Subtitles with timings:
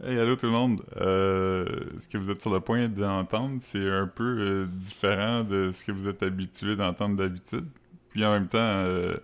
[0.00, 0.80] Hey, allô tout le monde.
[1.00, 1.66] Euh,
[1.98, 5.84] ce que vous êtes sur le point d'entendre, c'est un peu euh, différent de ce
[5.84, 7.66] que vous êtes habitué d'entendre d'habitude.
[8.10, 9.16] Puis en même temps, euh,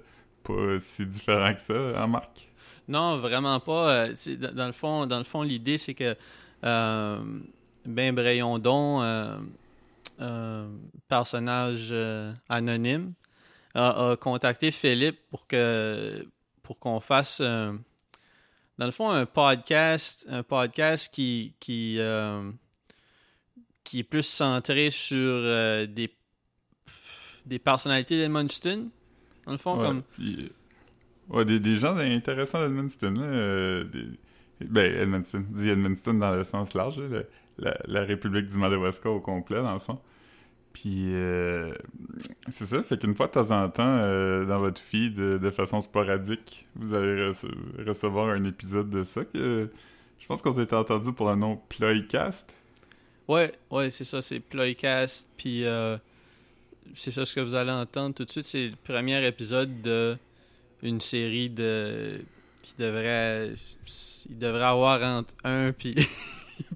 [0.43, 2.49] pas si différent que ça, hein, Marc?
[2.89, 4.09] Non, vraiment pas.
[4.53, 6.17] Dans le fond, dans le fond, l'idée c'est que
[6.61, 9.39] Ben Brayondon,
[11.07, 11.95] personnage
[12.49, 13.13] anonyme,
[13.75, 16.27] a, a contacté Philippe pour que
[16.65, 17.41] pour qu'on fasse
[18.79, 22.51] dans le fond un podcast, un podcast qui qui euh,
[23.85, 26.15] qui est plus centré sur euh, des
[27.47, 28.89] des personnalités d'Edmundston.
[29.47, 30.51] Dans le fond, Ouais, comme puis,
[31.31, 33.15] euh, ouais, des, des gens intéressants d'Edmundston.
[33.19, 33.85] euh,
[34.61, 35.45] ben, Edmundston.
[35.51, 37.23] Dis Edmundston dans le sens large, là,
[37.59, 40.01] la, la République du Madawaska au complet, dans le fond.
[40.75, 41.73] Puis, euh,
[42.49, 45.51] c'est ça, fait qu'une fois de temps en temps, euh, dans votre feed, de, de
[45.51, 47.47] façon sporadique, vous allez rece-
[47.87, 49.25] recevoir un épisode de ça.
[49.25, 49.71] que
[50.19, 52.53] Je pense qu'on s'était entendu pour le nom Ploycast.
[53.29, 55.29] Ouais, ouais, c'est ça, c'est Ploycast.
[55.39, 55.97] Puis euh,
[56.93, 58.45] c'est ça ce que vous allez entendre tout de suite.
[58.45, 60.17] C'est le premier épisode de
[60.83, 62.21] une série de
[62.63, 63.53] qui devrait
[64.29, 65.95] il devrait avoir entre un puis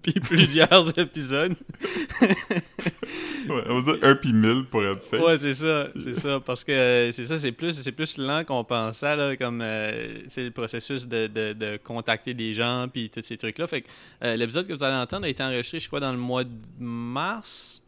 [0.23, 1.55] plusieurs épisodes.
[3.49, 5.21] Ouais, on va dire un puis mille pour être safe.
[5.21, 8.45] Ouais, c'est ça, c'est ça parce que euh, c'est ça, c'est plus c'est plus lent
[8.45, 13.11] qu'on pensait là comme euh, c'est le processus de, de, de contacter des gens puis
[13.11, 13.67] tous ces trucs là.
[13.67, 13.89] Fait que
[14.25, 16.51] euh, l'épisode que vous allez entendre a été enregistré je crois dans le mois de
[16.79, 17.83] mars?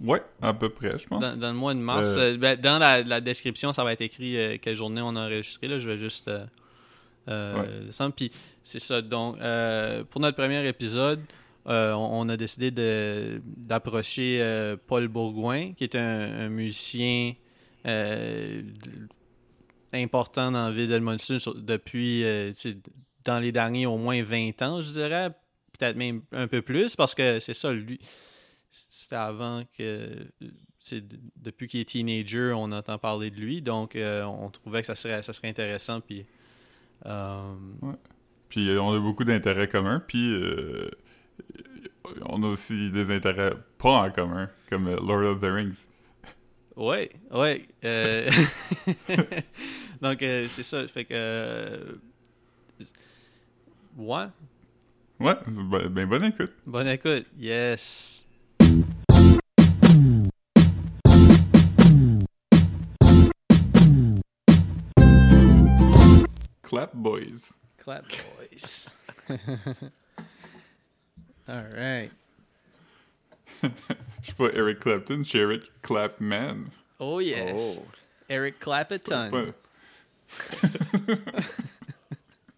[0.00, 1.20] Ouais, à peu près, je pense.
[1.20, 2.16] Dans, dans le mois de mars.
[2.18, 5.68] Euh, ben, dans la, la description, ça va être écrit quelle journée on a enregistré.
[5.68, 5.78] Là.
[5.78, 6.30] Je vais juste.
[8.14, 8.30] Puis
[8.62, 9.00] c'est ça.
[9.00, 9.36] Donc,
[10.10, 11.20] pour notre premier épisode,
[11.68, 17.34] euh, on, a décidé d'approcher euh, Paul Bourgoin, qui est un, musicien
[17.86, 18.62] euh,
[19.92, 22.24] important dans la ville d'Edmundston depuis
[23.24, 25.30] dans les derniers au moins 20 ans, je dirais.
[25.76, 27.98] Peut-être même un peu plus, parce que c'est ça, lui.
[28.70, 30.26] C'était avant que.
[31.36, 33.60] Depuis qu'il est teenager, on entend parler de lui.
[33.60, 36.00] Donc, on trouvait que ça serait, ça serait intéressant.
[36.00, 36.26] Puis.
[38.48, 40.32] Puis on a beaucoup d'intérêts communs, puis
[42.22, 45.86] on a aussi des intérêts pas en commun, comme euh, Lord of the Rings.
[46.76, 47.66] Ouais, ouais.
[47.84, 48.30] euh,
[50.02, 50.86] Donc, euh, c'est ça.
[50.86, 51.98] Fait que.
[53.96, 54.26] Ouais.
[55.18, 56.52] Ouais, ben, ben bonne écoute.
[56.66, 57.26] Bonne écoute.
[57.38, 58.26] Yes.
[66.62, 67.58] Clap Boys.
[67.78, 68.90] Clap boys.
[71.48, 72.10] All right.
[73.62, 73.68] Je
[74.24, 76.64] suis pas Eric Clapton, je suis Eric Clapman.
[76.98, 77.78] Oh, yes.
[77.78, 77.86] Oh.
[78.28, 79.30] Eric Clapton.
[79.30, 79.54] pas-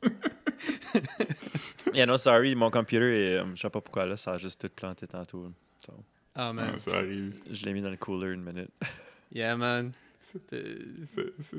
[1.95, 4.61] Yeah, no, sorry, mon computer, est, euh, je sais pas pourquoi là, ça a juste
[4.61, 5.51] tout planté tantôt.
[5.85, 5.93] So,
[6.35, 6.75] Ah, man.
[6.75, 7.35] Ouais, ça arrive.
[7.51, 8.71] je l'ai mis dans le cooler une minute.
[9.33, 9.93] Yeah, man.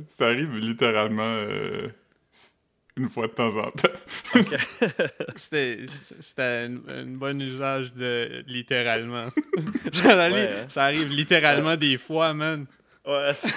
[0.08, 1.90] Ça arrive littéralement euh,
[3.00, 3.90] une fois de temps en temps.
[5.36, 5.86] C'était
[6.20, 9.28] c'était un, un bon usage de littéralement.
[9.92, 10.66] ça, arrive, Ouais, hein.
[10.70, 12.66] ça arrive littéralement des fois, man.
[13.06, 13.50] Ouais, c'est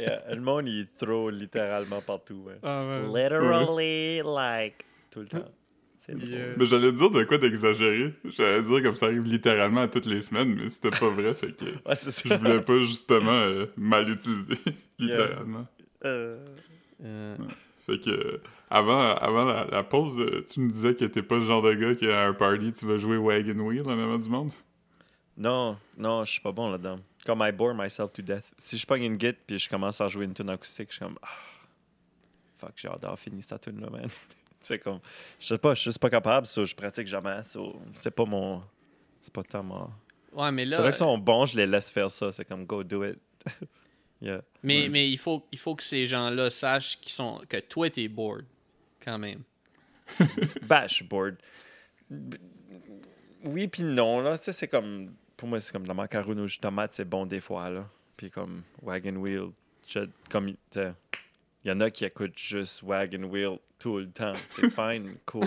[0.00, 2.44] Yeah, Le monde, il est trop littéralement partout.
[2.46, 2.54] ouais.
[2.62, 3.12] Ah, man.
[3.14, 5.44] Literally, like, tout le temps.
[5.98, 6.14] C'est.
[6.16, 6.54] Yeah.
[6.56, 8.14] Mais j'allais dire de quoi d'exagérer.
[8.24, 11.54] J'allais dire comme ça arrive littéralement à toutes les semaines, mais c'était pas vrai, fait
[11.54, 14.54] que Ouais, je voulais pas justement euh, mal utiliser,
[14.98, 15.66] littéralement.
[16.06, 16.36] Euh,
[17.04, 17.34] Euh,
[17.90, 18.40] Fait que
[18.70, 21.74] avant, avant la, la pause, euh, tu me disais que t'es pas le genre de
[21.74, 24.52] gars qui à un party tu vas jouer Wagon Wheel en avant du monde?
[25.36, 27.00] Non, non, je suis pas bon là-dedans.
[27.26, 28.44] Comme I bore myself to death.
[28.58, 31.04] Si je pogne une git puis je commence à jouer une tune acoustique, je suis
[31.04, 31.28] comme ah,
[32.58, 34.06] fuck, j'ai hâte d'avoir fini cette tune là, man.
[34.08, 34.10] tu
[34.60, 35.00] sais comme
[35.40, 38.24] je sais pas, je suis juste pas capable, so, je pratique jamais, so, c'est pas
[38.24, 38.62] mon
[39.20, 39.88] c'est pas tant mon
[40.32, 40.78] Ouais, mais C'est là.
[40.78, 43.18] vrai qu'ils sont bons, je les laisse faire ça, c'est comme go do it.
[44.20, 44.42] yeah.
[44.62, 44.88] Mais, Ouais.
[44.88, 48.44] mais il, faut, il faut que ces gens-là sachent qu'ils sont, que toi, t'es bored,
[49.04, 49.42] quand même.
[50.88, 51.36] Suis bored.
[53.44, 56.46] Oui puis non là, tu sais c'est comme pour moi c'est comme la macaroon aux
[56.46, 57.88] de tomate, c'est bon des fois là.
[58.16, 59.50] Puis comme wagon wheel,
[59.86, 60.92] je, comme tu sais,
[61.64, 65.44] il y en a qui écoutent juste wagon wheel tout le temps, c'est fine, cool.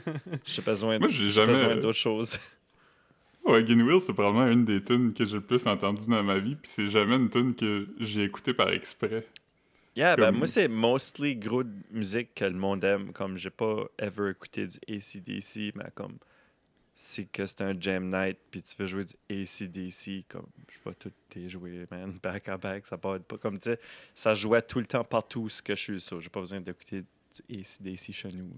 [0.44, 2.38] J'ai besoin, Moi, de- jamais- besoin d'autres choses.
[3.46, 6.56] Wagon Wheel, c'est probablement une des tunes que j'ai le plus entendues dans ma vie,
[6.56, 9.26] puis c'est jamais une tune que j'ai écoutée par exprès.
[9.96, 13.86] Yeah, ben moi c'est mostly gros de musique que le monde aime, comme j'ai pas
[13.98, 16.18] ever écouté du ACDC, mais comme
[16.94, 20.94] c'est que c'est un jam night, puis tu veux jouer du ACDC, comme je vais
[20.96, 23.80] tout les jouer, man, back à back, ça part pas comme tu sais,
[24.14, 27.02] ça jouait tout le temps partout ce que je suis, so j'ai pas besoin d'écouter
[27.02, 28.50] du ACDC chez nous.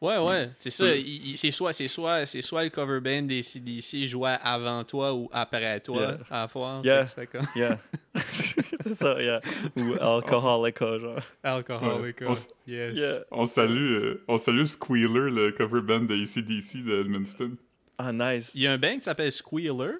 [0.00, 0.94] Ouais, ouais, c'est ça.
[0.94, 5.14] il- C'est soit, c'est soit, c'est soit le cover band des CDC jouait avant toi
[5.14, 6.18] ou après toi Yeah.
[6.30, 6.82] à la fois.
[6.84, 7.04] Yeah.
[7.32, 7.46] Comme
[8.82, 9.40] c'est ça, yeah.
[9.76, 11.20] Ou Alcoholica, genre.
[11.42, 12.26] Alcoholica.
[12.30, 12.34] Ouais.
[12.66, 12.98] On Yes.
[12.98, 13.18] Yeah.
[13.30, 17.52] On salue, euh, on salue Squealer, le cover band de ACDC de Edmundston.
[17.98, 18.52] Ah, nice.
[18.54, 19.92] Il y a un band qui s'appelle Squealer?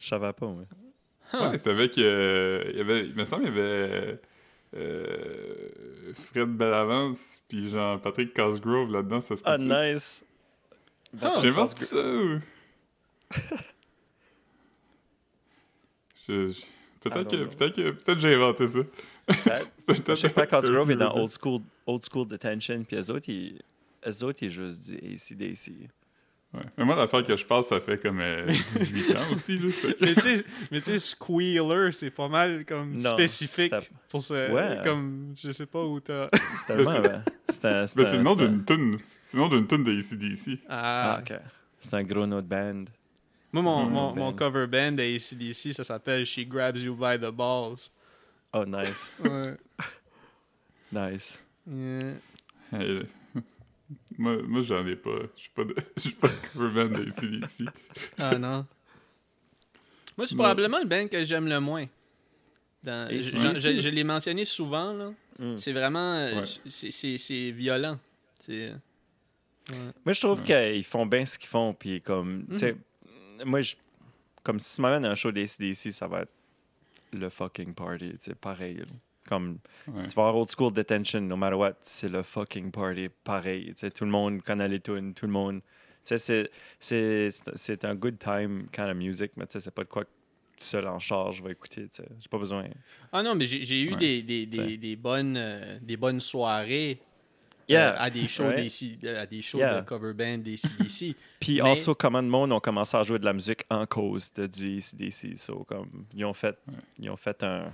[0.00, 0.64] Je savais pas, moi.
[1.32, 1.50] Huh.
[1.50, 1.98] Ouais, c'est avec.
[1.98, 4.18] euh, il, y avait, il me semble qu'il y avait.
[4.76, 5.68] Euh,
[6.14, 10.24] Fred Bellavance, puis Jean-Patrick Cosgrove là-dedans, ça se peut Ah, nice.
[11.22, 11.38] Ah.
[11.40, 12.40] J'invente ça ou...
[16.26, 16.62] Je- je-
[17.00, 18.78] Peut-être que, peut-être que, peut-être que j'ai inventé ça.
[20.08, 23.60] Je sais pas, Cosgrove est dans Old School, old school Detention, puis eux autres, ils,
[24.06, 25.72] eux autres, ils juste du ACDC.
[26.54, 26.62] Ouais.
[26.78, 29.58] Mais moi, l'affaire que je passe, ça fait comme euh, 18 ans aussi.
[29.58, 33.74] Là, fait que- mais tu sais, mais Squealer, c'est pas mal comme Non, spécifique
[34.08, 34.52] pour ce.
[34.52, 34.80] Ouais.
[34.84, 36.28] Comme, je sais pas où t'as.
[36.68, 38.98] C'est le nom un- d'une tune.
[39.22, 40.60] C'est le nom d'une tune de ACDC.
[40.68, 41.16] Ah.
[41.16, 41.38] Ah, ok.
[41.80, 42.84] C'est un gros nom de band.
[43.52, 47.90] Moi, mon, mon cover band de ACDC, ça s'appelle She Grabs You by the Balls.
[48.52, 49.12] Oh, nice.
[49.24, 49.56] Ouais.
[50.92, 51.40] Nice.
[51.66, 52.12] Yeah.
[52.72, 53.02] Hey,
[54.18, 55.10] moi, moi j'en ai pas.
[55.36, 57.68] Je suis pas de, je suis pas de cover band de ACDC.
[58.18, 58.66] Ah non.
[60.16, 61.86] Moi, c'est probablement le band que j'aime le moins.
[62.84, 65.12] Dans- je, c'est- je- je l'ai mentionné souvent, là.
[65.38, 65.56] Mm.
[65.58, 66.14] C'est vraiment.
[66.14, 66.46] euh, Ouais.
[67.18, 67.98] c'est- violent.
[68.38, 68.70] C'est.
[68.70, 69.76] ouais.
[70.04, 72.76] Moi, je trouve qu'ils font bien ce qu'ils font, puis comme, tu sais,
[73.44, 73.74] moi, je,
[74.42, 76.32] comme si tu m'amènes à un show d'ACDC, ça va être
[77.12, 78.82] le fucking party, tu sais, pareil.
[79.26, 80.06] Comme, Ouais.
[80.06, 83.66] tu vas avoir old school detention, no matter what, c'est le fucking party, pareil.
[83.68, 85.60] Tu sais, tout le monde connaît les tunes, tout le monde.
[86.02, 86.18] C'est-
[86.78, 90.04] c'est- c'est un good time kind of music, mais tu sais, c'est pas de quoi
[90.04, 90.10] que
[90.58, 92.08] tu seul en charge va écouter, tu sais.
[92.20, 92.64] J'ai pas besoin.
[93.12, 93.96] Ah non, mais j'ai j'ai eu Ouais.
[93.96, 96.98] des, des, des, bonnes, euh, des bonnes soirées
[97.66, 97.94] Yeah.
[97.94, 98.56] euh, à des shows, Ouais.
[98.56, 99.80] des, C- à des shows Yeah.
[99.80, 101.16] de cover band des CDC.
[101.40, 104.30] Puis Mais- also, comment de monde ont commencé à jouer de la musique en cause
[104.34, 105.34] de du ACDC.
[105.38, 106.58] So, comme, ils ont fait,
[106.98, 107.72] ils ont fait un.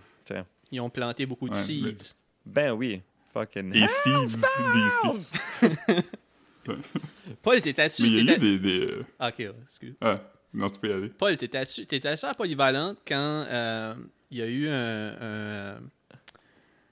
[0.70, 2.14] Ils ont planté beaucoup de Ouais, seeds.
[2.46, 3.02] Ben oui.
[3.32, 3.74] Fucking.
[3.74, 4.42] Et Seeds
[5.62, 6.02] DC.
[7.42, 8.02] Paul, t'étais-tu?
[8.02, 8.58] Mais il y a eu des.
[8.58, 9.94] des euh, Ah, ok, ouais, excuse.
[10.00, 10.20] Ah,
[10.52, 11.08] non, tu peux y aller.
[11.08, 13.94] Paul, t'étais-tu à polyvalente quand euh,
[14.30, 15.80] il y a eu un, un,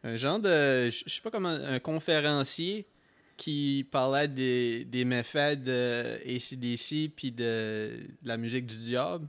[0.05, 2.87] un genre de, je je sais pas comment, un conférencier
[3.37, 7.91] qui parlait des, des méfaits de ACDC puis de,
[8.23, 9.27] de la musique du diable?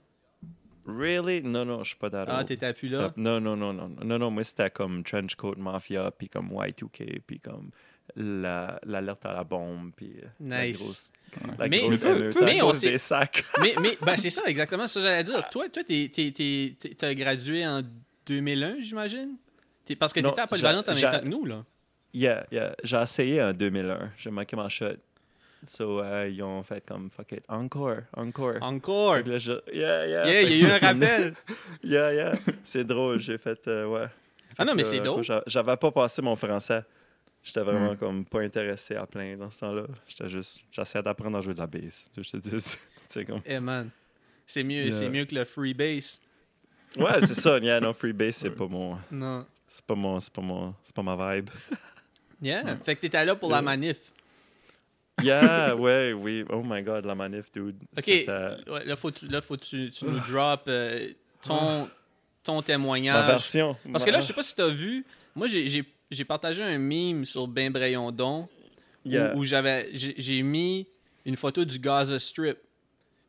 [0.97, 1.41] Really?
[1.41, 2.45] Non, non, je suis pas Ah, d'accord.
[2.45, 3.11] t'étais plus là?
[3.17, 3.89] Non, non, non, non.
[4.03, 7.71] Non, non, moi, c'était comme Trenchcoat Mafia, puis comme Y2K, puis comme
[8.15, 10.77] la- l'alerte à la bombe, puis la Nice.
[10.79, 11.11] grosse,
[11.57, 13.43] la Mais- grosse Mais émeute on des sacs.
[13.61, 15.47] mais, mais ben, c'est ça, exactement ça que j'allais dire.
[15.49, 17.81] Toi, toi t'es, t'es, t'es, t'es- t'as gradué en
[18.25, 19.35] 2001, j'imagine?
[19.99, 21.63] Parce que t'étais à polyvalente en même temps que nous, là.
[22.13, 22.75] Yeah, yeah.
[22.83, 24.11] J'ai essayé en 2001.
[24.17, 24.95] J'ai manqué ma shot.
[25.67, 28.55] So, euh, ils ont fait comme, fuck it, encore, encore.
[28.61, 29.17] Encore!
[29.25, 30.25] Là, je- Yeah, yeah.
[30.25, 31.33] Yeah, il y a eu un rappel!
[31.83, 32.33] Yeah, yeah.
[32.63, 34.07] C'est drôle, j'ai fait, euh, ouais.
[34.57, 35.23] Ah non, mais c'est que, drôle.
[35.23, 36.81] j'a- J'avais pas passé mon français.
[37.43, 37.97] J'étais vraiment Mm.
[37.97, 39.83] comme pas intéressé à plein dans ce temps-là.
[40.07, 42.09] J'étais juste, j'essayais d'apprendre à jouer de la bass.
[42.17, 42.59] Je te dis, tu
[43.07, 43.41] sais comme.
[43.45, 43.89] Eh man,
[44.45, 44.91] c'est mieux, Yeah.
[44.91, 46.21] c'est mieux que le free bass.
[46.97, 47.57] Ouais, c'est ça.
[47.61, 48.55] Yeah, non, free bass, c'est Ouais.
[48.55, 49.45] pas mon, Non.
[49.67, 51.49] c'est pas mon, c'est pas mon, c'est pas ma vibe.
[52.41, 52.77] Yeah.
[52.83, 53.97] Fait que t'étais là pour la manif.
[55.23, 56.43] Yeah, ouais, oui.
[56.49, 57.75] Oh my god, la manif, dude.
[57.97, 58.05] Ok.
[58.07, 58.25] Ouais,
[58.85, 61.09] là, faut, tu, là, faut tu, tu nous drop euh,
[61.43, 61.89] ton,
[62.43, 63.27] ton Ma témoignage.
[63.27, 63.75] version.
[63.91, 65.05] Parce que là, je sais pas si t'as vu,
[65.35, 65.85] moi, j'ai-
[66.27, 68.47] partagé un meme sur Ben Brayondon
[69.05, 69.33] où, Yeah.
[69.35, 70.87] où j'avais j'ai mis
[71.25, 72.57] une photo du Gaza Strip.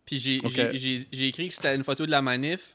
[0.05, 2.75] Puis j'ai écrit que c'était une photo de la manif.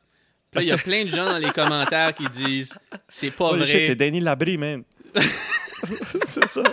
[0.52, 2.74] Puis là, il y a plein de gens dans les commentaires qui disent
[3.10, 3.66] c'est pas vrai.
[3.68, 4.84] c'est Danny Labrie, man.
[6.28, 6.64] c'est ça.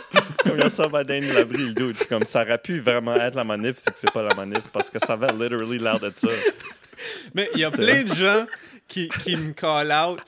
[0.44, 2.06] Comme il ressemble à Danny Labrie, le dude.
[2.08, 4.62] Comme ça aurait pu vraiment être la manif, c'est que c'est pas la manif.
[4.72, 6.28] Parce que ça avait literally l'air de ça.
[7.34, 8.46] Mais il y a plein de gens
[8.88, 10.20] qui, qui me call out,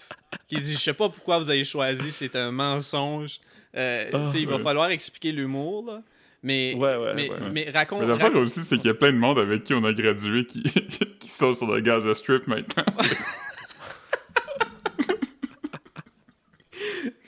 [0.48, 3.40] qui disent Je sais pas pourquoi vous avez choisi, c'est un mensonge.
[3.76, 4.62] Euh, Ah, il va ouais.
[4.62, 6.02] falloir expliquer l'humour, là.
[6.42, 7.36] Mais, Ouais, ouais, mais, ouais.
[7.52, 8.02] mais raconte.
[8.02, 9.92] Mais l'affaire raconte- aussi, c'est qu'il y a plein de monde avec qui on a
[9.94, 10.62] gradué qui,
[11.18, 12.84] qui sont sur le Gaza Strip maintenant.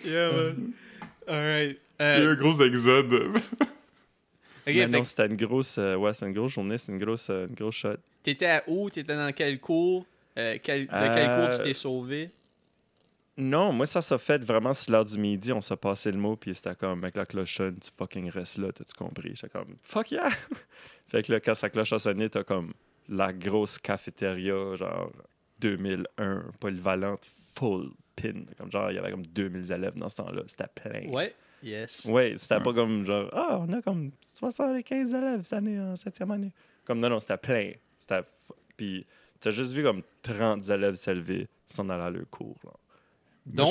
[0.07, 0.73] Yeah, man.
[1.29, 1.79] Alright.
[1.99, 3.13] Il y a Euh, un gros exode.
[3.13, 3.41] ok,
[4.67, 7.29] Mais fait non, que c'était une grosse, euh, ouais, une grosse journée, c'était une grosse,
[7.31, 7.97] euh, une grosse shot.
[8.23, 8.91] t'étais à où?
[8.91, 10.05] T'étais dans quel cours?
[10.39, 12.31] Euh, quel- De quel Euh, cours tu t'es sauvé?
[13.39, 15.53] Non, moi, ça s'est fait vraiment sur l'heure du midi.
[15.53, 18.57] On s'est passé le mot, puis c'était comme, avec la cloche sonne, tu fucking restes
[18.59, 19.33] là, t'as-tu compris?
[19.35, 20.29] J'étais comme, fuck yeah!
[21.09, 22.73] fait que là, quand sa cloche a sonné, t'as comme
[23.09, 25.13] la grosse cafétéria, genre
[25.61, 28.33] 2001, polyvalente, full pin.
[28.59, 30.43] Comme genre, il y avait comme 2000 élèves dans ce temps-là.
[30.47, 31.09] C'était plein.
[31.11, 31.33] Ouais.
[31.63, 32.05] Yes.
[32.11, 32.63] Ouais, c'était Ouais.
[32.63, 36.53] pas comme genre, ah, on a comme 75 élèves cette année en septième année.
[36.85, 37.73] Comme non, non, c'était plein.
[37.97, 38.21] C'était.
[38.77, 39.07] Puis
[39.41, 42.57] t'as juste vu comme 30 élèves s'élever sans aller à leur cours.
[42.65, 42.71] là.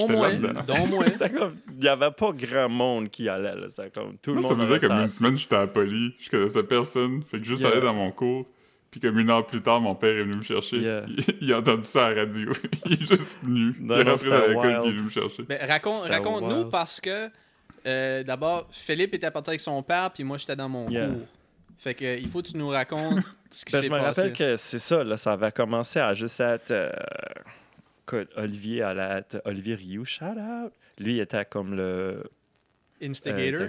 [0.08, 0.32] Moi.
[0.66, 1.04] Dont moi.
[1.08, 1.56] C'était comme.
[1.78, 3.68] Il y avait pas grand monde qui allait, là.
[3.70, 4.62] C'était comme tout le Moi, monde.
[4.62, 7.72] ça faisait comme une semaine, j'étais à Poly, je connaissais personne, fait que juste Yeah.
[7.72, 8.46] aller dans mon cours,
[9.00, 10.78] puis comme une heure plus tard, mon père est venu me chercher.
[10.78, 11.06] Yeah.
[11.18, 12.52] Il, il a entendu ça à la radio.
[12.86, 13.76] il est juste venu.
[13.80, 15.44] Non, il est rentré dans l'école, il est venu me chercher.
[15.44, 17.30] Ben, raconte, raconte-nous parce que
[17.88, 21.08] euh, d'abord, Philippe était parti avec son père, puis moi j'étais dans mon Yeah.
[21.08, 21.22] cours.
[21.78, 23.20] Fait que il faut que tu nous racontes
[23.52, 24.22] ce qui Ben, s'est je me passé.
[24.22, 26.72] rappelle que c'est ça, là, ça avait commencé à juste être.
[26.72, 26.92] euh,
[28.38, 29.42] Olivier allait être.
[29.46, 30.72] Olivier Rioux, shout out.
[31.00, 31.84] Lui, il était comme le.
[31.84, 32.24] euh,
[33.02, 33.68] Instigator?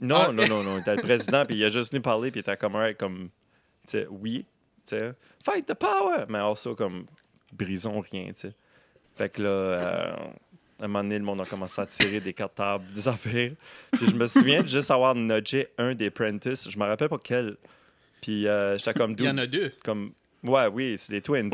[0.00, 0.32] Non, Ah.
[0.32, 2.42] non, non, non, il était le président, puis il a juste venu parler, puis il
[2.42, 3.28] était comme, comme,
[3.90, 4.44] tu sais, oui,
[4.86, 5.12] tu sais,
[5.44, 7.06] fight the power, mais also comme,
[7.52, 8.52] brisons rien, tu sais.
[9.14, 10.14] Fait que là, euh,
[10.80, 13.52] à un moment donné, le monde a commencé à tirer des cartables, des affaires.
[13.92, 17.18] Puis je me souviens de juste avoir nudgé un des Prentice, je me rappelle pas
[17.22, 17.56] quel.
[18.22, 19.72] Puis euh, j'étais comme, Il y en a deux.
[19.84, 20.12] comme,
[20.44, 21.50] ouais, oui, c'est des twins.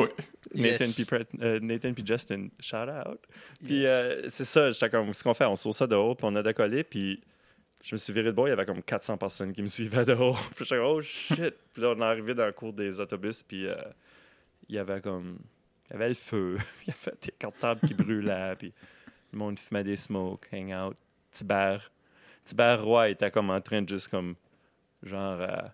[0.55, 0.95] Nathan Yes.
[0.95, 3.19] puis Pret- euh, Nathan puis Justin, shout out.
[3.65, 3.91] Puis Yes.
[3.91, 6.43] euh, c'est ça, j'étais comme, ce qu'on fait, on saute ça dehors, puis on a
[6.43, 7.21] décollé, puis
[7.87, 10.05] je me suis viré de bord, il y avait comme 400 personnes qui me suivaient
[10.05, 10.43] dehors.
[10.57, 11.55] puis j'étais comme, oh shit.
[11.73, 13.77] puis là, on est arrivé dans le cours des autobus, puis euh,
[14.69, 15.39] il y avait comme,
[15.89, 18.73] il y avait le feu, il y avait des cartables qui brûlaient, puis
[19.33, 20.97] le monde fumait des smokes, hang out.
[21.31, 21.93] Tibère,
[22.45, 24.35] Tibère Roy était comme en train de juste comme,
[25.05, 25.69] genre, euh,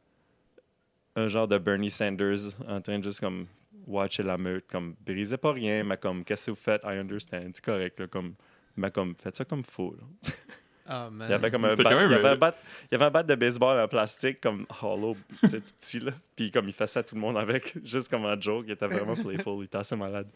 [1.17, 3.47] un genre de Bernie Sanders, en train de juste comme
[3.87, 7.53] watcher la meute, comme brisez pas rien, mais comme qu'est-ce que vous faites, I understand,
[7.55, 8.35] c'est correct, là, comme,
[8.77, 9.97] mais comme faites ça comme faux.
[10.87, 11.07] là.
[11.07, 11.29] Ah, man.
[11.29, 12.55] Il y avait comme un C'était bat, quand même, il y avait un bat,
[12.91, 15.49] il y avait un bat de baseball en plastique comme hollow, tout
[15.81, 18.73] petit là, puis comme il faisait tout le monde avec, juste comme un joke, il
[18.73, 20.27] était vraiment playful, il était assez malade.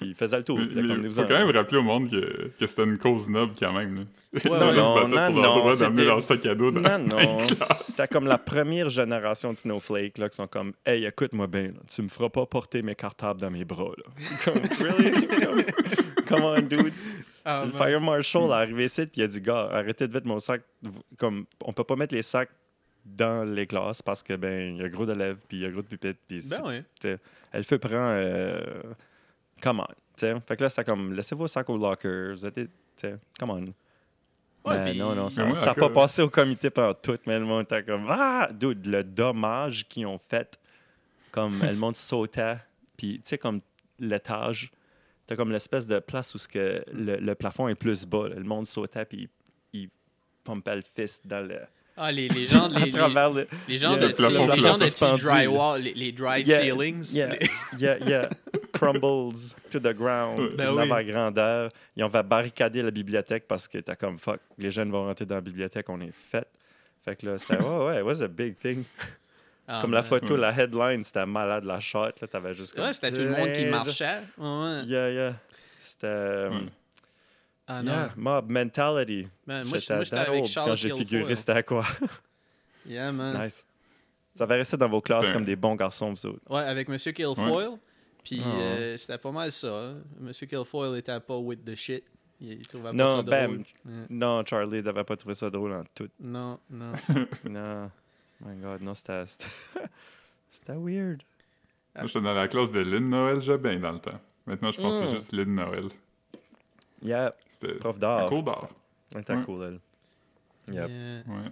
[0.00, 0.58] Puis il faisait le tour.
[0.58, 3.30] Mais, il mais faut en- quand même rappeler au monde que, que c'était une cause
[3.30, 3.94] noble quand même.
[3.94, 4.00] Là.
[4.00, 4.58] Ouais, Ils ouais.
[4.58, 6.80] se Non, battaient non, pour leur non, droit d'amener c'était- leur sac à dos dans
[6.98, 7.46] Non, non.
[7.76, 11.80] C'est comme la première génération de Snowflake là, qui sont comme Hey, écoute-moi bien, là,
[11.88, 13.92] tu me feras pas porter mes cartables dans mes bras.
[13.96, 14.04] Là.
[14.44, 15.26] Comme, really?
[16.26, 16.92] Come on, dude.
[17.44, 20.12] Ah, c'est le fire marshal est arrivé ici puis il a dit Gars, arrêtez de
[20.12, 20.62] mettre mon sac.
[21.18, 22.50] Comme, on peut pas mettre les sacs
[23.04, 25.70] dans les classes parce que ben il y a gros d'élèves puis il y a
[25.70, 26.80] gros de pupitres puis Ben oui.
[27.52, 28.62] elle fait prend euh,
[29.60, 30.34] come on tu sais.
[30.46, 32.60] fait que là c'était comme laissez vos sacs au locker vous êtes
[33.38, 33.64] come on
[34.66, 37.64] Ouais, puis- non, non, ça n'a pas passé au comité pendant tout, mais le monde
[37.64, 40.58] était comme Ah, dude, le dommage qu'ils ont fait,
[41.30, 42.56] comme le monde sautait,
[42.96, 43.60] puis tu sais, comme
[43.98, 44.70] l'étage,
[45.26, 48.34] t'as comme l'espèce de place où ce que le, le plafond est plus bas, là.
[48.36, 49.28] le monde sautait, puis
[49.72, 49.88] il, il
[50.42, 51.58] pompait le fist dans le.
[51.96, 56.10] Ah, les, les gens, les, les, les gens de les gens de drywall, les, les
[56.12, 57.12] dry Yeah, ceilings.
[57.12, 58.28] Yeah, Les- yeah, yeah.
[58.72, 60.56] Crumbles to the ground.
[60.56, 60.88] Ben oui.
[60.88, 61.70] ma grandeur.
[61.96, 65.24] Ils ont fait barricader la bibliothèque parce que t'as comme fuck, les jeunes vont rentrer
[65.24, 66.46] dans la bibliothèque, on est fait.
[67.04, 68.82] Fait que là, c'était, ouais, ouais, it was a big thing.
[69.66, 70.08] Ah, Comme la man.
[70.08, 70.40] photo, Ouais.
[70.40, 72.78] la headline, c'était malade, la shot, là, t'avais juste.
[72.78, 74.20] Ouais, c'était tout le monde qui marchait.
[74.36, 74.82] Ouais, ouais.
[74.86, 75.34] Yeah, yeah.
[75.78, 76.06] C'était.
[76.06, 76.66] euh, Ouais.
[77.66, 77.92] Ah non.
[77.92, 79.26] yeah, mob mentality.
[79.46, 81.06] Man, moi, J'étais avec quand Charles j'ai Kilfoyle.
[81.06, 81.84] figuré c'était quoi?
[82.86, 83.42] Yeah, man.
[83.42, 83.64] nice.
[84.36, 86.40] Ça va rester dans vos classes comme des bons garçons, vous autres.
[86.50, 87.78] Ouais, avec Monsieur Kilfoyle.
[88.22, 88.48] Puis Ah.
[88.60, 89.68] euh, c'était pas mal ça.
[89.74, 89.94] hein.
[90.20, 92.04] Monsieur Kilfoyle était pas with the shit.
[92.40, 93.58] Il, trouvait pas Non, ça ben, drôle.
[93.86, 93.92] Ouais.
[94.10, 96.08] Non, Charlie devait pas trouver ça drôle en tout.
[96.20, 96.92] Non, non.
[97.48, 97.90] Non.
[98.44, 99.24] My God, non, c'était.
[100.68, 101.22] Weird.
[101.96, 104.20] Moi, j'étais dans la classe de Lynn Noël Jobin dans le temps.
[104.46, 105.88] Maintenant, je pense que c'est juste Lynn Noël.
[107.02, 108.26] Yeah, C'était prof un d'art.
[108.26, 108.68] cours d'art.
[109.14, 109.42] Elle était Ouais.
[109.44, 109.62] cool,
[110.68, 110.74] elle.
[110.74, 110.88] Yep.
[110.88, 111.22] Yeah.
[111.34, 111.50] Ouais.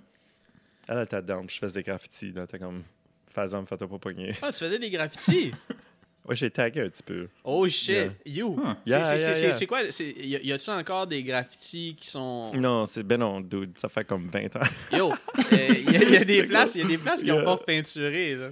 [0.88, 2.32] Elle était down, je faisais des graffitis.
[2.32, 2.82] Là, t'es comme.
[3.28, 4.34] Fais-en, fais-toi pas pogner.
[4.42, 5.52] Ah, tu faisais des graffitis?
[6.24, 7.28] Ouais, j'ai tagué un petit peu.
[7.42, 8.10] Oh shit, Yeah.
[8.26, 8.56] you!
[8.86, 9.80] C'est- Yeah, yeah, quoi?
[9.82, 12.52] Y a-tu encore des graffitis qui sont.
[12.54, 13.76] Non, c'est ben non, dude.
[13.78, 14.60] Ça fait comme 20 ans.
[14.92, 15.12] Yo!
[15.50, 17.40] Il y, a- y a des places, y a des places qui Yeah.
[17.40, 18.48] ont pas repeinturé, là.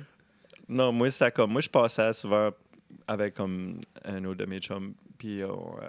[0.69, 1.53] Non, moi, c'était comme.
[1.53, 2.50] Moi, je passais souvent
[3.07, 4.95] avec comme un autre de mes chums.
[5.17, 5.77] Puis, on.
[5.81, 5.89] euh,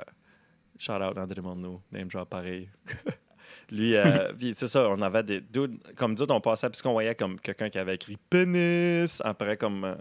[0.78, 2.70] shout out André Morneau, name drop pareil.
[3.72, 5.42] Lui, euh, c'est ça, on avait des.
[5.42, 9.84] dudes- comme d'autres, on passait, puisqu'on voyait comme quelqu'un qui avait écrit pénis, après comme
[9.84, 9.96] euh,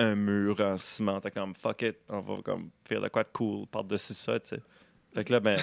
[0.00, 1.20] un mur en ciment.
[1.20, 4.48] T'es comme fuck it, on va comme faire de quoi de cool par-dessus ça, tu
[4.50, 4.60] sais.
[5.14, 5.56] Fait que là, ben.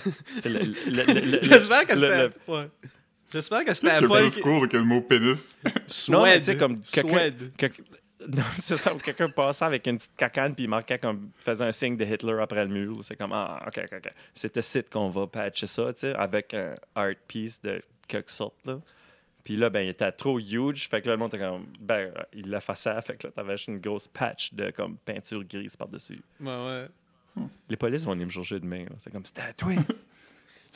[0.44, 2.28] J'espère que c'était.
[2.28, 2.70] le- Ouais.
[3.32, 4.20] J'espère que c'était que pas.
[4.22, 5.58] plus court que le mot pénis?
[6.10, 6.40] Non, mais Suède.
[6.40, 7.52] tu sais, comme quelqu'un- Suède.
[7.58, 7.84] Quelqu'un-
[8.30, 8.92] Non, c'est ça.
[9.04, 12.38] Quelqu'un passait avec une petite cacane puis il marquait comme faisait un signe de Hitler
[12.42, 12.98] après le mur.
[13.04, 14.12] C'est comme ah ok ok ok.
[14.34, 18.66] C'était site qu'on va patcher ça, tu sais, avec un art piece de quelque sorte
[18.66, 18.80] là.
[19.48, 22.12] Puis là ben il était trop huge, fait que là le monde était comme ben
[22.34, 25.88] il l'effaçait, fait que là t'avais juste une grosse patch de comme peinture grise par
[25.88, 26.20] dessus.
[26.42, 26.88] Ouais, ouais.
[27.70, 28.84] Les polices vont venir me chercher demain.
[28.98, 29.72] C'est comme c'était à toi.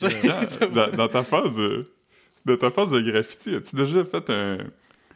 [0.00, 1.86] dans, dans ta phase de,
[2.46, 4.56] dans ta phase de graffiti, as-tu déjà fait un,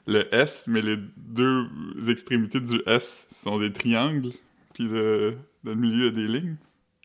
[0.06, 1.66] le S, mais les deux
[2.10, 4.32] extrémités du S sont des triangles,
[4.74, 6.56] puis le, dans le milieu, il y a des lignes?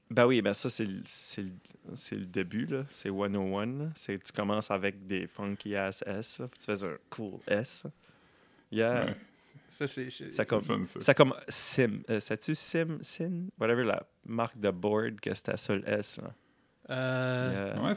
[0.10, 1.00] Ben oui, ben ça, c'est le-
[1.94, 2.86] c'est le début, là.
[2.90, 3.86] C'est 101, là.
[3.96, 7.86] C'est tu commences avec des funky ass S, là, tu fais un cool S.
[8.72, 9.06] Yeah.
[9.06, 9.16] Ouais,
[9.68, 10.10] Ça, c'est.
[10.10, 11.02] c'est- Ça c'est comme fun, ça.
[11.02, 12.00] Ça comme Sim.
[12.10, 13.48] Euh, Sais-tu Sim, Sin?
[13.60, 16.20] Whatever la marque de board que c'était ça le S.
[16.90, 17.84] Euh, Yeah.
[17.84, 17.94] Ouais,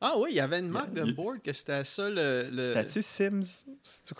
[0.00, 2.50] Ah oui, il y avait une marque de board que c'était ça le.
[2.52, 2.64] le...
[2.64, 3.64] C'était-tu Sims?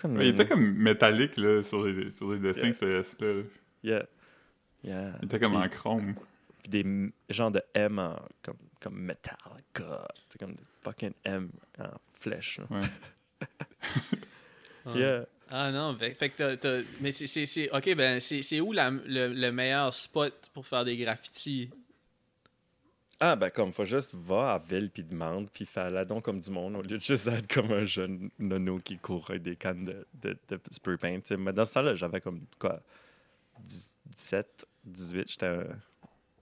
[0.03, 2.73] Le Ouais, il était comme métallique là, sur, les, sur les dessins, Yeah.
[2.73, 3.41] ce S-là.
[3.83, 4.05] Yeah.
[4.83, 5.13] Yeah.
[5.21, 6.15] Il était comme Puis- en chrome.
[6.69, 10.07] Puis des genres de M en, comme, comme Metallica.
[10.29, 11.49] C'est comme des fucking M
[11.79, 12.59] en flèche.
[12.69, 12.81] Ouais.
[14.85, 14.93] Ah.
[14.97, 15.25] Yeah.
[15.49, 17.45] Ah non, fait, fait que t'as- t'as- Mais c'est- c'est.
[17.45, 21.69] c'est- Ok, ben, c'est c'est où la- le, le meilleur spot pour faire des graffitis?
[23.19, 26.21] Ah, ben, comme, faut juste va à la ville puis demande, puis fais la don
[26.21, 29.43] comme du monde, au lieu de juste être comme un jeune nono qui court avec
[29.43, 31.19] des cannes de, de, de spray paint.
[31.37, 32.81] Mais dans ce temps-là, j'avais comme, quoi,
[33.59, 35.65] 10 17, 18, j'étais un,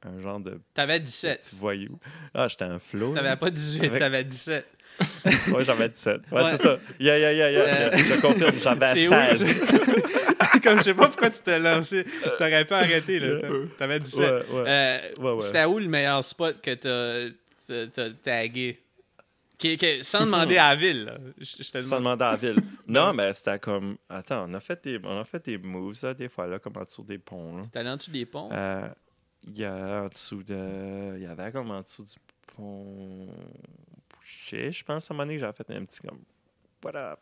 [0.07, 1.49] un genre de T'avais petit 17.
[1.53, 1.99] voyou.
[2.33, 3.13] Ah, j'étais un flow.
[3.13, 4.65] T'avais pas 18, Avec- t'avais 17.
[5.53, 6.21] Ouais, j'avais 17.
[6.31, 6.49] Ouais, Ouais.
[6.51, 6.77] c'est ça.
[6.99, 7.61] Yeah, yeah, yeah, yeah.
[7.61, 7.91] Euh.
[7.95, 9.41] Je confirme, j'avais C'est 16.
[9.43, 12.03] où Comme je sais pas pourquoi tu t'es lancé.
[12.37, 13.39] T'aurais pu arrêter, là.
[13.41, 13.47] T'a-
[13.77, 14.19] T'avais 17.
[14.19, 14.63] Ouais, ouais.
[14.67, 15.41] Euh, Ouais, ouais.
[15.41, 18.79] C'était où le meilleur spot que t'as- tagué?
[19.57, 21.17] Qui- qui- Sans demander à la ville, là.
[21.37, 22.19] Je je te Sans demande.
[22.19, 22.63] demander à la ville.
[22.87, 23.97] Non, mais c'était comme.
[24.09, 26.77] Attends, on a fait des, on a fait des moves, là, des fois, là, comme
[26.77, 27.57] en dessous des ponts.
[27.57, 27.63] là.
[27.71, 28.49] T'es allé en dessous des ponts?
[28.51, 28.87] Euh,
[29.43, 31.13] Il y a en dessous de.
[31.17, 32.15] Il y avait comme en dessous du
[32.55, 33.27] pont
[34.13, 36.23] Boucher, je pense, à un moment donné, j'avais fait un petit comme.
[36.83, 37.19] What up?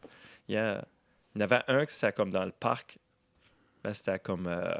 [0.48, 2.98] Il y, il y en avait un qui c'était comme dans le parc.
[3.84, 4.48] Ben, c'était comme.
[4.48, 4.74] euh,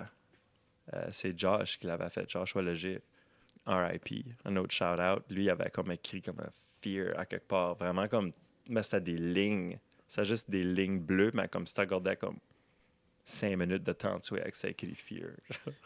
[0.94, 3.02] euh, c'est Josh qui l'avait fait, Joshua Leger.
[3.68, 4.28] RIP.
[4.46, 5.24] Un autre shout-out.
[5.30, 6.52] Lui, il avait comme écrit comme un
[6.82, 7.76] fear à quelque part.
[7.76, 8.32] Vraiment comme.
[8.70, 9.80] Mais c'était des lignes.
[10.08, 12.38] C'était juste des lignes bleues, mais comme si tu regardais comme
[13.28, 15.30] 5 minutes de temps dessus avec ça écrit fear.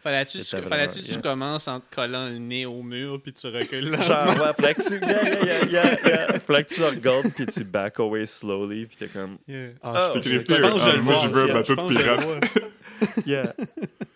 [0.03, 1.21] Fallait-tu vraiment- que tu yeah.
[1.21, 4.01] commences en te collant le nez au mur puis tu recules là?
[4.01, 4.99] Genre, ouais, fallait que tu.
[5.05, 6.39] Yeah, yeah, yeah, yeah, yeah.
[6.41, 9.37] Fallait que tu le regardes, puis tu back away slowly, puis t'es comme.
[9.47, 9.69] Yeah.
[9.83, 11.33] Oh, Ah, je, c'est je- je pense que je Ah, le moi, un je- de
[11.61, 12.43] que je le pirate.
[13.25, 13.53] Yeah,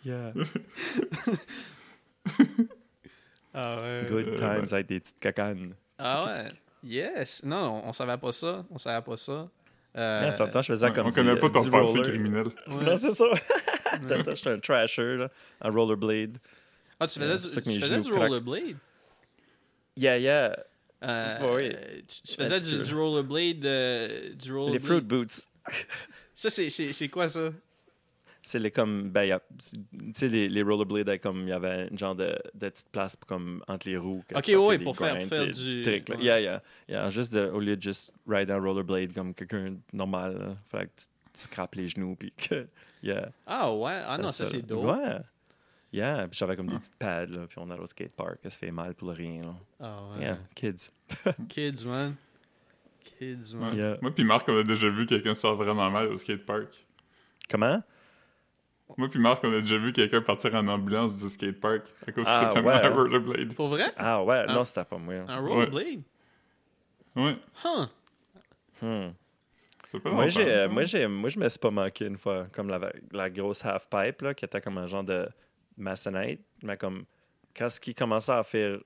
[0.05, 0.33] yeah.
[3.53, 4.05] Ah ouais.
[4.09, 4.73] Good Euh, times ouais.
[4.73, 5.75] avec des petites cacanes.
[5.97, 6.51] Ah ouais.
[6.83, 7.43] Yes.
[7.43, 8.65] Non, on, on savait pas ça.
[8.71, 9.47] On savait pas ça.
[9.95, 12.47] Euh, même temps, je faisais Ouais, comme on du- connaît pas ton passé criminel.
[12.67, 12.83] ouais.
[12.83, 13.25] Non, c'est ça.
[13.91, 15.29] Attends, J'étais un trasher, là,
[15.61, 16.37] en rollerblade.
[16.99, 18.75] Ah, tu faisais, Euh, du, tu faisais du rollerblade?
[19.95, 20.55] Yeah, yeah.
[21.03, 21.69] Euh, Oui.
[22.07, 23.65] tu, tu faisais Un du, du rollerblade.
[23.65, 24.81] euh, du Les rollerblade?
[24.85, 25.47] fruit boots.
[26.33, 27.51] Ça, c'est- c'est c'est quoi ça?
[28.45, 29.09] C'est les comme.
[29.09, 29.77] Ben, y a- tu
[30.13, 31.43] sais, les, les rollerblades, comme.
[31.43, 34.21] Il y avait une genre de, de petite place pour, comme, entre les roues.
[34.27, 36.15] que Ok, les pour faire- du- trucs, là.
[36.17, 36.23] ouais.
[36.23, 36.61] Yeah, yeah.
[36.89, 40.57] Yeah, juste de, au lieu de juste ride un rollerblade comme quelqu'un de normal, là,
[40.69, 42.67] fallait que tu, tu scrapes les genoux, puis que.
[43.03, 43.31] Yeah.
[43.45, 43.99] Ah ouais.
[44.07, 44.85] Ah non, ça, c'est dope.
[44.85, 45.17] Ouais.
[45.91, 48.57] Yeah, puis j'avais comme des petites pads, là, puis on allait au skatepark, ça se
[48.57, 49.55] fait mal pour le rien, là.
[49.81, 50.21] Ah ouais.
[50.23, 50.89] Yeah, kids.
[51.49, 52.15] Kids, man.
[53.19, 53.71] Kids, man.
[53.73, 53.77] Ouais.
[53.77, 53.97] Yeah.
[54.01, 56.69] Moi puis Marc, on a déjà vu quelqu'un se faire vraiment mal au skatepark.
[57.49, 57.83] Comment?
[58.97, 62.25] Moi puis Marc, on a déjà vu quelqu'un partir en ambulance du skatepark à cause
[62.25, 62.73] qu'il Ah, s'est fait ouais.
[62.75, 63.55] mal à rollerblade.
[63.55, 63.85] Pour vrai?
[63.97, 64.53] Ah ouais, Ah.
[64.53, 65.15] non, c'était pas moi.
[65.27, 66.01] Un rollerblade?
[67.15, 67.85] Ouais, Huh.
[68.81, 69.11] Hmm.
[69.83, 72.47] c'est pas Moi, j'ai, euh, moi, j'ai, moi, je me suis pas manqué une fois,
[72.51, 75.27] comme la, la grosse half-pipe, là, qui était comme un genre de
[75.77, 77.05] maçonnette, mais comme,
[77.55, 78.77] quand ce qui commençait à faire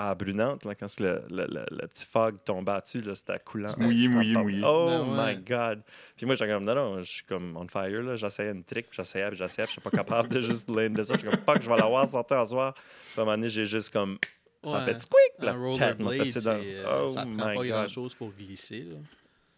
[0.00, 3.68] à brunante, là, quand le, le, le, le petit fog tombait dessus, là, c'était coulant.
[3.78, 4.62] Mouillé, mouillé, mouillé.
[4.64, 5.34] Oh Ben ouais.
[5.36, 5.80] my God.
[6.16, 8.14] Puis moi, j'étais comme, non, non, je suis comme on fire, là.
[8.14, 11.14] J'essayais une trick, j'essayais, j'essayais, je suis pas capable de juste land de ça.
[11.14, 12.74] Je suis comme, fuck, je vais l'avoir sorti en soir.
[12.74, 12.82] Puis
[13.18, 14.18] à un moment donné, j'ai juste comme,
[14.62, 14.84] ça Ouais.
[14.84, 17.56] fait squick, puis Un la tête m'a rollerblade, dans- euh, Oh ça te prend my
[17.56, 18.82] pas grand-chose pour glisser.
[18.82, 18.96] Là.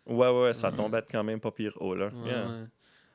[0.06, 0.74] Ouais, ouais, ouais, ça Ouais.
[0.74, 2.06] tombait quand même pas pire haut, là.
[2.06, 2.46] Ouais, Yeah.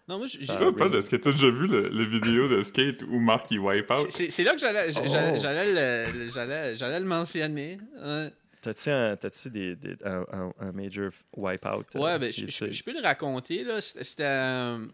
[0.08, 3.02] Non, moi, j'ai- Toi, Paul, est-ce que t'as déjà vu le, le vidéo de skate
[3.10, 4.06] où Marc il wipe out?
[4.12, 5.02] c'est- là que j'allais Oh.
[5.08, 7.80] j'allais j'allais le, j'allais- j'allais le mentionner.
[8.04, 8.30] Ouais,
[8.62, 11.86] T'as-tu un, t'as-tu des, des- un, un, un major wipeout?
[11.96, 13.64] euh, Ouais, ben, je, peux le raconter.
[13.64, 13.80] là.
[13.82, 14.24] C'était.
[14.26, 14.86] euh,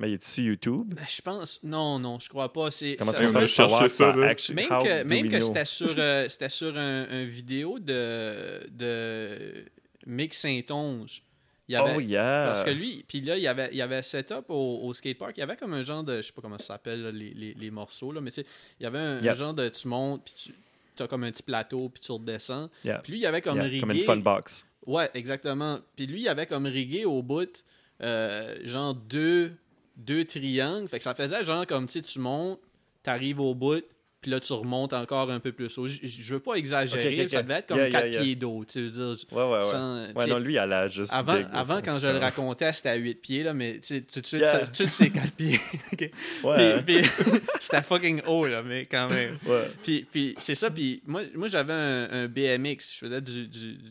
[0.00, 0.94] Mais il est sur YouTube?
[0.94, 1.60] ben, je pense.
[1.62, 2.70] Non, non, je crois pas.
[2.70, 4.34] C'est, Comment ça- ça chercher ça, là.
[4.54, 9.64] Même how que, même que c'était sur, euh, c'était sur un, un vidéo de, de
[10.06, 11.22] Mick Saint-Onge.
[11.70, 12.46] Il avait, Oh yeah!
[12.48, 15.36] Parce que lui, puis là, il y avait, il avait setup au, au skatepark.
[15.36, 16.16] Il y avait comme un genre de.
[16.16, 18.40] Je sais pas comment ça s'appelle, là, les, les, les morceaux, là, mais tu
[18.80, 19.68] il y avait un, genre de.
[19.68, 20.52] Tu montes, puis
[20.96, 22.68] tu as comme un petit plateau, puis tu redescends.
[22.82, 23.78] Puis lui, il avait comme rigué.
[23.78, 24.66] comme une fun box.
[24.84, 25.78] Ouais, exactement.
[25.94, 27.64] Puis lui, il avait comme rigué au bout,
[28.02, 29.52] euh, genre deux,
[29.96, 30.88] deux triangles.
[30.88, 32.58] Fait que ça faisait genre comme, tu tu montes,
[33.04, 33.84] t'arrives au bout,
[34.20, 35.88] puis là, tu remontes encore un peu plus haut.
[35.88, 38.22] Je, je veux pas exagérer, ça devait être comme Yeah, 4 yeah, yeah.
[38.22, 39.16] pieds d'eau, tu veux dire.
[39.32, 39.60] Ouais, ouais, ouais.
[39.62, 41.12] sans- Ouais, non, lui, elle a juste.
[41.12, 44.00] avant, big, avant, quand je le racontais, c'était à 8 pieds, là, mais tu sais,
[44.02, 44.44] tout de suite,
[44.92, 45.58] c'est 4 pieds.
[46.44, 46.80] Ouais.
[46.82, 47.10] Puis- puis-
[47.60, 49.38] c'était fucking haut, là, mais quand même.
[49.46, 49.68] Ouais.
[49.82, 52.94] Puis, puis c'est ça, puis moi, moi j'avais un, un BMX.
[52.94, 53.48] Je faisais du.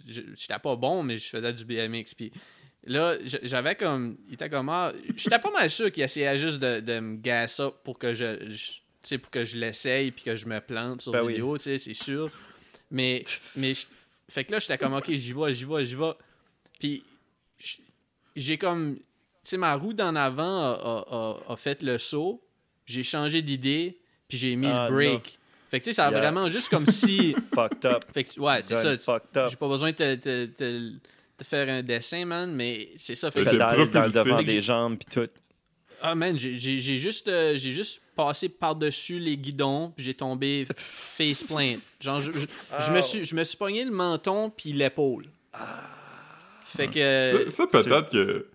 [0.08, 2.14] J'étais pas bon, mais je faisais du BMX.
[2.16, 2.32] Puis
[2.86, 4.18] là, j'avais comme.
[4.28, 4.70] Il était comme.
[4.70, 8.36] Ah, J'étais pas mal sûr qu'il essayait juste de, de me gasser pour que je.
[9.18, 11.34] Pour que je l'essaye puis que je me plante sur Ben oui.
[11.34, 12.30] vidéo, tu sais, c'est sûr.
[12.92, 13.24] Mais.
[13.56, 13.86] mais je-
[14.30, 16.12] fait que là, j'étais comme, ok, j'y vais, j'y vais, j'y vais.
[16.80, 17.04] Puis
[18.36, 18.98] j'ai comme.
[18.98, 19.04] Tu
[19.52, 21.16] sais, ma roue d'en avant a, a-
[21.50, 22.44] a- a fait le saut.
[22.86, 25.40] J'ai changé d'idée, puis j'ai mis Ah, le break.
[25.70, 26.20] Fait que tu sais, ça a Yeah.
[26.20, 27.36] vraiment juste comme si.
[27.54, 28.04] Fucked up.
[28.14, 28.98] fait que, ouais, c'est ça.
[28.98, 29.50] tu- Fucked up.
[29.50, 30.94] J'ai pas besoin de te, te- te-
[31.38, 33.30] te faire un dessin, man, mais c'est ça.
[33.32, 35.30] Fait que, que- dans le devant des jambes, puis tout.
[36.02, 41.44] Ah, man, j'ai juste, euh, j'ai juste passé par-dessus les guidons, puis j'ai tombé face
[41.44, 41.76] plant.
[42.02, 42.46] Genre, je, je-
[42.86, 45.26] je me suis, je me suis pogné le menton puis l'épaule.
[46.66, 47.46] Fait que.
[47.50, 48.48] Ça, ça, peut-être que.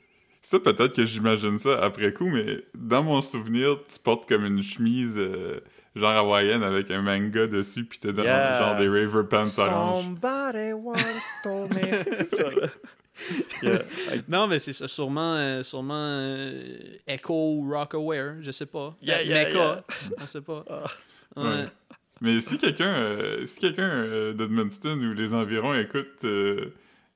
[0.43, 4.63] Ça, peut-être que j'imagine ça après coup, mais dans mon souvenir, tu portes comme une
[4.63, 5.61] chemise euh,
[5.97, 8.59] genre hawaïenne avec un manga dessus, pis t'es dans Yeah.
[8.59, 10.05] genre des Raver Pants orange.
[10.05, 12.29] Somebody once told me.
[12.29, 12.51] Ça.
[14.29, 14.89] Non, mais c'est ça.
[14.89, 16.53] Sûrement, euh, sûrement euh,
[17.07, 18.97] Echo Rockaware, je sais pas.
[19.03, 19.85] Yeah, yeah, Mecha, yeah.
[20.21, 20.65] on sait pas.
[20.69, 20.85] Ah.
[21.37, 21.45] Ouais.
[21.49, 21.65] Ouais.
[22.21, 26.73] Mais si quelqu'un euh, si quelqu'un euh, d'Edmundston ou les environs écoute, euh,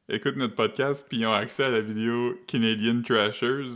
[0.08, 3.66] écoute notre podcast puis ils ont accès à la vidéo Canadian Trashers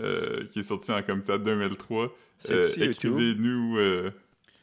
[0.00, 3.12] euh, qui est sortie en comme peut-être 2003, C'est euh, sur YouTube?
[3.20, 4.10] écrivez-nous euh,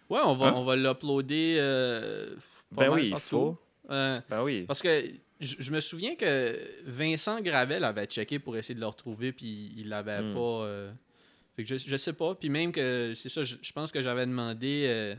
[0.10, 0.54] Ouais, on va, Hein?
[0.56, 2.30] on va l'uploader euh,
[2.76, 3.28] pas Ben mal oui, il partout.
[3.30, 3.58] faut.
[3.91, 4.63] Euh, Ben oui.
[4.67, 5.04] parce que
[5.39, 9.73] je je me souviens que Vincent Gravel avait checké pour essayer de le retrouver, puis
[9.78, 10.34] il l'avait Hmm.
[10.34, 10.39] pas.
[10.65, 10.91] euh,
[11.56, 12.36] Fait que je, je sais pas.
[12.36, 15.15] Puis même que c'est ça, je, je pense que j'avais demandé euh,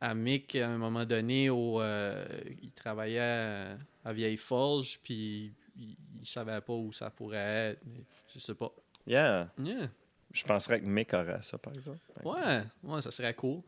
[0.00, 2.24] à Mick à un moment donné où euh,
[2.62, 7.38] il travaillait à, à Vieille Forge, puis il, il savait pas où ça pourrait
[7.72, 7.80] être.
[7.86, 8.72] Mais je sais pas.
[9.06, 9.52] Yeah.
[9.62, 9.88] Yeah.
[10.32, 12.00] Je penserais que Mick aurait ça, par exemple.
[12.24, 13.60] Ouais, ouais, ça serait cool.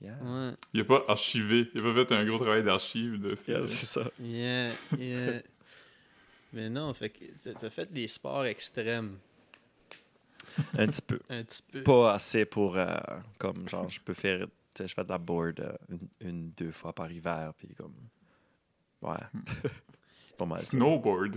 [0.00, 0.16] Yeah.
[0.22, 0.52] Ouais.
[0.74, 3.66] il a pas archivé, il a pas fait un gros travail d'archive de ces- Yeah,
[3.66, 4.10] c'est ça.
[4.20, 5.40] Yeah, yeah.
[6.52, 9.18] Mais non, fait que t'as- fait des sports extrêmes,
[10.78, 11.18] Un petit peu.
[11.30, 11.82] un petit peu.
[11.82, 12.94] Pas assez pour, euh,
[13.38, 16.50] comme, genre, je peux faire, tu sais, je fais de la board euh, une, une,
[16.50, 17.94] deux fois par hiver, puis comme,
[19.02, 19.16] ouais.
[20.28, 20.60] C'est pas mal.
[20.60, 20.66] ça.
[20.66, 21.36] snowboard.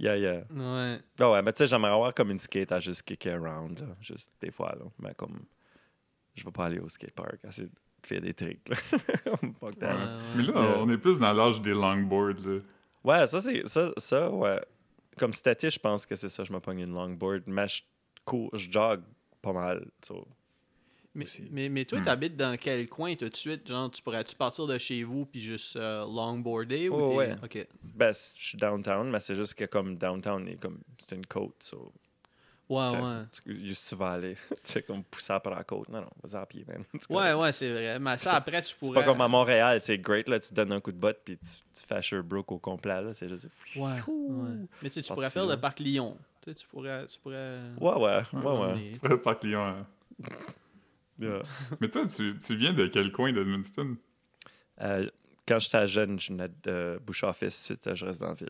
[0.00, 0.44] Yeah, yeah.
[0.50, 0.98] Ouais.
[1.20, 3.96] Ah ouais, mais tu sais, j'aimerais avoir comme une skate à juste kicker around, là,
[4.00, 4.84] juste des fois, là.
[4.98, 5.44] Mais comme,
[6.34, 7.68] je vais pas aller au skatepark, essayer
[8.06, 8.76] faire des tricks, là.
[9.62, 9.70] Ouais,
[10.36, 10.78] Mais là, Yeah.
[10.78, 12.40] on est plus dans l'âge des longboards.
[12.46, 12.58] Là.
[13.04, 13.66] Ouais, ça, c'est.
[13.66, 14.60] Ça, ça, ouais.
[15.18, 17.82] Comme été, je pense que c'est ça, je me pogne une longboard, mais je
[18.24, 19.00] cours, je jog
[19.42, 19.86] pas mal.
[20.04, 20.26] so.
[21.12, 22.04] Mais, mais, mais toi, Hmm.
[22.04, 23.66] t'habites dans quel coin tout de suite?
[23.66, 27.34] Genre, tu pourrais-tu partir de chez vous puis juste euh, longboarder ou Oh, ouais.
[27.42, 27.66] Ok.
[27.82, 31.56] Ben, je suis downtown, mais c'est juste que comme downtown, est comme, c'est une côte,
[31.64, 31.92] so.
[32.70, 33.24] Ouais, ouais.
[33.44, 35.88] tu- Juste tu vas aller, tu sais, comme pousser après la côte.
[35.88, 36.64] Non, non, vas-y à pied.
[36.66, 37.98] C'est Ouais, ouais, c'est vrai.
[37.98, 39.00] Mais ça, après, tu C'est pourrais.
[39.00, 41.50] pas comme à Montréal, c'est great, là, tu donnes un coup de botte, puis tu,
[41.74, 43.48] tu fais Sherbrooke au complet, là, c'est juste.
[43.76, 44.50] Ouais, ouais.
[44.82, 45.56] Mais tu sais, tu pourrais faire là.
[45.56, 46.16] le parc Lyon.
[46.42, 47.06] Tu sais, tu pourrais.
[47.06, 47.58] Tu pourrais...
[47.80, 48.40] Ouais, ouais, ouais, ouais.
[48.40, 48.92] promener.
[49.02, 49.66] Pas par client.
[49.66, 49.86] hein.
[51.18, 51.42] Yeah.
[51.80, 53.96] Mais toi, tu, tu viens de quel coin d'Edmundston?
[54.80, 55.10] Euh,
[55.46, 58.48] quand j'étais jeune, je venais de Bouche-Office, ensuite je reste dans la ville.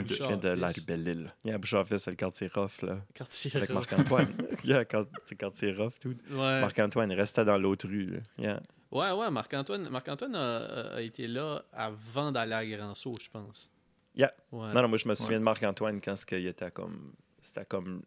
[0.00, 0.06] Ok.
[0.08, 0.16] Bouchard.
[0.30, 1.32] Je viens de la rue Belle-Île.
[1.44, 2.98] Yeah, Bouche-Office, c'est le quartier rough, là.
[3.14, 3.70] Quartier Avec.
[3.70, 4.32] Marc-Antoine.
[4.64, 6.16] yeah, c'est le quartier rough, tout.
[6.30, 6.60] Ouais.
[6.60, 8.18] Marc-Antoine, il restait dans l'autre rue, là.
[8.38, 8.60] Yeah.
[8.90, 13.28] Ouais, ouais, Marc-Antoine Marc-Antoine a, a- a été là avant d'aller à Grand Saut, je
[13.28, 13.70] pense.
[14.14, 14.32] Yeah.
[14.52, 14.72] Ouais.
[14.72, 15.38] Non, non, moi, je me souviens Ouais.
[15.40, 17.12] de Marc-Antoine quand ce qu'il était comme.
[17.42, 18.02] C'était comme.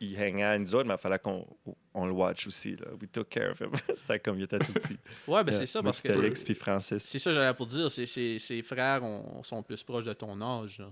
[0.00, 1.46] Il hangait à nous autres, mais il fallait qu'on
[1.94, 2.74] on le watch aussi.
[2.74, 2.88] Là.
[3.00, 3.70] We took care of him.
[3.94, 4.98] C'était comme il était tout petit.
[5.28, 5.60] Ouais, ben Yeah.
[5.60, 6.08] c'est ça, parce que.
[6.12, 7.02] Félix puis Francis.
[7.04, 7.88] C'est ça, j'allais pour dire.
[7.90, 10.78] Ses frères ont- sont plus proches de ton âge.
[10.80, 10.90] Là.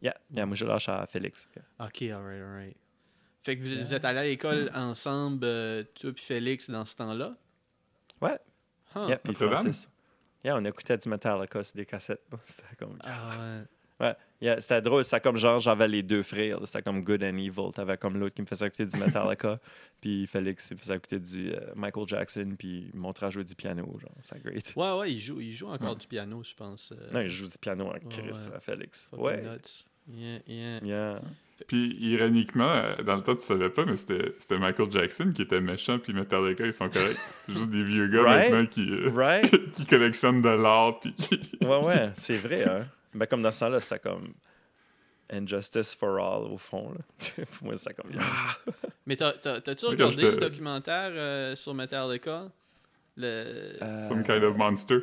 [0.00, 0.14] Yeah.
[0.30, 1.48] yeah, moi, je lâche à Félix.
[1.80, 2.76] Ok, alright, alright.
[3.42, 6.96] Fait que vous, vous êtes allés à l'école ensemble, euh, toi puis Félix, dans ce
[6.96, 7.36] temps-là?
[8.20, 8.38] Ouais.
[8.94, 9.08] Huh.
[9.08, 9.34] Yeah, puis?
[9.34, 9.90] Francis.
[10.44, 12.22] Yeah, on écoutait du Metallica sur des cassettes.
[12.44, 12.98] C'était comme.
[13.02, 13.64] Ah ouais.
[14.00, 15.02] Ouais, yeah, c'était drôle.
[15.04, 16.58] C'était comme genre, j'avais les deux frères.
[16.64, 17.72] C'était comme Good and Evil.
[17.74, 19.58] T'avais comme l'autre qui me faisait écouter du Metallica,
[20.00, 23.30] puis Félix, il me faisait écouter du euh, Michael Jackson, puis il me montrait à
[23.30, 23.84] jouer du piano.
[24.00, 24.72] Genre, c'est great.
[24.76, 26.92] Ouais, ouais, il joue, il joue encore du piano, je pense.
[26.92, 28.54] euh, Non, il joue du piano en Chris, ouais.
[28.56, 29.06] à Félix.
[29.10, 29.42] fucking Ouais.
[29.42, 29.84] nuts.
[30.10, 30.78] Yeah, yeah.
[30.84, 31.20] Yeah.
[31.66, 35.42] Puis, ironiquement, euh, dans le temps, tu savais pas, mais c'était c'était Michael Jackson qui
[35.42, 37.16] était méchant, puis Metallica, ils sont corrects.
[37.46, 38.50] C'est juste des vieux gars Right?
[38.52, 39.70] maintenant qui, euh, Right?
[39.72, 41.40] qui collectionnent de l'art, puis qui...
[41.66, 42.86] Ouais, ouais, c'est vrai, hein.
[43.14, 44.34] Ben, comme dans ce temps-là, c'était comme
[45.30, 46.92] Injustice for All, au fond.
[46.92, 47.44] Là.
[47.58, 48.10] Pour moi, c'était comme.
[48.18, 48.56] Ah!
[49.06, 52.50] Mais t'as- t'as- t'as-tu regardé le documentaire euh, sur Metallica?
[53.16, 53.26] Le...
[53.82, 54.98] Euh, Some kind of monster.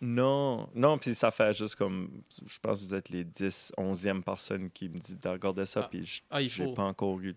[0.00, 2.22] Non, non, puis ça fait juste comme.
[2.46, 5.80] Je pense que vous êtes les 10, 11e personnes qui me disent de regarder ça,
[5.84, 5.88] Ah.
[5.90, 6.38] puis je Ah,
[6.74, 7.34] pas encore eu.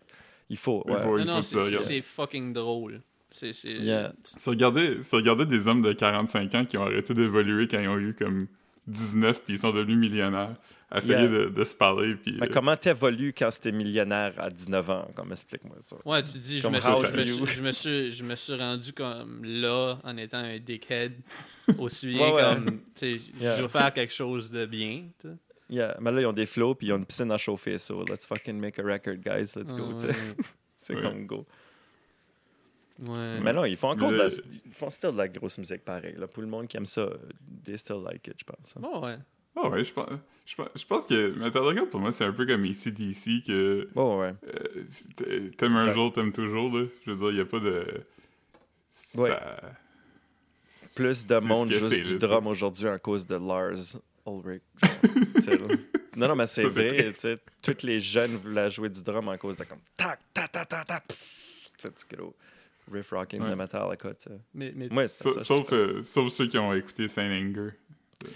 [0.50, 1.04] Il faut, Il ouais.
[1.04, 3.02] faut- Non, non, c'est- fucking drôle.
[3.32, 3.54] C'est.
[3.54, 4.14] c'est- Yeah.
[4.24, 7.88] C'est regarder, c'est regarder des hommes de 45 ans qui ont arrêté d'évoluer quand ils
[7.88, 8.48] ont eu comme
[8.90, 10.56] 19 puis ils sont devenus millionnaires.
[10.96, 11.28] Essayer Yeah.
[11.28, 12.36] de, de se parler puis...
[12.42, 15.08] Mais euh, comment t'évolues quand t'es millionnaire à 19 ans?
[15.16, 15.96] Comme explique-moi ça.
[16.04, 18.56] Ouais, tu dis, je me, suis, je, me suis, je, me suis, je me suis
[18.56, 21.14] rendu comme là en étant un dickhead.
[21.78, 22.42] Aussi bien Ouais, ouais.
[22.56, 23.58] comme, tu sais, Yeah.
[23.58, 25.04] je veux faire quelque chose de bien.
[25.22, 25.36] tu sais.
[25.70, 25.96] Yeah.
[26.02, 28.26] Mais là, ils ont des flots, puis ils ont une piscine à chauffer, so let's
[28.26, 29.54] fucking make a record, guys.
[29.56, 29.94] Let's go.
[29.94, 30.16] tu sais.
[30.76, 31.02] C'est Ouais.
[31.04, 31.46] comme go.
[33.08, 33.40] Ouais.
[33.42, 34.30] Mais non, ils font encore Le- de la,
[34.66, 36.16] ils font still de la grosse musique pareil.
[36.18, 36.28] Là.
[36.28, 37.08] Pour le monde qui aime ça,
[37.64, 38.76] they still like it, je pense.
[38.76, 38.82] hein.
[38.82, 39.18] Bon, ouais.
[39.56, 40.10] Ah ouais, je pense,
[40.46, 44.20] je pense, je pense que Metallica, pour moi, c'est un peu comme ACDC, que Bon,
[44.22, 44.34] ouais.
[44.48, 46.86] euh, c'est- t'aimes un jour, t'aimes toujours, là.
[47.06, 47.86] Je veux dire, il n'y a pas de...
[48.92, 49.22] Ça...
[49.22, 49.38] Ouais.
[50.96, 54.62] Plus de C'est monde juste c'est, du là, drum aujourd'hui à cause de Lars Ulrich.
[56.18, 57.06] non, non, mais c'est c'est vrai.
[57.06, 60.52] tu sais, Tous les jeunes voulaient jouer du drum à cause de comme tac, tac,
[60.52, 61.08] tac, tac, tac.
[61.08, 62.36] pff, Tu sais, du gros
[62.92, 63.50] riff rocking Ouais.
[63.50, 64.14] de Metallica.
[64.16, 64.40] Tu sais.
[64.54, 65.40] Mais, ça.
[65.40, 67.72] sauf, euh, sauf ceux qui ont écouté Saint Anger.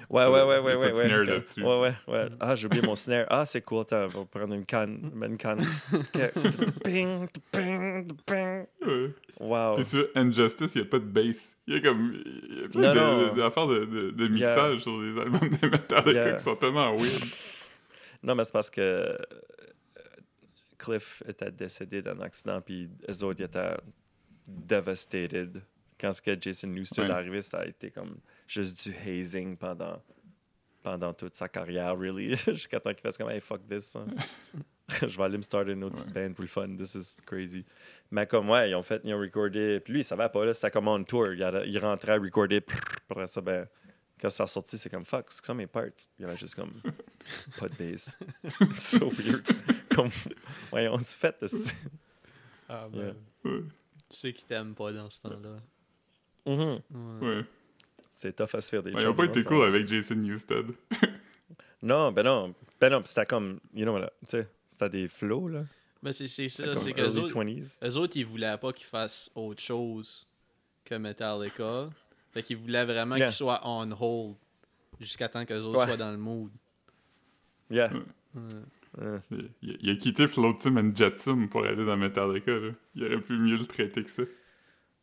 [0.10, 0.94] Ouais, ouais, ouais, il y ouais, a ouais.
[0.94, 1.62] snare là-dessus.
[1.62, 2.30] Ouais, ouais, ouais.
[2.40, 3.26] Ah, j'ai oublié mon snare.
[3.30, 3.82] Ah, c'est cool.
[3.82, 5.12] Attends, on va prendre une canne.
[5.22, 5.60] Une canne.
[6.86, 8.66] Ping, ping, ping.
[8.82, 9.10] Ouais.
[9.42, 9.76] Wow.
[9.76, 11.54] Puis sur Injustice, il n'y a pas de bass.
[11.68, 12.14] Il y a comme.
[12.26, 16.12] Il y a plein de- d'affaires de, de, de mixage sur les albums de Metallica
[16.12, 16.34] Yeah.
[16.38, 17.24] qui sont tellement weird.
[18.24, 19.18] Non, mais c'est parce que euh,
[20.78, 23.76] Cliff était décédé d'un accident, puis eux autres ils étaient
[24.48, 25.62] devastated.
[26.00, 27.10] Quand ce que Jason Newsted Ouais.
[27.10, 30.02] est arrivé, ça a été comme juste du hazing pendant,
[30.82, 32.36] pendant toute sa carrière, really.
[32.48, 33.96] Jusqu'à temps qu'il fasse comme, hey, fuck this.
[33.96, 34.06] hein.
[35.02, 36.68] Je vais aller me starter une autre petite band pour le fun.
[36.76, 37.64] This is crazy.
[38.12, 39.80] Mais comme, ouais, ils ont fait, ils ont recordé.
[39.80, 41.32] Puis lui, il savait pas, là, c'était comme on tour.
[41.34, 42.62] Il, a- il rentrait à recorder.
[43.10, 43.66] Après ça, ben,
[44.20, 45.86] quand ça a sorti, c'est comme, fuck, c'est que ça mes parts?
[46.20, 46.74] Il y avait juste comme,
[47.60, 48.20] pas de bass.
[48.78, 49.48] so weird.
[49.96, 50.10] Comme,
[50.70, 51.36] voyons, se fait.
[52.68, 53.14] Ah, Yeah.
[53.46, 53.62] Ouais.
[54.10, 55.58] Tu sais qu'ils t'aiment pas dans ce temps-là.
[56.46, 56.82] Mhm.
[57.22, 57.28] Ouais.
[57.28, 57.46] Ouais.
[58.16, 60.16] C'est tough à se faire des Ouais, ils n'ont jobs pas été cool avec Jason
[60.16, 60.68] Newsted.
[61.82, 62.56] Non, ben non.
[62.80, 65.66] Ben non, c'était comme, you know, là, tu sais, c'était des flows, là.
[66.02, 67.78] Mais c'est c'est ça, c'est qu'eux early autres, 20s.
[67.84, 70.26] eux autres, ils voulaient pas qu'ils fassent autre chose
[70.86, 71.90] que Metallica.
[72.32, 73.26] Fait qu'ils voulaient vraiment Yeah.
[73.28, 74.38] qu'ils soient on hold
[75.02, 75.86] jusqu'à temps qu'eux autres Ouais.
[75.88, 76.52] soient dans le mood.
[77.70, 77.92] Yeah.
[78.98, 79.20] Ouais.
[79.32, 82.52] Il, il- il a quitté Flotsam and Jetsam pour aller dans Metallica.
[82.52, 82.72] Là.
[82.96, 84.24] Il aurait pu mieux le traiter que ça.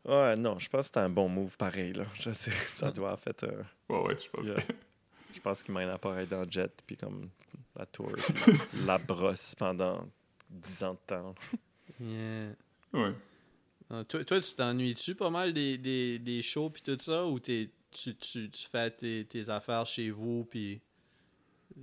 [0.04, 2.04] Ouais, non, je pense que c'était un bon move pareil, là.
[2.14, 3.42] Je sais, ça doit avoir fait.
[3.44, 4.56] euh, Ouais, ouais, je pense Yeah.
[4.62, 4.72] que.
[5.34, 7.28] je pense qu'il m'a un appareil dans le jet, puis comme
[7.76, 8.10] la tour,
[8.44, 8.52] puis
[8.86, 10.06] la brosse pendant
[10.50, 11.34] 10 ans de temps.
[12.00, 12.50] Yeah.
[12.92, 13.12] Ouais.
[13.90, 17.38] Ah, toi, toi, tu t'ennuies-tu pas mal des, des, des shows puis tout ça ou
[17.40, 20.80] t'es- tu, tu, tu fais tes, tes affaires chez vous puis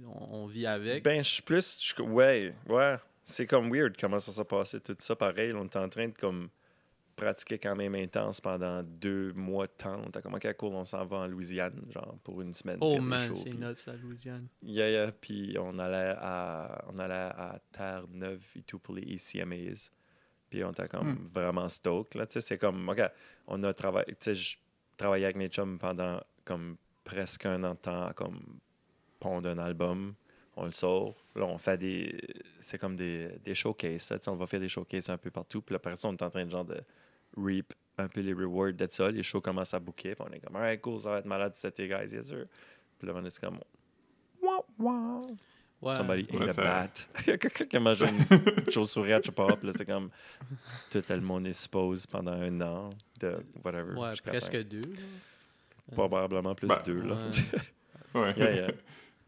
[0.06, 1.04] on, on vit avec?
[1.04, 1.80] Ben, je suis plus.
[1.82, 2.96] je- ouais, ouais.
[3.24, 5.16] C'est comme weird comment ça s'est passé, tout ça.
[5.16, 6.50] Pareil, on était en train de comme
[7.16, 10.00] pratiquer quand même intense pendant deux mois de temps.
[10.06, 12.78] On était comme, OK, cool, on s'en va en Louisiane, genre, pour une semaine.
[12.80, 14.48] oh man, c'est nuts à Louisiane.
[14.62, 15.12] Yeah, yeah.
[15.12, 19.90] Puis on allait à, on allait à Terre-Neuve et tout pour les ECMAs.
[20.50, 21.28] Puis on était comme Hmm.
[21.34, 22.16] vraiment stoked.
[22.16, 23.02] Là, tu sais, c'est comme, OK,
[23.48, 24.58] on a travaillé, tu sais, je
[24.96, 28.14] travaillais avec mes chums pendant comme presque un an de temps à
[29.20, 30.14] comme pondre un album.
[30.56, 31.16] On le sort.
[31.36, 32.18] Là, on fait des.
[32.60, 34.10] C'est comme des, des showcases.
[34.10, 35.62] là, tu sais, on va faire des showcases un peu partout.
[35.62, 36.82] Puis après ça, on est en train de genre de
[37.38, 39.12] reap un peu les rewards de ça.
[39.12, 40.16] Les shows commencent à booker.
[40.16, 42.44] Puis on est comme, alright, cool, ça va être malade cet été, guys, yes, sir.
[42.98, 43.60] Puis là, on est comme,
[44.42, 45.22] wow, wow.
[45.80, 45.94] Ouais.
[45.94, 46.90] Somebody ate Ouais, a ça- bat.
[47.28, 49.62] Il y a quelqu'un qui a mangé une chauve-souris à Chop Up.
[49.62, 50.10] là, C'est comme
[50.90, 53.94] tout le monde est suppose pendant un an de whatever.
[53.94, 54.82] Ouais, presque deux.
[55.92, 57.02] Probablement plus Ben, deux.
[57.02, 57.16] Là.
[57.16, 57.60] Ouais.
[58.16, 58.34] Ouais.
[58.38, 58.68] Yeah, yeah.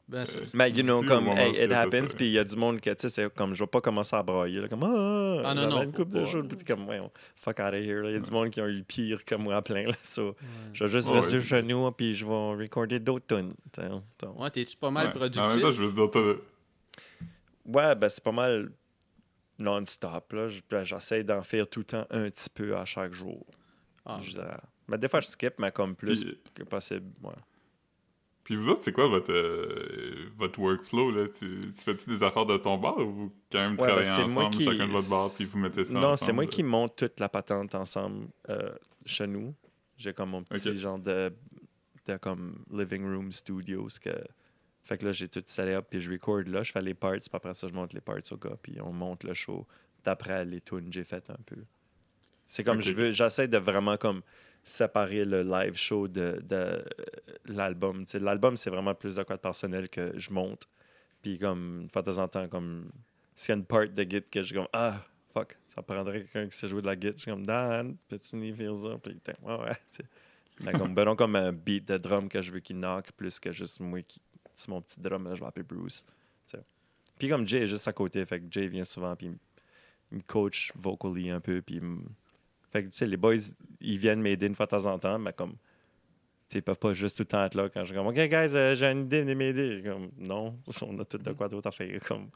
[0.10, 2.56] Ben, c'est- Mais you know, comme, hey, it ça, happens, puis il y a du
[2.56, 5.42] monde que, tu sais, c'est comme, je vais pas commencer à brailler, là, comme, ah,
[5.46, 7.00] Ah, non, non, une de jours, puis comme, ouais,
[7.40, 8.04] fuck out of here.
[8.10, 10.30] Il y a du monde qui ont eu le pire que moi plein, là, so,
[10.30, 10.34] ouais.
[10.74, 12.32] je vais juste Ouais, rester nous, puis je vais
[12.64, 13.54] recorder d'autres tunes.
[14.36, 15.14] Ouais, t'es-tu pas mal Ouais.
[15.14, 15.44] productif?
[15.44, 16.42] En même temps, je veux dire, t'as-
[17.66, 18.72] Ouais, ben c'est pas mal
[19.60, 20.34] non-stop.
[20.34, 20.48] là.
[20.72, 23.46] Ben, J'essaie d'en faire tout le temps un petit peu à chaque jour.
[24.06, 24.58] Ah, Je dirais.
[24.88, 27.06] Mais des fois, je skip, mais comme plus Puis, que possible.
[27.22, 27.34] Ouais.
[28.50, 31.12] Puis vous autres, c'est quoi votre, euh, votre workflow?
[31.12, 31.28] Là?
[31.30, 34.24] Tu, tu fais-tu des affaires de ton bar ou vous quand même Ouais, ben, travaillez
[34.24, 36.18] ensemble, qui- chacun de votre bar, puis vous mettez ça Non, ensemble?
[36.18, 38.72] c'est moi qui monte toute la patente ensemble euh,
[39.06, 39.54] chez nous.
[39.98, 41.32] J'ai comme mon petit genre de,
[42.08, 43.88] de comme living room studio.
[44.04, 44.10] Que...
[44.82, 47.30] Fait que là, j'ai tout up, puis je record là, je fais les parts, puis
[47.32, 49.68] après ça, je monte les parts au gars, puis on monte le show
[50.04, 51.58] d'après les tunes que j'ai faites un peu.
[52.48, 54.24] C'est comme je veux, j'essaie de vraiment comme
[54.64, 56.84] séparer le live show de, de
[57.46, 58.06] l'album.
[58.06, 60.68] Tu sais, L'album, c'est vraiment plus de quoi de personnel que je monte.
[61.22, 62.90] Puis comme, de temps en temps, comme,
[63.36, 66.22] s'il y a une part de git que je suis comme, ah, fuck, ça prendrait
[66.22, 67.14] quelqu'un qui sait jouer de la git.
[67.16, 68.98] Je suis comme, Dan, peux-tu n'y faire ça?
[69.02, 72.78] Puis, ouais, ouais, comme, ben non, comme un beat de drum que je veux qu'il
[72.78, 74.22] knock, plus que juste moi qui,
[74.54, 76.06] c'est mon petit drum, je vais Bruce.
[76.48, 76.64] tu sais.
[77.18, 79.28] Puis comme Jay est juste à côté, fait que Jay vient souvent, puis
[80.12, 81.80] il me- coach vocally un peu, puis
[82.72, 83.36] Fait que, tu sais, les boys,
[83.82, 85.58] ils viennent m'aider une fois de temps en temps, mais comme, tu
[86.50, 88.16] sais, ils peuvent pas juste tout le temps être là quand je suis comme, OK,
[88.16, 89.82] guys, euh, j'ai une idée, venez m'aider.
[89.84, 92.00] Comme, non, on a tout de quoi d'autre à faire.
[92.08, 92.30] Comme,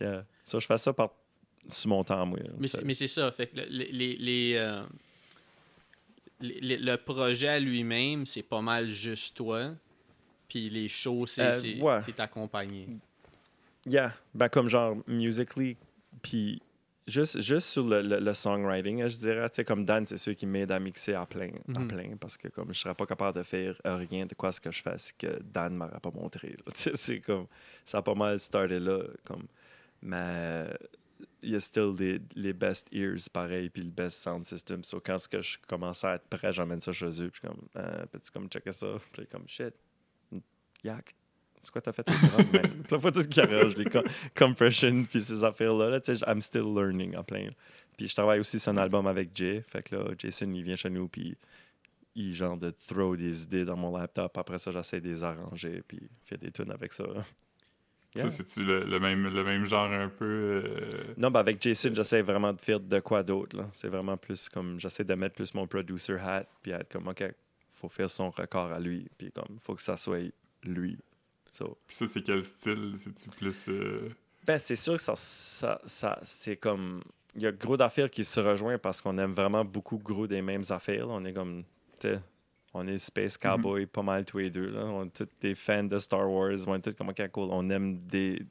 [0.00, 0.24] yeah.
[0.44, 1.10] Ça, je fais ça par,
[1.68, 2.38] sur mon temps, moi.
[2.58, 3.30] Mais c'est, mais c'est ça.
[3.32, 4.82] Fait que le- les, les- les, euh,
[6.40, 9.70] les- les- le projet à lui-même, c'est pas mal juste toi.
[10.48, 12.00] Puis les shows, c'est, Euh, ouais.
[12.04, 12.88] c'est accompagné.
[13.86, 15.76] Yeah, ben comme genre musically,
[16.22, 16.60] puis
[17.12, 20.34] juste, juste sur le, le- le songwriting, je dirais, tu sais, comme Dan, c'est ceux
[20.34, 21.88] qui m'aident à mixer à plein, à Mhm.
[21.88, 24.60] plein, parce que comme je serais pas capable de faire euh, rien de quoi ce
[24.60, 26.56] que je fais, c'est que Dan m'aurait pas montré.
[26.74, 27.46] c'est comme,
[27.84, 29.46] ça a pas mal starté là, comme,
[30.00, 30.66] mais
[31.42, 34.82] il y a still des, les best ears pareil, puis le best sound system.
[34.84, 37.60] So quand ce que je commence à être prêt, j'emmène ça chez eux, puis comme,
[37.76, 38.86] euh, peux-tu comme checker ça?
[39.12, 39.74] Puis comme, shit,
[40.84, 41.14] yak.
[41.62, 42.62] C'est quoi t'as fait au drum, man?
[42.82, 44.02] Puis là, faut tout qui arrange les com-
[44.36, 45.90] compression puis ces affaires-là.
[45.90, 47.48] Là, tu sais, I'm still learning en plein.
[47.96, 49.62] Puis je travaille aussi sur un album avec Jay.
[49.68, 51.36] Fait que là, Jason, il vient chez nous, puis
[52.16, 54.36] il genre de throw des idées dans mon laptop.
[54.36, 57.04] Après ça, j'essaie de les arranger, puis faire des tunes avec ça.
[58.14, 58.28] Yeah.
[58.28, 60.24] Ça, c'est-tu le, le même, le même genre un peu.
[60.66, 63.56] euh, Non, ben avec Jason, j'essaie vraiment de faire de quoi d'autre.
[63.56, 63.68] là.
[63.70, 67.24] C'est vraiment plus comme, j'essaie de mettre plus mon producer hat, puis être comme, OK,
[67.70, 70.30] faut faire son record à lui, puis comme, faut que ça soit
[70.64, 70.98] lui.
[71.52, 72.94] So, Puis ça, c'est quel style?
[72.96, 73.66] C'est-tu plus.
[73.68, 74.08] euh,
[74.46, 77.02] Ben, c'est sûr que ça, ça, ça- c'est comme.
[77.34, 80.42] Il y a gros d'affaires qui se rejoignent parce qu'on aime vraiment beaucoup gros des
[80.42, 81.06] mêmes affaires.
[81.06, 81.12] là.
[81.14, 81.64] On est comme.
[82.74, 84.70] On est Space Cowboy, pas mal tous les deux.
[84.70, 84.84] Là.
[84.86, 86.56] On est tous des fans de Star Wars.
[86.66, 87.48] On est tous comme, OK, cool.
[87.52, 88.42] On aime des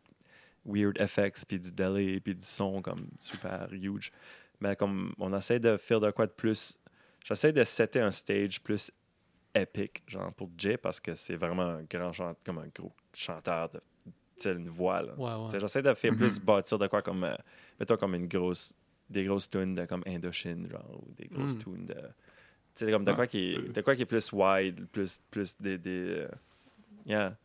[0.63, 4.11] weird effects, puis du delay, puis du son comme super huge.
[4.59, 6.77] Mais comme on essaie de faire de quoi de plus.
[7.23, 8.91] J'essaie de setter un stage plus
[9.53, 13.69] épique, genre pour Jay, parce que c'est vraiment un grand chanteur, comme un gros chanteur
[13.69, 13.79] de.
[14.05, 15.13] tu sais, une voix, là.
[15.17, 15.59] Ouais, ouais.
[15.59, 16.17] J'essaie de faire Mhm.
[16.17, 17.23] plus bâtir de quoi comme.
[17.23, 17.35] euh,
[17.79, 18.75] mettons comme une grosse.
[19.09, 21.59] Des grosses tunes de comme Indochine, genre, ou des grosses Mm.
[21.63, 21.93] tunes de.
[21.93, 25.19] Tu sais, comme de Ouais, quoi qui est, de quoi qui est plus wide, plus,
[25.29, 25.77] plus des.
[25.77, 26.27] des euh,
[27.05, 27.35] yeah.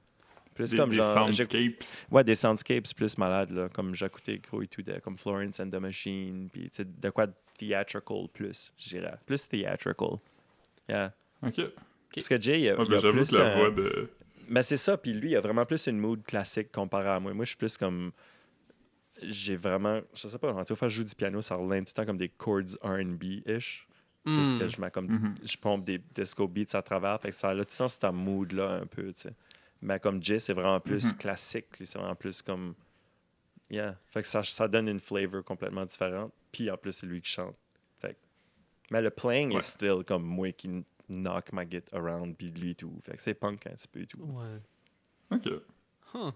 [0.54, 1.30] Plus des, comme des genre.
[1.32, 2.10] j'écoute- soundscapes.
[2.12, 3.68] Ouais, des soundscapes plus malades, là.
[3.68, 7.10] Comme j'écoutais gros et tout, de, comme Florence and the Machine, puis tu sais, de
[7.10, 9.16] quoi de theatrical plus, je dirais.
[9.26, 10.18] Plus theatrical.
[10.88, 11.12] Yeah.
[11.42, 11.60] Ok.
[12.16, 13.30] Parce que Jay, il a, ben, il a j'avoue plus.
[13.30, 14.10] que la un- voix de.
[14.48, 17.32] mais c'est ça, puis lui, il a vraiment plus une mood classique comparé à moi.
[17.34, 18.10] Moi, je suis plus comme.
[19.22, 20.00] J'ai vraiment.
[20.14, 22.06] Je sais pas, en tout cas, je joue du piano, ça relève tout le temps
[22.06, 23.86] comme des chords RB-ish.
[24.24, 24.58] Plus Hmm.
[24.58, 25.06] que je mets comme.
[25.06, 25.34] Mhm.
[25.44, 27.20] Je pompe des disco beats à travers.
[27.20, 29.32] Fait que ça a tout le temps cet mood-là un peu, tu sais.
[29.80, 31.16] Mais comme Jay, c'est vraiment plus Mhm.
[31.16, 31.78] classique.
[31.78, 32.74] Lui, c'est vraiment plus comme.
[33.70, 33.96] Yeah.
[34.06, 36.32] Fait que ça, ça donne une flavor complètement différente.
[36.52, 37.54] Puis en plus, c'est lui qui chante.
[38.00, 38.18] Fait que-
[38.90, 39.58] Mais le playing Ouais.
[39.58, 42.92] est still comme moi qui knock ma git around, puis lui et tout.
[43.04, 44.18] Fait que c'est punk un petit peu et tout.
[44.20, 44.60] Ouais.
[45.36, 45.48] Ok.
[46.14, 46.30] Huh.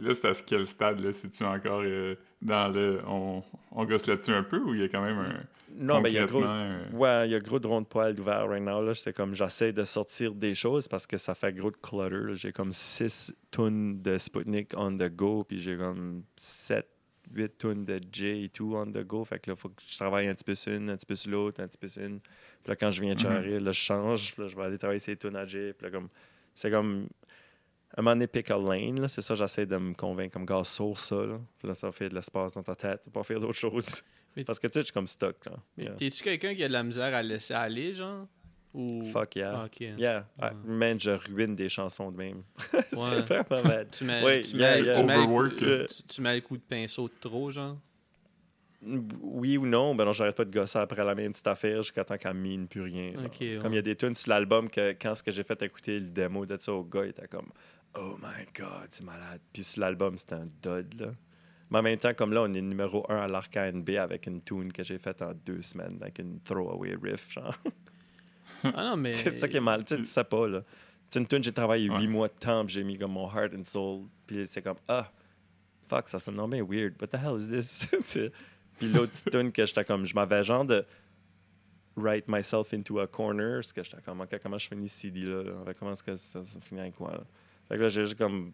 [0.00, 1.12] Là, c'est à quel stade, là?
[1.12, 3.00] C'est-tu encore euh, dans le...
[3.06, 5.42] On, on gosse là-dessus un peu ou il y a quand même un...
[5.76, 6.44] Non, mais il y a gros.
[6.44, 8.82] un- Ouais, il y a gros de rond de poil ouvert right now.
[8.82, 8.94] Là.
[8.94, 12.10] C'est comme j'essaie de sortir des choses parce que ça fait gros de clutter.
[12.28, 12.34] là.
[12.34, 16.86] J'ai comme 6 tonnes de Sputnik on the go, puis j'ai comme 7,
[17.32, 19.24] 8 tonnes de J et tout on the go.
[19.24, 21.06] Fait que là, il faut que je travaille un petit peu sur une, un petit
[21.06, 22.20] peu sur l'autre, un petit peu sur une.
[22.64, 23.64] Puis là, quand je viens de Mhm.
[23.64, 24.32] là, je change.
[24.32, 25.72] Puis là, je vais aller travailler ces à J.
[25.78, 26.08] Puis là, comme.
[26.54, 27.06] C'est comme.
[27.96, 29.06] Un moment donné, pick a lane, là.
[29.06, 31.14] c'est ça, j'essaie de me convaincre comme gars, sur ça.
[31.14, 31.38] Là.
[31.58, 33.08] Puis là, ça fait de l'espace dans ta tête.
[33.12, 34.02] Pas faire d'autres choses.
[34.34, 35.44] Mais- Parce que tu sais, je suis comme stuck.
[35.46, 35.52] Là.
[35.76, 35.94] Mais Yeah.
[35.94, 38.26] t'es-tu quelqu'un qui a de la misère à laisser aller, genre?
[38.72, 39.04] Ou...
[39.12, 39.52] Fuck yeah.
[39.60, 39.80] Ah, ok.
[39.96, 40.24] Yeah, Ouais.
[40.42, 42.42] Ah, man, je ruine des chansons de même.
[42.74, 42.82] Ouais.
[42.92, 43.88] c'est vraiment bad.
[43.92, 44.94] Tu mets, Oui, tu, yeah, mets, yeah.
[44.98, 45.56] tu mets le coup- Overwork.
[45.86, 47.76] Tu- tu mets le coup de pinceau de trop, genre?
[49.22, 52.04] Oui ou non, ben non, j'arrête pas de gosser après la même petite affaire jusqu'à
[52.04, 53.12] temps qu'elle mine plus rien.
[53.16, 53.58] ouais.
[53.62, 55.98] Comme il y a des tunes sur l'album que quand ce que j'ai fait écouter
[56.00, 57.48] le démo de ça au gars, il était comme
[57.96, 59.40] Oh my god, c'est malade.
[59.52, 61.08] Puis sur l'album, c'était un dud là.
[61.70, 64.42] Mais en même temps, comme là, on est numéro un à l'arc ANB avec une
[64.42, 67.54] tune que j'ai faite en deux semaines, avec une throwaway riff, genre.
[68.64, 69.14] Ah non, mais...
[69.14, 70.62] c'est ça qui est mal, tu sais, pas, là.
[71.10, 72.00] C'est une tune, j'ai travaillé Ouais.
[72.00, 75.10] huit mois de temps, j'ai mis comme mon heart and soul, puis c'est comme, ah,
[75.88, 77.88] fuck, ça sonne non bien weird, what the hell is this?
[78.78, 80.84] Puis l'autre tune que j'étais comme, je m'avais genre de
[81.96, 85.72] write myself into a corner, parce que j'étais comme, ok, comment je finis ce CD-là,
[85.78, 87.24] comment est-ce que ça, ça finit avec quoi, là?
[87.68, 88.52] Fait que là, j'ai juste comme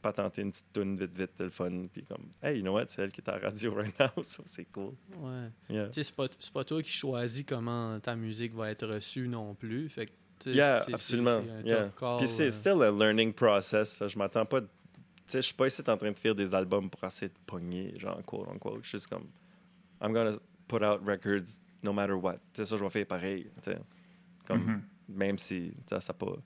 [0.00, 1.86] patenter une petite tune vite, vite, fun.
[1.92, 4.10] Puis comme, hey, you know what, c'est elle qui est à la radio right now,
[4.22, 4.94] so c'est cool.
[5.16, 5.48] Ouais.
[5.68, 5.88] Yeah.
[5.88, 9.28] Tu sais, c'est pas, c'est pas toi qui choisis comment ta musique va être reçue
[9.28, 9.88] non plus.
[9.88, 10.12] Fait que,
[10.46, 11.42] Yeah, absolument.
[11.64, 11.90] yeah.
[12.18, 12.50] Puis c'est euh.
[12.50, 14.00] still a learning process.
[14.06, 14.60] Je m'attends pas.
[14.60, 14.66] Tu
[15.26, 17.98] sais, je suis pas ici en train de faire des albums pour essayer de pogner,
[17.98, 18.78] genre, quote unquote.
[18.82, 19.26] Je suis juste comme,
[20.02, 20.32] I'm gonna
[20.68, 22.34] put out records no matter what.
[22.52, 23.46] Tu sais, ça, je vais faire pareil.
[23.62, 23.78] tu sais.
[24.46, 24.82] Comme, Mhm.
[25.08, 26.36] même si ça, ça pas.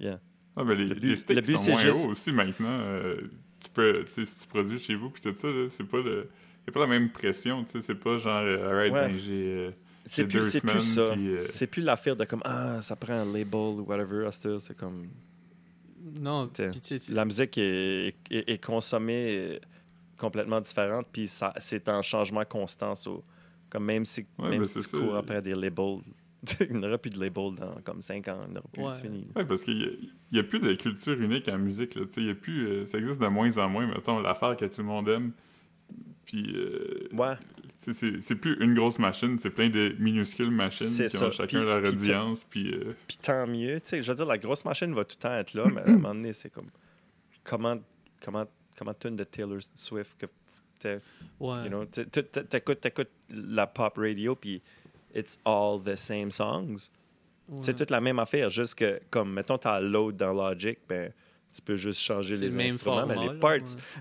[0.00, 0.20] Yeah.
[0.56, 2.80] Ah, ben, les, Le but- les sticks le but, sont moins juste- hauts aussi maintenant.
[2.80, 3.20] Euh,
[3.60, 6.00] tu peux, tu sais, si tu produis chez vous, puis tout ça, là, c'est pas
[6.00, 6.28] le.
[6.68, 9.08] A pas la même pression, tu sais, c'est pas genre, euh, alright, Ouais.
[9.08, 9.44] ben j'ai.
[9.54, 9.70] euh,
[10.04, 11.00] C'est plus, deux plus ça.
[11.00, 14.28] euh, C'est plus l'affaire de comme, ah, ça prend un label ou whatever.
[14.32, 15.08] C'est comme,
[16.20, 19.60] Non, T'sais, puis tu sais, tu- la musique est, est, est consommée
[20.16, 22.94] complètement différente, puis ça, c'est en changement constant.
[22.94, 23.24] so,
[23.70, 24.98] comme même si, Ouais, même ben, si tu ça.
[24.98, 25.98] cours après des labels,
[26.60, 28.92] il n'y aura plus de labels dans comme 5 ans, il n'y aura plus, Ouais.
[28.92, 29.26] c'est fini.
[29.34, 31.94] Ouais, parce qu'il n'y a, plus de culture unique en musique.
[31.96, 34.20] Là, tu sais, il y a plus, euh, ça existe de moins en moins, mettons,
[34.20, 35.32] l'affaire que tout le monde aime.
[36.24, 37.34] Puis, euh, Ouais,
[37.78, 41.26] c'est c'est plus une grosse machine, c'est plein de minuscules machines C'est qui ça.
[41.26, 42.44] ont chacun Puis- leur puis audience.
[42.44, 43.76] Puis, euh, puis tant mieux.
[43.80, 45.82] Tu sais, je veux dire, la grosse machine va tout le temps être là, mais
[45.82, 46.66] à un moment donné, c'est comme,
[47.44, 47.76] comment,
[48.20, 48.44] comment,
[48.76, 50.26] comment tune de Taylor Swift que,
[51.40, 51.64] ouais.
[51.64, 54.62] You know, t'écoutes, t'écoutes la pop radio, puis
[55.14, 56.90] it's all the same songs.
[57.48, 57.58] ouais.
[57.62, 61.12] C'est toute la même affaire, juste que, comme, mettons, t'as load dans Logic, ben,
[61.52, 63.52] tu peux juste changer les le instruments, mais les parts,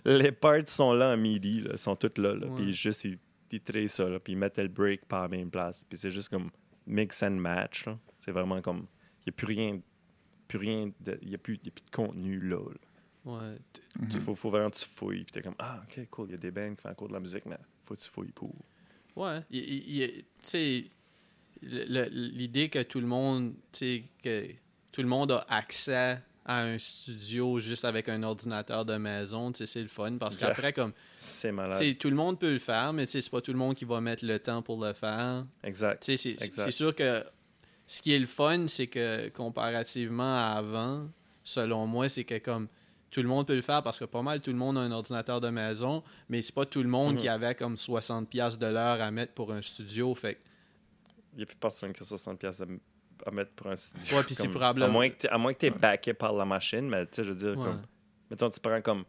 [0.05, 0.17] ouais.
[0.19, 3.17] les parts sont là en MIDI, là, sont toutes là, là puis juste, ils,
[3.51, 6.11] ils trient ça, là, puis ils mettent le break par la même place, puis c'est
[6.11, 6.49] juste comme
[6.85, 7.85] mix and match.
[8.17, 8.87] C'est vraiment comme,
[9.25, 9.79] il n'y a plus rien,
[10.47, 12.57] plus rien, il n'y a, plus- y a plus de contenu là.
[12.57, 12.77] là.
[13.25, 13.57] Ouais.
[14.09, 16.35] Il faut, faut vraiment que tu fouilles, puis t'es comme, ah, ok, cool, il y
[16.35, 18.53] a des bands qui font encore de la musique, mais faut que tu fouilles pour.
[19.15, 19.41] Ouais.
[19.51, 20.85] Tu sais,
[21.61, 24.45] l'idée que tout le monde, tu sais, que
[24.91, 29.59] tout le monde a accès à un studio juste avec un ordinateur de maison, tu
[29.59, 30.49] sais, c'est le fun parce Yeah.
[30.49, 31.97] qu'après, comme, C'est malade.
[31.97, 33.85] tout le monde peut le faire, mais tu sais, c'est pas tout le monde qui
[33.85, 35.45] va mettre le temps pour le faire.
[35.63, 36.03] Exact.
[36.03, 36.65] Tu sais, c'est- c'est Exact.
[36.65, 37.23] c'est sûr que
[37.87, 41.07] ce qui est le fun, c'est que comparativement à avant,
[41.43, 42.67] selon moi, c'est que comme
[43.15, 44.91] tout le monde peut le faire parce que pas mal tout le monde a un
[44.91, 47.19] ordinateur de maison, mais c'est pas tout le monde Mhm.
[47.21, 50.13] qui avait comme 60$ piastres de l'heure à mettre pour un studio.
[50.15, 50.37] Fait
[51.33, 52.63] Il n'y a plus personne qui a 60$ piastres
[53.25, 54.17] à, à mettre pour un studio.
[54.17, 54.87] Ouais, puis c'est Comme- probablement-
[55.29, 57.57] À moins que tu es backé par la machine, mais tu sais, je veux dire,
[57.57, 57.65] Ouais.
[57.65, 57.81] comme,
[58.29, 59.05] mettons, tu prends comme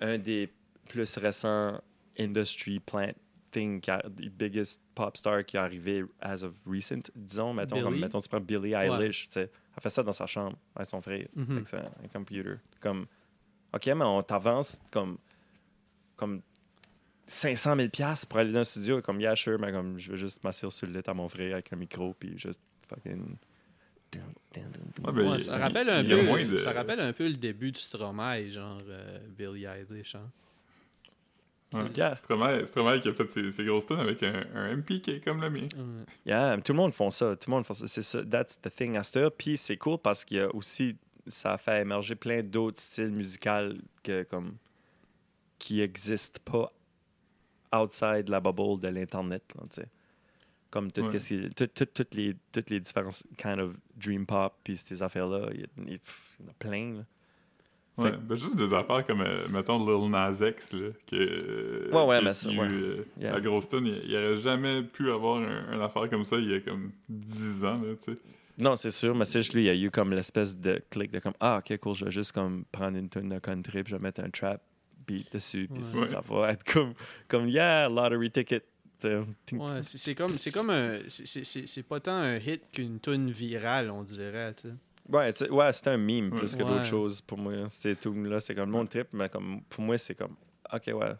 [0.00, 0.52] un des
[0.88, 1.80] plus récents
[2.18, 3.12] industry plant
[3.50, 7.80] thing, qui a, the biggest pop star qui est arrivé as of recent, disons, mettons,
[7.82, 10.88] comme, mettons tu prends Billie Eilish, tu sais, elle fait ça dans sa chambre avec
[10.88, 11.52] son frère, Mhm.
[11.56, 12.54] avec sa- un computer.
[12.80, 13.06] Comme,
[13.74, 15.18] OK, mais on t'avance comme,
[16.16, 16.42] comme
[17.26, 20.16] 500 000 piastres pour aller dans un studio, comme, yeah, sure, mais comme, je veux
[20.18, 23.36] juste m'asseoir sur le lit à mon frère avec un micro, puis juste fucking...
[24.14, 27.34] ouais, ben, Ouais, il- ça, rappelle un il peu, de- ça rappelle un peu le
[27.34, 30.14] début du Stromae, genre euh, Billie Eilish.
[30.16, 30.30] Hein?
[31.72, 31.90] Ouais.
[31.96, 32.14] Yeah.
[32.14, 35.20] Stromae, Stromae qui a fait ses, ses grosses tunes avec un, un MP qui est
[35.24, 35.66] comme le mien.
[36.26, 37.34] Yeah, tout le monde font ça.
[37.34, 37.86] Tout le monde fait ça.
[37.86, 38.22] C'est ça.
[38.22, 39.32] That's the thing à cette heure.
[39.32, 40.96] Puis c'est cool parce qu'il y a aussi,
[41.26, 44.56] ça a fait émerger plein d'autres styles musicaux que, comme,
[45.58, 46.72] qui n'existent pas
[47.74, 49.42] outside la bubble de l'Internet.
[49.56, 49.88] là, tu sais.
[50.70, 51.08] Comme tout, Ouais.
[51.10, 55.02] qu'est-ce qui- tout- tout- toutes les, toutes les différents kind of dream pop puis ces
[55.02, 55.48] affaires-là.
[55.52, 55.96] Il y, a-
[56.44, 56.94] en a plein.
[56.94, 57.04] là.
[57.98, 62.06] Ouais, ben juste des affaires comme, euh, mettons, Lil Nas X, là, que, euh, Ouais,
[62.06, 62.56] ouais, mais ça, ouais.
[62.60, 63.32] euh, Yeah.
[63.32, 66.60] La grosse tune, il, jamais pu avoir un, une affaire comme ça il y a
[66.60, 68.22] comme 10 ans, là, tu sais.
[68.58, 71.10] Non, c'est sûr, mais c'est juste lui, il y a eu comme l'espèce de clic
[71.10, 73.90] de comme Ah, ok, cool, je vais juste comme prendre une tune de country, puis
[73.92, 74.60] je vais mettre un trap
[75.06, 76.08] beat dessus, puis Ouais.
[76.08, 76.92] ça va être comme,
[77.28, 78.62] comme Yeah, lottery ticket.
[79.04, 82.62] Ouais, c'est c'est comme, c'est comme un, c'est- c'est c'est- c'est pas tant un hit
[82.72, 84.54] qu'une tune virale, on dirait.
[84.54, 84.74] tu sais.
[85.08, 86.38] Ouais, c'est ouais, c'est un meme Ouais.
[86.38, 86.68] plus que Ouais.
[86.70, 87.52] d'autres choses pour moi.
[87.68, 90.36] Ces tunes-là, c'est comme le monde trip, mais comme pour moi, c'est comme
[90.72, 91.12] Ok, ouais,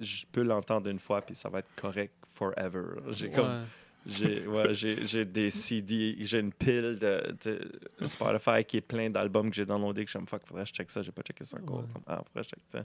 [0.00, 3.00] je peux l'entendre une fois, puis ça va être correct forever.
[3.10, 3.64] J'ai comme.
[4.08, 9.10] J'ai ouais, j'ai j'ai des CD, j'ai une pile de, de Spotify qui est plein
[9.10, 11.22] d'albums que j'ai downloadés que je me fuck, faudrait que je check ça, j'ai pas
[11.22, 11.80] checké ça encore.
[11.80, 11.84] Ouais.
[11.92, 12.84] Comme, ah, faudrait que je check ça.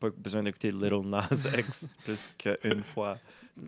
[0.00, 3.16] Pas besoin d'écouter Little Nas X plus qu'une fois.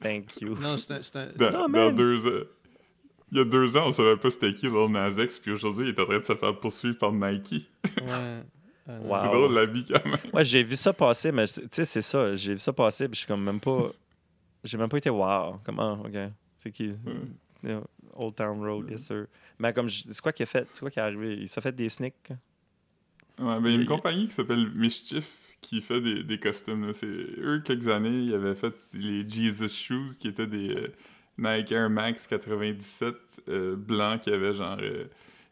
[0.02, 0.56] Thank you.
[0.60, 1.94] Non, c'est un, Dans, Non, dans man.
[1.94, 2.44] deux ans.
[3.32, 5.88] Il y a deux ans, on savait pas c'était qui Lil Nas X, puis aujourd'hui,
[5.88, 7.68] il est en train de se faire poursuivre par Nike.
[8.02, 8.42] ouais.
[8.88, 9.16] Wow.
[9.20, 10.16] C'est drôle, la vie, quand même.
[10.32, 12.36] Ouais, j'ai vu ça passer, mais tu sais, c'est ça.
[12.36, 13.90] J'ai vu ça passer, puis je suis comme même pas.
[14.62, 15.58] J'ai même pas été wow.
[15.64, 16.12] Comment, ok.
[16.58, 16.92] C'est qui?
[17.62, 17.82] Yeah,
[18.14, 19.26] Old Town Road, yes sir.
[19.58, 21.34] Mais comme, je- c'est quoi qu'il a fait C'est quoi qui est arrivé?
[21.40, 22.30] Il s'est fait des sneaks?
[23.38, 26.92] Ouais, ben, il y a une compagnie qui s'appelle Mischief qui fait des, des costumes.
[26.92, 30.92] C'est eux, quelques années, ils avaient fait les Jesus Shoes qui étaient des euh,
[31.36, 33.14] Nike Air Max 97
[33.48, 35.04] euh, blancs qui avaient genre euh,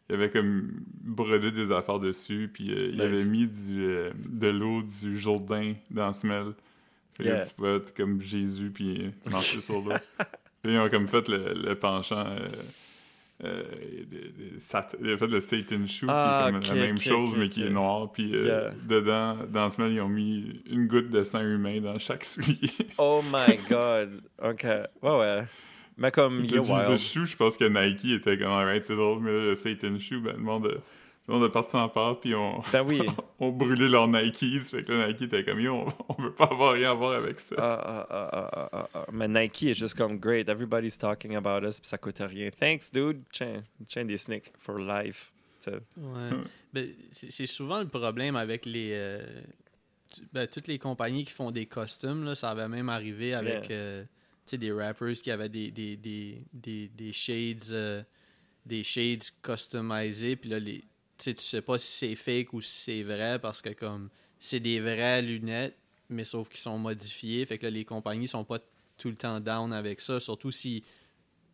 [0.09, 0.71] il avait comme
[1.03, 3.01] brodé des affaires dessus, puis euh, il Nice.
[3.03, 6.53] avait mis du, euh, de l'eau du Jourdain dans la semelle.
[7.13, 7.45] Fait Yeah.
[7.45, 9.93] tu comme Jésus, puis euh, marcher sur l'eau.
[10.65, 12.25] Ils ont comme fait le, le penchant.
[12.27, 12.49] euh,
[13.43, 13.63] euh,
[15.01, 17.49] il a fait le Satan Shoe, Ah, qui est comme ok, la même chose, mais
[17.49, 18.11] qui est noir.
[18.11, 18.73] Puis euh, Yeah.
[18.87, 22.71] dedans, dans la semelle, ils ont mis une goutte de sang humain dans chaque soulier.
[22.97, 24.21] Oh my god.
[24.41, 24.63] OK.
[24.63, 25.43] Ouais, ouais.
[25.97, 26.97] Mais comme, il Jesus wild.
[26.97, 30.33] Shoe, je pense que Nike était comme, alright, c'est drôle, mais le Satan Shoe, ben,
[30.37, 30.79] le monde, a-
[31.27, 33.01] le monde est parti en part, puis on, Ben oui.
[33.39, 34.59] on brûlé leurs Nikes.
[34.69, 37.13] Fait que là, Nike était comme, yo, on, on veut pas avoir rien à voir
[37.13, 37.55] avec ça.
[37.57, 39.05] Ah, ah, ah.
[39.11, 40.47] Mais Nike est juste comme great.
[40.49, 42.49] Everybody's talking about us, puis ça coûte rien.
[42.51, 43.23] Thanks, dude.
[43.31, 45.31] Tiens, tiens des sneaks for life.
[45.67, 46.29] Ouais.
[46.71, 48.91] Ben, c'est souvent le problème avec les.
[48.93, 49.25] euh,
[50.31, 53.75] ben, toutes les compagnies qui font des costumes, là, ça avait même arrivé avec Yeah.
[53.75, 58.03] euh, tu sais, des rappers qui avaient des, des, des, des, des shades euh,
[58.63, 60.83] des shades customisés, puis là, les,
[61.17, 64.09] tu sais, tu sais pas si c'est fake ou si c'est vrai parce que comme
[64.39, 65.77] c'est des vraies lunettes,
[66.09, 68.59] mais sauf qu'ils sont modifiés, fait que là, les compagnies sont pas
[68.97, 70.83] tout le temps down avec ça, surtout si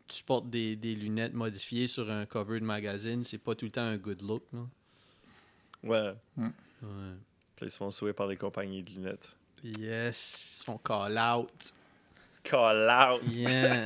[0.08, 3.72] tu portes des, des lunettes modifiées sur un cover de magazine, c'est pas tout le
[3.72, 4.44] temps un good look.
[4.52, 4.60] Là.
[5.84, 6.14] Ouais.
[6.38, 6.50] Ouais.
[7.56, 9.30] Puis ils se font souhaiter par les compagnies de lunettes.
[9.64, 11.74] Yes, ils se font call out.
[12.44, 13.22] Call out!
[13.30, 13.86] Yeah.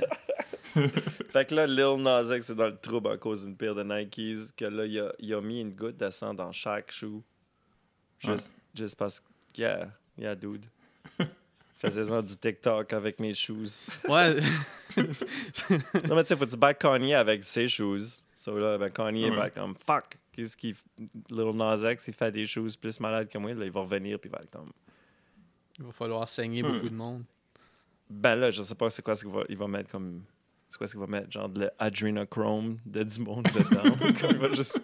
[1.32, 3.84] Fait que là, Lil Nas X est dans le trouble à cause d'une paire de
[3.84, 4.56] Nikes.
[4.58, 7.22] Que là, il a, il a mis une goutte de sang dans chaque shoe.
[8.20, 9.26] Juste, juste parce que.
[9.58, 10.66] Yeah, yeah, dude.
[11.78, 13.86] Faisais-en du TikTok avec mes shoes.
[14.08, 14.36] Ouais.
[14.98, 18.24] Non, mais tu sais, faut que tu back Kanye avec ses shoes.
[18.34, 19.36] So là, ben, Kanye Ouais.
[19.36, 20.18] va être comme fuck.
[20.32, 20.76] Qu'est-ce qu'il.
[21.30, 23.54] Lil Nas X, il fait des shoes plus malades que moi.
[23.54, 24.72] Là, il va revenir puis il va être comme.
[25.80, 26.72] Il va falloir saigner Hmm.
[26.72, 27.24] beaucoup de monde.
[28.10, 30.24] Ben là, je sais pas c'est quoi ce qu'il va, il va mettre comme.
[30.70, 31.32] C'est quoi ce qu'il va mettre?
[31.32, 33.96] Genre de l'adrenochrome de du monde dedans.
[34.22, 34.82] Comme il va juste.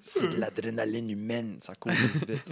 [0.00, 2.44] c'est de l'adrénaline humaine, ça court plus vite.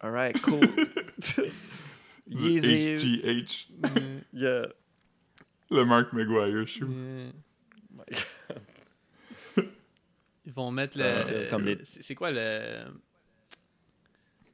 [0.00, 0.60] Alright, cool.
[2.26, 2.96] Yeezy.
[2.96, 3.68] HGH,
[4.32, 4.66] Yeah.
[5.70, 6.86] le Mark McGuire Shoe.
[6.88, 8.16] Yeah.
[10.46, 11.04] Ils vont mettre le.
[11.44, 12.84] C'est comme des- C'est c'est quoi le.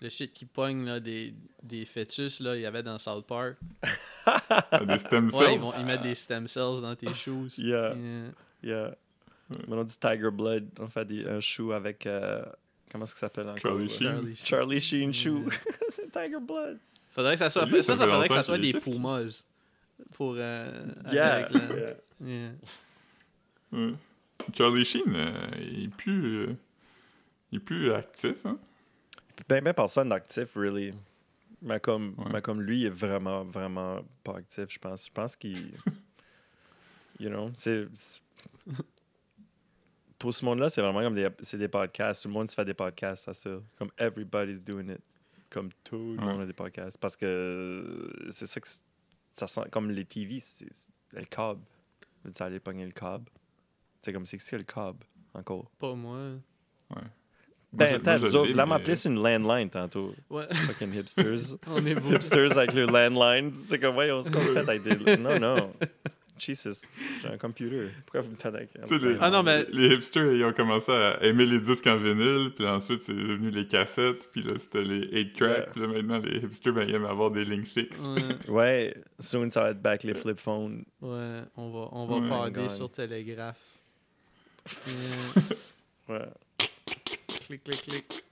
[0.02, 3.56] Le shit qui pogne là, des, des fœtus, là, il y avait dans South Park.
[4.26, 5.52] Ah, des stem Ouais, cells.
[5.54, 7.48] ils, vont, ils mettent des stem cells dans tes shoes.
[7.58, 7.94] Yeah.
[7.94, 8.30] Yeah.
[8.62, 8.94] Yeah.
[9.66, 12.06] Maintenant, du Tiger Blood, on fait des, un shoe avec.
[12.06, 12.42] euh,
[12.92, 13.60] comment est-ce que ça s'appelle encore?
[13.62, 13.94] Charlie là?
[13.98, 14.06] Sheen.
[14.08, 14.46] Charlie Sheen.
[14.46, 15.48] Charlie Sheen shoe.
[15.88, 16.78] c'est Tiger Blood.
[17.10, 17.64] Faudrait que ça soit.
[17.66, 19.44] Lui, ça, ça faudrait que ça soit des Pumas.
[20.12, 20.34] Pour.
[20.38, 20.70] Euh,
[21.12, 21.34] Yeah.
[21.34, 21.94] avec la- yeah.
[22.24, 22.50] yeah.
[23.72, 23.94] Ouais.
[24.56, 26.36] Charlie Sheen, euh, il est plus.
[26.46, 26.54] euh,
[27.52, 28.58] il est plus actif, hein?
[29.48, 30.92] Ben, ben personne d'actif, really.
[31.62, 32.30] Mais comme, Ouais.
[32.32, 35.06] mais comme lui, il est vraiment, vraiment pas actif, je pense.
[35.06, 35.72] Je pense qu'il.
[37.20, 37.86] you know, c'est.
[40.18, 42.22] Pour ce monde-là, c'est vraiment comme des, c'est des podcasts.
[42.22, 43.50] Tout le monde se fait des podcasts, ça, ça.
[43.78, 45.00] Comme everybody's doing it.
[45.48, 46.24] Comme tout le Ouais.
[46.24, 46.98] monde a des podcasts.
[46.98, 48.68] Parce que c'est ça que.
[49.32, 51.60] Ça sent comme les TV, c'est c'est le cob.
[52.34, 53.28] Tu aller pogner le cob?
[54.02, 55.70] C'est comme c'est que c'est le cob, encore.
[55.78, 56.32] Pas moi.
[56.90, 57.02] Moi,
[57.72, 60.14] Ben, je vous m'appeler sur une landline tantôt.
[60.28, 60.42] Ouais.
[60.52, 61.56] Fucking hipsters.
[61.68, 62.12] On est beau.
[62.12, 63.52] hipsters avec le landline.
[63.52, 65.16] C'est comme, voyons, ce qu'on fait avec des.
[65.18, 65.72] Non, non.
[66.36, 66.86] Jesus,
[67.20, 67.88] j'ai un computer.
[68.06, 68.70] Pourquoi vous me tenez avec
[69.20, 72.66] Ah non, mais- les hipsters, ils ont commencé à aimer les disques en vinyle, puis
[72.66, 75.66] ensuite, c'est devenu les cassettes, puis là, c'était les 8-tracks, Yeah.
[75.70, 78.06] puis là, maintenant, les hipsters, ben, ils aiment avoir des lignes fixes.
[78.06, 78.22] Ouais.
[78.48, 80.82] Ouais, soon ça va être back les flip phones.
[81.02, 82.28] Ouais, on va, on va Ouais.
[82.30, 83.60] parler sur télégraphe.
[84.86, 85.56] Yeah.
[86.08, 86.26] Ouais.
[87.58, 88.24] Clic, clic, clic,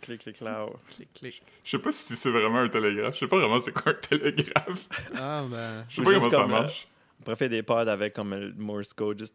[0.00, 0.66] Clic, clic, là.
[0.96, 1.42] clic, clic.
[1.62, 3.14] Je sais pas si c'est vraiment un télégraphe.
[3.14, 4.88] Je sais pas vraiment c'est quoi un télégraphe.
[5.14, 5.84] Ah, ben.
[5.88, 6.88] Je sais pas comment ça euh, marche.
[7.18, 9.34] On pourrait faire des pods avec comme le Morse code, juste.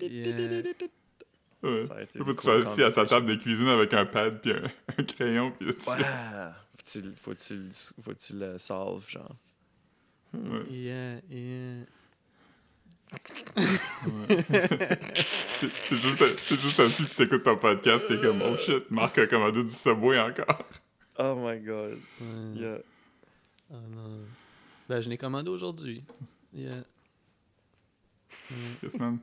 [0.00, 0.62] Yeah.
[1.62, 1.84] Ouais.
[1.86, 3.04] Ça tu vas assis à ta conversation.
[3.06, 4.62] table de cuisine avec un pad puis un,
[4.98, 5.96] un crayon, puis tu Ouais.
[6.76, 7.14] Faut-tu le-
[8.00, 9.34] faut-tu le solve, genre.
[10.34, 10.64] Ouais.
[10.70, 11.84] Yeah, yeah.
[15.60, 16.24] T'es juste,
[16.60, 20.18] juste assis pis t'écoutes ton podcast, t'es comme oh shit, Marc a commandé du Subway
[20.18, 20.64] encore.
[21.18, 21.96] Oh my god.
[22.20, 22.60] Ouais.
[22.60, 22.78] Yeah.
[23.72, 24.20] Ah non.
[24.86, 26.04] Ben, je l'ai commandé aujourd'hui.
[26.52, 26.82] Yeah.
[28.82, 29.20] Yes, man.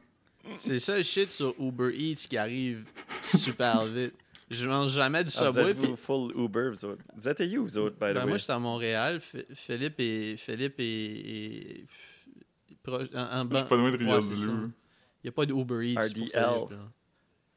[0.57, 2.85] C'est le seul shit sur Uber Eats qui arrive
[3.21, 4.15] super vite.
[4.49, 5.69] Je mange jamais du Ah, vous Subway.
[5.69, 7.03] êtes puis- vous full Uber, vous autres?
[7.15, 8.29] Vous êtes où, vous autres, by the Ben, way?
[8.29, 9.17] moi, j'étais à Montréal.
[9.19, 10.35] F- Philippe et.
[10.37, 10.83] Philippe et.
[10.83, 11.85] et-
[12.83, 13.97] proche- en, en Je suis pas loin de.
[13.97, 14.71] Rivière-du-Loup.
[15.23, 15.99] Il n'y a pas de Uber Eats.
[15.99, 16.79] RDL.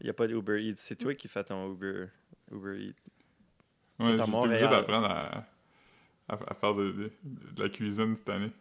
[0.01, 0.74] Il n'y a pas d'Uber Eats.
[0.77, 2.07] C'est toi qui fais ton Uber,
[2.53, 2.95] Uber Eats.
[3.99, 5.47] Ouais, j'étais obligé d'apprendre à,
[6.29, 8.53] à, à faire de, de- de la cuisine cette année.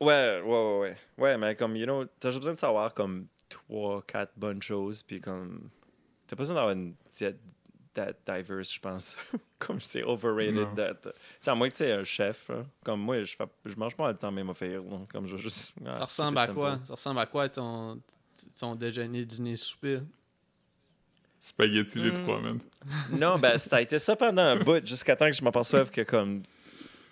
[0.00, 0.96] Ouais, ouais, ouais, ouais.
[1.18, 5.02] Ouais, mais comme, you know, t'as juste besoin de savoir, comme, trois, quatre bonnes choses,
[5.02, 5.70] puis comme.
[6.26, 7.38] T'as pas besoin d'avoir une diète
[7.94, 9.16] that diverse, je pense.
[9.58, 10.54] comme c'est overrated.
[10.54, 10.74] Non.
[10.76, 11.10] that- Tu
[11.40, 12.64] sais, à moins que tu es un chef, là.
[12.84, 14.54] comme moi, je, fais, je mange pas le temps même là.
[15.12, 15.74] Comme je juste.
[15.86, 16.70] ah, Ça ressemble à quoi?
[16.72, 16.86] simple.
[16.86, 18.00] Ça ressemble à quoi ton,
[18.58, 20.00] ton déjeuner, dîner, souper?
[21.40, 22.22] Spaghetti les Hmm.
[22.22, 22.58] trois, man.
[23.18, 26.02] Non, ben, ça a été ça pendant un bout, jusqu'à temps que je m'aperçoive que,
[26.02, 26.42] comme,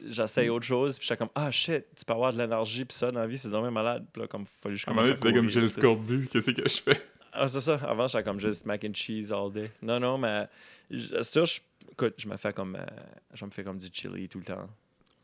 [0.06, 3.10] j'essaye autre chose, puis j'étais comme, ah shit, tu peux avoir de l'énergie, puis ça,
[3.10, 4.06] dans la vie, c'est vraiment malade.
[4.12, 5.50] Puis là, comme, fallu que je À un moment commence donné, à c'était comme courir,
[5.50, 7.02] j'ai le scorbut, qu'est-ce que je fais?
[7.38, 7.74] Ah, c'est ça.
[7.84, 9.70] Avant, j'étais comme juste mac and cheese all day.
[9.82, 10.48] Non, non, mais,
[10.90, 11.60] je- c'est sûr, je,
[11.92, 12.84] écoute, je me fais comme, euh,
[13.34, 14.68] je me fais comme du chili tout le temps.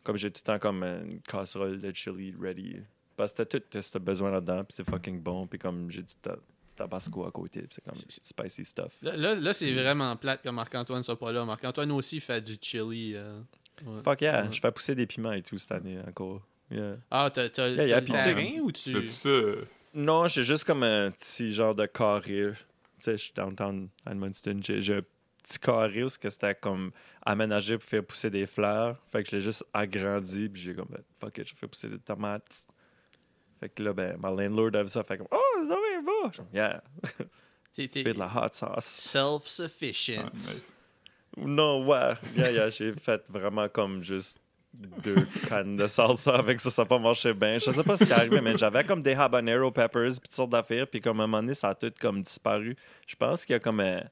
[0.03, 2.77] Comme j'ai tout le temps comme une casserole de chili ready.
[3.17, 6.03] Parce que t'as tout t'as ce besoin là-dedans, puis c'est fucking bon, puis comme j'ai
[6.03, 6.37] du ta-
[6.77, 8.93] tabasco à côté, puis c'est comme spicy stuff.
[9.03, 11.45] Là, là, là, c'est vraiment plate que Marc-Antoine soit pas là.
[11.45, 13.13] Marc-Antoine aussi fait du chili.
[13.15, 13.41] euh,
[13.87, 14.03] ouais.
[14.03, 14.53] Fuck yeah, Ouais.
[14.53, 16.43] je fais pousser des piments et tout cette année encore.
[16.71, 16.97] Yeah.
[17.11, 18.93] Ah, t'as t'as- Yeah, le terrain ou tu.
[18.93, 19.31] Fais-tu ça?
[19.95, 22.53] Non, j'ai juste comme un petit genre de carré.
[22.53, 22.55] Tu
[23.01, 24.61] sais, je suis downtown Edmundston.
[24.63, 25.03] J'ai j'ai un
[25.43, 26.91] petit carré où que c'était comme
[27.25, 28.97] aménagé pour faire pousser des fleurs.
[29.13, 30.49] Fait que je l'ai juste agrandi.
[30.49, 32.67] Puis j'ai comme, ben, fuck it, je fais pousser des tomates.
[33.61, 35.05] Fait que là, ben, ma landlord a vu ça.
[35.05, 36.45] Fait comme, oh, c'est dommage beau.
[36.53, 36.83] Yeah,
[37.73, 38.85] T'es de la hot sauce.
[38.85, 40.31] self-sufficient.
[40.35, 41.37] ah.
[41.37, 42.15] Non, ouais.
[42.37, 44.39] Yeah, yeah, j'ai fait vraiment comme juste
[45.03, 47.59] deux cannes de salsa avec ça, ça n'a pas marché bien.
[47.59, 50.33] Je sais pas ce qui est arrivé, mais j'avais comme des habanero peppers puis toutes
[50.33, 52.77] sortes d'affaires, puis comme à un moment donné, ça a tout comme disparu.
[53.07, 54.03] Je pense qu'il y a comme un,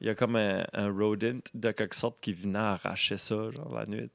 [0.00, 3.74] il y a comme un, un rodent de quelque sorte qui venait arracher ça, genre
[3.74, 4.10] la nuit.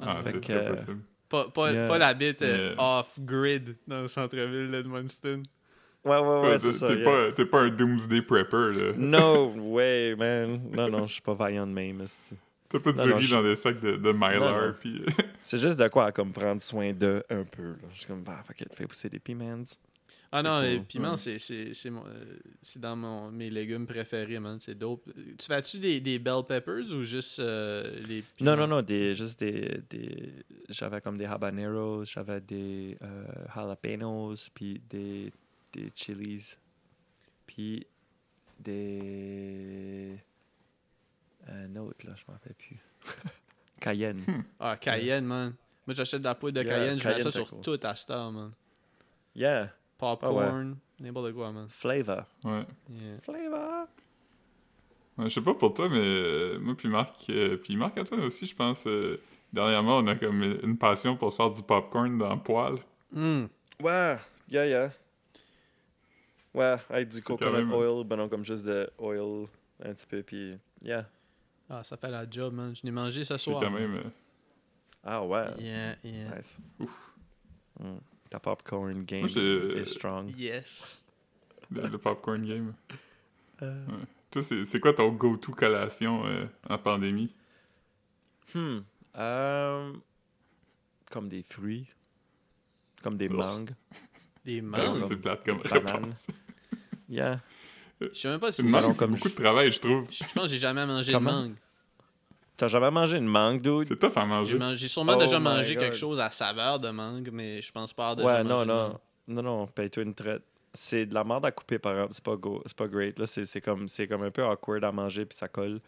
[0.00, 1.00] Ah, c'est très euh, possible.
[1.28, 1.88] Pas, pas, Yeah.
[1.88, 2.98] pas la bite euh, Yeah.
[3.00, 5.42] off-grid dans le centre-ville d'Edmundston.
[6.04, 6.86] Ouais, ouais, ouais, Ouais, c'est t'es ça.
[6.86, 7.04] t'es yeah.
[7.04, 8.92] pas, t'es pas un Doomsday Prepper, là.
[8.96, 10.60] No way, man.
[10.72, 12.02] Non, non, je suis pas vaillant de même.
[12.70, 14.74] T'as pas Non, du non, riz je- dans des sacs de, de Mylar.
[15.42, 17.62] C'est juste de quoi comme prendre soin d'eux un peu.
[17.70, 17.88] Là.
[17.92, 19.62] Je suis comme, bah, fuck it, fais pousser des piments.
[20.32, 21.16] Ah non, cool, les piments, ouais.
[21.18, 24.58] c'est- c'est c'est mon- euh, c'est dans mon, mes légumes préférés, man.
[24.60, 25.04] C'est dope.
[25.38, 28.50] Tu fais-tu des, des bell peppers ou juste euh, les piments?
[28.52, 30.32] Non, non, non, des, juste des, des
[30.70, 35.30] j'avais comme des habaneros, j'avais des euh, jalapenos, puis des,
[35.72, 36.56] des chilis,
[37.46, 37.86] puis
[38.58, 40.18] des...
[41.48, 42.78] Un autre, là, je m'en rappelle plus.
[43.80, 44.22] Cayenne.
[44.60, 45.54] Ah, Cayenne, man.
[45.86, 47.60] Moi, j'achète de la poudre de Yeah, Cayenne, je mets ça sur cool.
[47.62, 48.52] tout à Star, man.
[49.34, 51.66] Yeah, Popcorn, n'importe quoi, man.
[51.68, 52.24] flavor.
[52.44, 52.66] Ouais.
[52.90, 53.20] Yeah.
[53.22, 53.86] Flavor.
[55.16, 58.46] Ouais, je sais pas pour toi, mais euh, moi puis Marc, euh, puis Marc-Antoine aussi,
[58.46, 59.18] je pense, euh,
[59.52, 62.76] dernièrement, on a comme une passion pour faire du popcorn dans le poêle.
[63.12, 63.44] Mm.
[63.82, 64.18] Ouais,
[64.50, 64.90] yeah, yeah.
[66.54, 69.46] Ouais, avec du coconut même- oil, ben non, comme juste de oil,
[69.84, 71.06] un petit peu, puis yeah.
[71.70, 72.74] Ah, ça fait la job, man.
[72.74, 73.60] Je l'ai mangé ce soir.
[73.60, 73.94] quand même...
[73.96, 74.02] euh,
[75.04, 76.36] Ah ouais, Yeah, yeah.
[76.36, 76.58] nice.
[77.80, 77.96] Mm.
[78.30, 80.30] Ta popcorn game Moi, j'ai- is strong.
[80.36, 81.02] Yes.
[81.70, 82.74] le, le popcorn game.
[83.60, 83.84] Euh,
[84.30, 87.34] Toi, c'est quoi ton go-to collation euh, en pandémie?
[88.54, 88.78] Hmm.
[89.16, 89.92] Euh,
[91.10, 91.88] comme des fruits.
[93.02, 93.72] Comme des mangues.
[94.44, 95.00] Des Ah, mangues.
[95.00, 96.28] ça, c'est plate comme réponse.
[97.08, 97.40] Yeah.
[98.00, 98.62] Je sais même pas si.
[98.62, 100.04] Mangue, non, c'est comme beaucoup je- de travail, je trouve.
[100.10, 101.54] Je pense que j'ai jamais mangé de mangue.
[102.56, 103.84] T'as jamais mangé une mangue, dude?
[103.84, 104.58] C'est tough à manger.
[104.58, 105.84] mangé- J'ai sûrement Oh déjà mangé God.
[105.84, 108.66] quelque chose à saveur de mangue, mais je pense pas avoir Ouais, déjà non, mangé
[108.66, 108.88] de non.
[108.88, 108.98] mangue.
[109.28, 110.42] Non, non, paye-toi une traite.
[110.74, 112.12] C'est de la merde à couper, par exemple.
[112.14, 113.18] C'est pas, go- c'est pas great.
[113.18, 115.80] Là, c'est, c'est comme, c'est comme un peu awkward à manger, puis ça colle.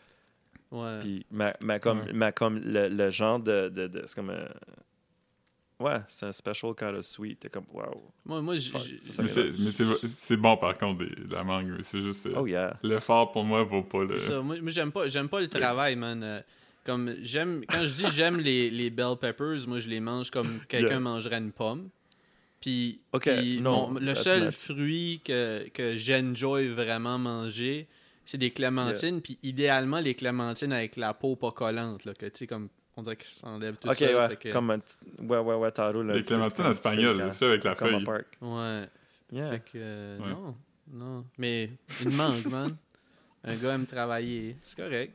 [0.71, 0.99] Ouais.
[1.01, 2.13] Puis, mais, mais comme, Ouais.
[2.15, 4.47] mais comme le, le genre de, de, de- C'est comme un...
[5.81, 7.41] Ouais, c'est un special kind of sweet.
[7.41, 8.13] T'es comme, wow.
[8.25, 8.71] Moi, moi j-
[9.01, 9.23] ça.
[9.23, 9.29] Mais
[10.09, 11.73] c'est- bon, par contre, des- de la mangue.
[11.77, 12.27] mais C'est juste...
[12.27, 12.79] euh, Oh yeah.
[12.83, 14.19] L'effort, pour moi, vaut pas le...
[14.19, 14.41] c'est ça.
[14.43, 16.23] Moi, moi, j'aime pas, j'aime pas le travail, man.
[16.23, 16.41] Euh,
[16.85, 20.61] Comme j'aime, quand je dis j'aime les, les bell peppers, moi je les mange comme
[20.69, 21.01] quelqu'un Yeah.
[21.01, 21.89] mangerait une pomme.
[22.61, 27.87] Puis, Ok, puis non, mon- le seul fruit que, que j'enjoy vraiment manger,
[28.27, 29.21] c'est des clémentines.
[29.23, 33.03] Puis idéalement les clémentines avec la peau pas collante, là, que tu sais comme on
[33.03, 34.29] dirait que ça enlève tout Ok, ça.
[34.29, 34.37] ouais.
[34.37, 34.85] que- Comme un t-
[35.21, 38.01] Ouais, ouais, ouais, t'as roulé un Les clémentines quand- tu sais, avec la Comme feuille.
[38.01, 38.27] un parc.
[38.41, 38.83] Ouais.
[39.33, 39.51] Yeah.
[39.51, 40.31] Fait que euh, Ouais.
[40.31, 40.57] non,
[40.93, 41.25] non.
[41.39, 41.71] Mais
[42.05, 42.77] une mangue, man.
[43.45, 44.57] Un gars aime travailler.
[44.65, 45.15] C'est correct.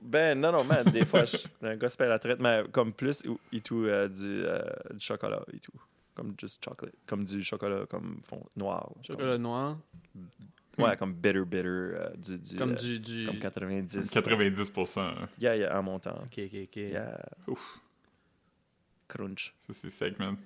[0.00, 2.92] Ben, non, non, man, des fois, je, un gars se paye la traite, mais comme
[2.92, 3.22] plus
[3.52, 4.60] et tout euh, du, euh,
[4.94, 5.72] du chocolat et tout.
[6.14, 6.94] Comme juste chocolate.
[7.06, 8.90] Comme du chocolat comme fond noir.
[9.02, 9.76] Chocolat noir.
[10.78, 11.62] Ouais, comme bitter, bitter.
[11.66, 13.00] euh, du, du, Comme euh, du.
[13.00, 13.24] du...
[13.26, 14.10] Comme 90.
[14.10, 15.00] 90%.
[15.00, 15.28] hein.
[15.40, 16.18] Yeah, yeah, en montant.
[16.24, 16.76] Ok, ok, ok.
[16.76, 17.18] Yeah,
[17.48, 17.80] Ouf,
[19.08, 19.54] crunch.
[19.58, 20.36] ça, c'est sec, man.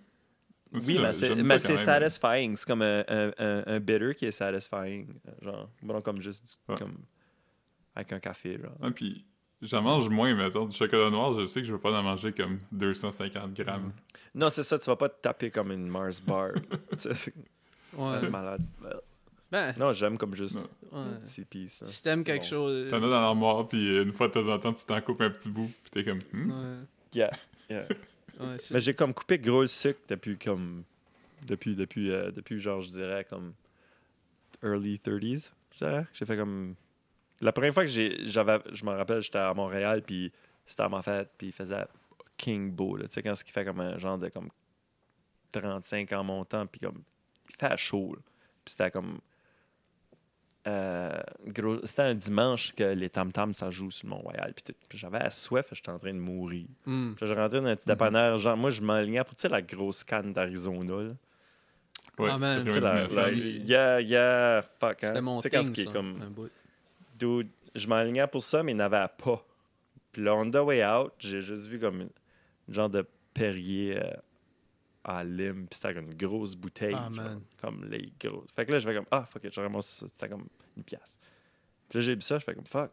[0.71, 2.57] Moi aussi, Oui, mais c'est, mais c'est satisfying.
[2.57, 5.09] C'est comme un, un, un, un bitter qui est satisfying.
[5.27, 6.77] euh, Genre, bon, comme juste Ouais.
[6.77, 6.99] comme
[7.97, 8.57] avec un café.
[8.57, 8.77] Genre.
[8.81, 9.25] Ouais, puis
[9.63, 10.67] j'en mange moins, mettons.
[10.67, 13.93] Du chocolat noir, je sais que je vais pas en manger comme 250 grammes.
[14.33, 16.51] Non, c'est ça, tu vas pas te taper comme une Mars bar.
[16.93, 17.35] Tu sais, c'est
[17.93, 18.29] Ouais.
[18.31, 18.65] malade.
[19.51, 20.63] Ben, Non, j'aime comme juste ouais.
[20.93, 21.83] un petit piece.
[21.83, 21.87] hein.
[21.87, 22.49] si t'aimes quelque Bon.
[22.49, 22.89] chose.
[22.91, 25.21] T'en as dans l'armoire, puis euh, une fois de temps en temps, tu t'en coupes
[25.21, 26.51] un petit bout, puis t'es comme, hmm?
[26.51, 26.77] Ouais,
[27.13, 27.31] Yeah,
[27.71, 27.87] yeah.
[28.39, 30.85] ouais, Mais j'ai comme coupé gros le sucre depuis comme.
[31.47, 33.53] Depuis, depuis, euh, depuis genre, je dirais, comme.
[34.63, 36.07] Early 30s, je dirais.
[36.13, 36.75] J'ai fait comme.
[37.41, 40.31] La première fois que j'ai, j'avais, je me rappelle, j'étais à Montréal, puis
[40.67, 41.85] c'était à ma fête, puis il faisait
[42.37, 43.09] fucking beau, là.
[43.09, 44.51] Tu sais, quand ce qui fait comme un genre de comme
[45.53, 47.03] 35 en montant, puis comme.
[47.49, 48.21] Il fait chaud, là.
[48.65, 49.19] Puis c'était comme.
[50.67, 51.19] Euh,
[51.85, 54.53] c'était un dimanche que les tam-tams ça joue sur le Mont-Royal.
[54.55, 54.75] Puis.
[54.89, 56.67] Puis j'avais la soif, j'étais en train de mourir.
[56.87, 57.15] Hmm.
[57.15, 58.39] Puis je rentrais dans un petit dépanneur.
[58.39, 61.03] Genre, moi, je m'enlignais pour, tu sais, la grosse canne d'Arizona.
[61.03, 61.13] là.
[62.19, 65.07] Ouais, Ah, man, Tu sais, la, 99 la- yeah, yeah, fuck, hein.
[65.09, 66.51] C'était mon thing, qui est ça, comme, un bout.
[67.19, 69.43] dude, je m'enlignais pour ça, mais il n'avait pas.
[70.13, 72.11] Puis là, on the way out, j'ai juste vu comme une,
[72.69, 74.11] une genre de Perrier euh,
[75.05, 76.97] à lime, puis c'était comme une grosse bouteille.
[76.97, 78.51] Ah, genre, comme les grosses.
[78.55, 80.09] Fait que là, je fais comme, ah, fuck it, j'aurais ramassé ça.
[80.09, 80.47] C'était comme
[80.77, 81.19] une pièce.
[81.89, 82.91] Puis là, j'ai bu ça, je fais comme, fuck.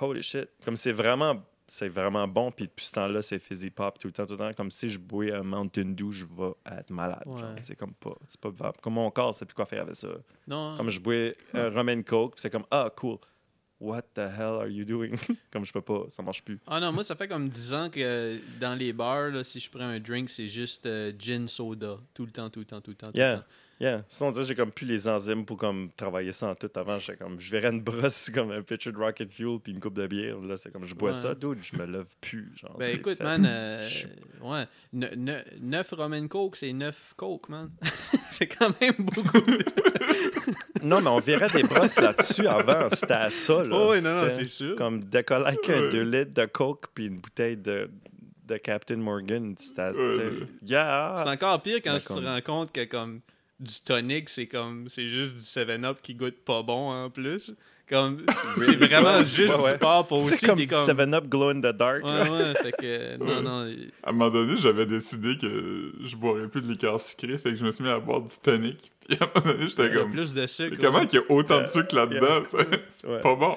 [0.00, 0.48] Holy shit.
[0.64, 4.12] Comme c'est vraiment, c'est vraiment bon, puis depuis ce temps-là, c'est fizzy pop tout le
[4.12, 4.52] temps, tout le temps.
[4.52, 7.22] Comme si je bois un Mountain Dew, je vais être malade.
[7.26, 7.60] Ouais.
[7.60, 8.72] C'est comme pas, c'est pas.
[8.82, 10.08] Comme mon corps, c'est plus quoi faire avec ça.
[10.46, 13.18] Non, Comme je bois un rum and coke, c'est comme, ah, cool.
[13.84, 15.16] What the hell are you doing?
[15.52, 16.60] comme je peux pas, ça marche plus.
[16.68, 19.68] Ah non, moi, ça fait comme 10 ans que dans les bars, là, si je
[19.68, 21.98] prends un drink, c'est juste euh, gin soda.
[22.14, 23.08] Tout le temps, tout le temps, tout le temps.
[23.08, 23.38] tout le Yeah.
[23.38, 23.44] temps.
[23.80, 24.04] Yeah.
[24.06, 26.70] Sinon, on dirait j'ai comme plus les enzymes pour comme travailler ça en tout.
[26.76, 29.80] Avant, j'étais comme, je verrais une brosse comme un pitcher de Rocket Fuel puis une
[29.80, 30.38] coupe de bière.
[30.40, 31.16] Là, c'est comme, je bois Ouais.
[31.16, 32.52] ça, dude, je me lève plus.
[32.60, 33.24] Genre, Ben écoute, fait.
[33.24, 33.88] man, euh,
[34.42, 37.70] ouais, 9 Roman Coke, c'est 9 Coke, man.
[38.30, 39.40] c'est quand même beaucoup.
[39.40, 39.58] de-
[40.82, 42.88] Non, mais on verrait des brosses là-dessus avant.
[42.92, 43.70] C'était à ça, là.
[43.72, 44.76] Oh, oui, non, non, c'est sûr.
[44.76, 45.90] Comme décoller avec un Ouais.
[45.90, 47.90] 2 litres de Coke puis une bouteille de,
[48.46, 49.54] de Captain Morgan.
[49.58, 49.92] C'était.
[50.64, 51.14] Yeah!
[51.18, 53.20] C'est encore pire quand tu te rends compte que comme
[53.60, 57.54] du tonic, c'est comme c'est juste du 7-Up qui goûte pas bon en plus.
[57.88, 58.24] Comme
[58.58, 59.72] c'est vraiment juste ouais, ouais.
[59.72, 60.36] du pop aussi.
[60.36, 60.86] C'est comme, t'es comme...
[60.88, 62.04] 7-Up Glow in the Dark.
[62.04, 63.70] Ouais, ouais, fait que non, non.
[64.02, 67.56] À un moment donné, j'avais décidé que je boirais plus de liqueur sucrée, fait que
[67.56, 68.91] je me suis mis à boire du tonic.
[69.08, 70.10] Puis à un moment donné, Il j'étais y a comme.
[70.12, 70.76] plus de sucre.
[70.78, 71.06] Mais comment ouais.
[71.06, 72.42] qu'il y a autant de sucre là-dedans?
[72.46, 73.20] C'est- C'est Ouais.
[73.20, 73.52] pas bon.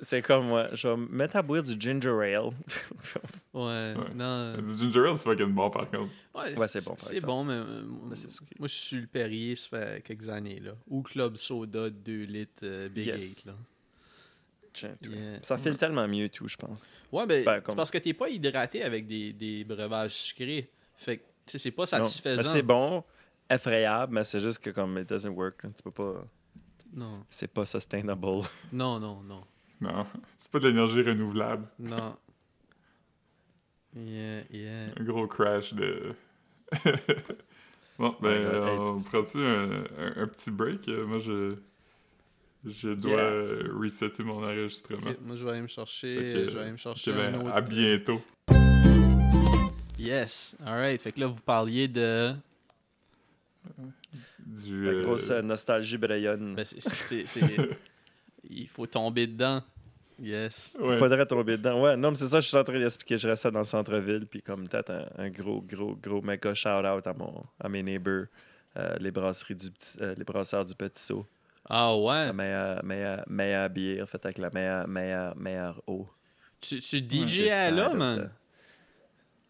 [0.00, 2.50] C'est- comme, moi, je vais me mettre à boire du ginger ale.
[3.54, 4.54] Ouais, non.
[4.58, 6.10] Du ginger ale, c'est fucking bon par contre.
[6.34, 8.54] Ouais, c'est bon, C'est bon, mais, euh, moi, Mais c'est sucré.
[8.58, 10.60] moi, je suis le Perrier, ça fait quelques années.
[10.60, 10.72] là.
[10.88, 13.38] Ou Club Soda 2 litres euh, Big Yes.
[13.40, 13.46] 8.
[13.46, 13.52] Là.
[15.02, 15.38] Yeah.
[15.42, 16.86] Ça file tellement mieux, tout, je pense.
[17.10, 20.70] Ouais, ben, Ben, c'est comme- parce que t'es pas hydraté avec des, des breuvages sucrés.
[20.96, 21.86] Fait que, c'est pas Non.
[21.86, 22.42] satisfaisant.
[22.42, 23.02] Ben, c'est bon,
[23.50, 25.62] effrayable, mais c'est juste que comme it doesn't work.
[25.76, 26.24] Tu peux pas.
[26.92, 28.26] Non, C'est pas sustainable.
[28.72, 29.42] non, non, non.
[29.80, 30.06] Non,
[30.38, 31.66] c'est pas de l'énergie renouvelable.
[31.78, 32.16] Non.
[33.94, 34.86] Yeah, yeah.
[34.98, 36.14] Un gros crash de.
[37.98, 38.46] bon, ben,
[38.78, 40.88] on it's- prend-tu un, un- un petit break?
[40.88, 41.56] Euh, Moi, je.
[42.64, 43.20] Je dois Yeah.
[43.20, 45.10] euh, resetter mon enregistrement.
[45.24, 47.52] Moi, je vais aller me chercher, que, je vais aller me chercher ben, un autre.
[47.54, 48.20] À bientôt.
[49.98, 51.00] Yes, alright.
[51.00, 52.34] Fait que là, vous parliez de.
[54.46, 56.38] Du, La euh, grosse euh, nostalgie Brian.
[56.38, 57.68] Ben, c'est- c'est- c'est-
[58.50, 59.62] Il faut tomber dedans.
[60.20, 60.76] Yes.
[60.80, 60.94] ouais.
[60.94, 61.80] Il faudrait tomber dedans.
[61.82, 63.18] Ouais, non, mais c'est ça, je suis en train d'expliquer.
[63.18, 67.06] Je restais dans le centre-ville, puis comme peut-être un, un gros, gros, gros méga shout-out
[67.06, 68.24] à, mon, à mes neighbors,
[68.76, 71.26] euh, les brasseries du petit, euh, les brasseurs du Petit Saut.
[71.68, 72.26] Ah ouais?
[72.26, 76.08] La meilleure, meilleure, meilleure bière faite avec la meilleure, meilleure, meilleure eau.
[76.60, 78.18] Tu, tu DJ à là, man?
[78.22, 78.28] là.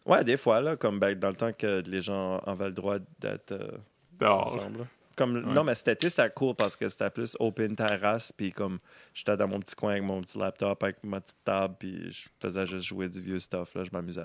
[0.05, 2.97] Ouais, des fois, là, comme ben, dans le temps que les gens avaient le droit
[3.19, 3.71] d'être euh,
[4.19, 4.55] Dehors.
[4.55, 4.79] ensemble.
[4.79, 4.85] là.
[5.15, 5.53] Comme, Ouais.
[5.53, 8.77] Non, mais cet été, c'était cool parce que c'était plus open terrasse, puis comme
[9.13, 12.29] j'étais dans mon petit coin avec mon petit laptop, avec ma petite table, puis je
[12.39, 14.23] faisais juste jouer du vieux stuff, là, je m'amusais.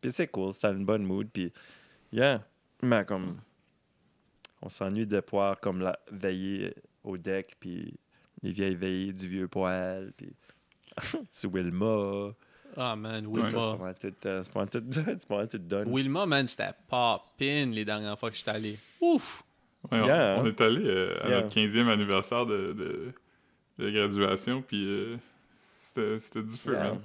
[0.00, 1.52] Puis c'est cool, c'était une bonne mood, puis
[2.12, 2.40] yeah,
[2.82, 3.40] mais comme
[4.60, 7.92] on s'ennuie de pouvoir comme la, veiller au deck, puis
[8.42, 10.32] les vieilles veillées du vieux poêle, puis
[11.30, 12.32] c'est Wilma.
[12.76, 13.94] Ah man, Ouais, ça, C'est pas Wilma.
[13.94, 15.88] tout, euh, c'est pas mal tout, c'est pas mal tout done.
[15.94, 18.78] Wilma, man, c'était pop-in les dernières fois que j'étais allé.
[19.00, 19.42] Ouf!
[19.90, 21.40] Ouais, on- Yeah, on, est allé euh, à Yeah.
[21.42, 23.12] notre 15e anniversaire de, de,
[23.78, 25.16] de graduation, puis euh,
[25.80, 26.84] c'était c'était du feu, Yeah.
[26.84, 27.00] man.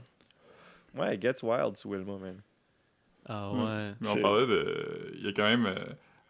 [0.95, 2.41] Ouais, it gets wild Wilma, man.
[3.27, 3.63] Ah Ouais.
[3.63, 3.93] ouais.
[3.99, 5.11] Mais on parlait de.
[5.15, 5.65] Il y a quand même.
[5.65, 5.75] euh,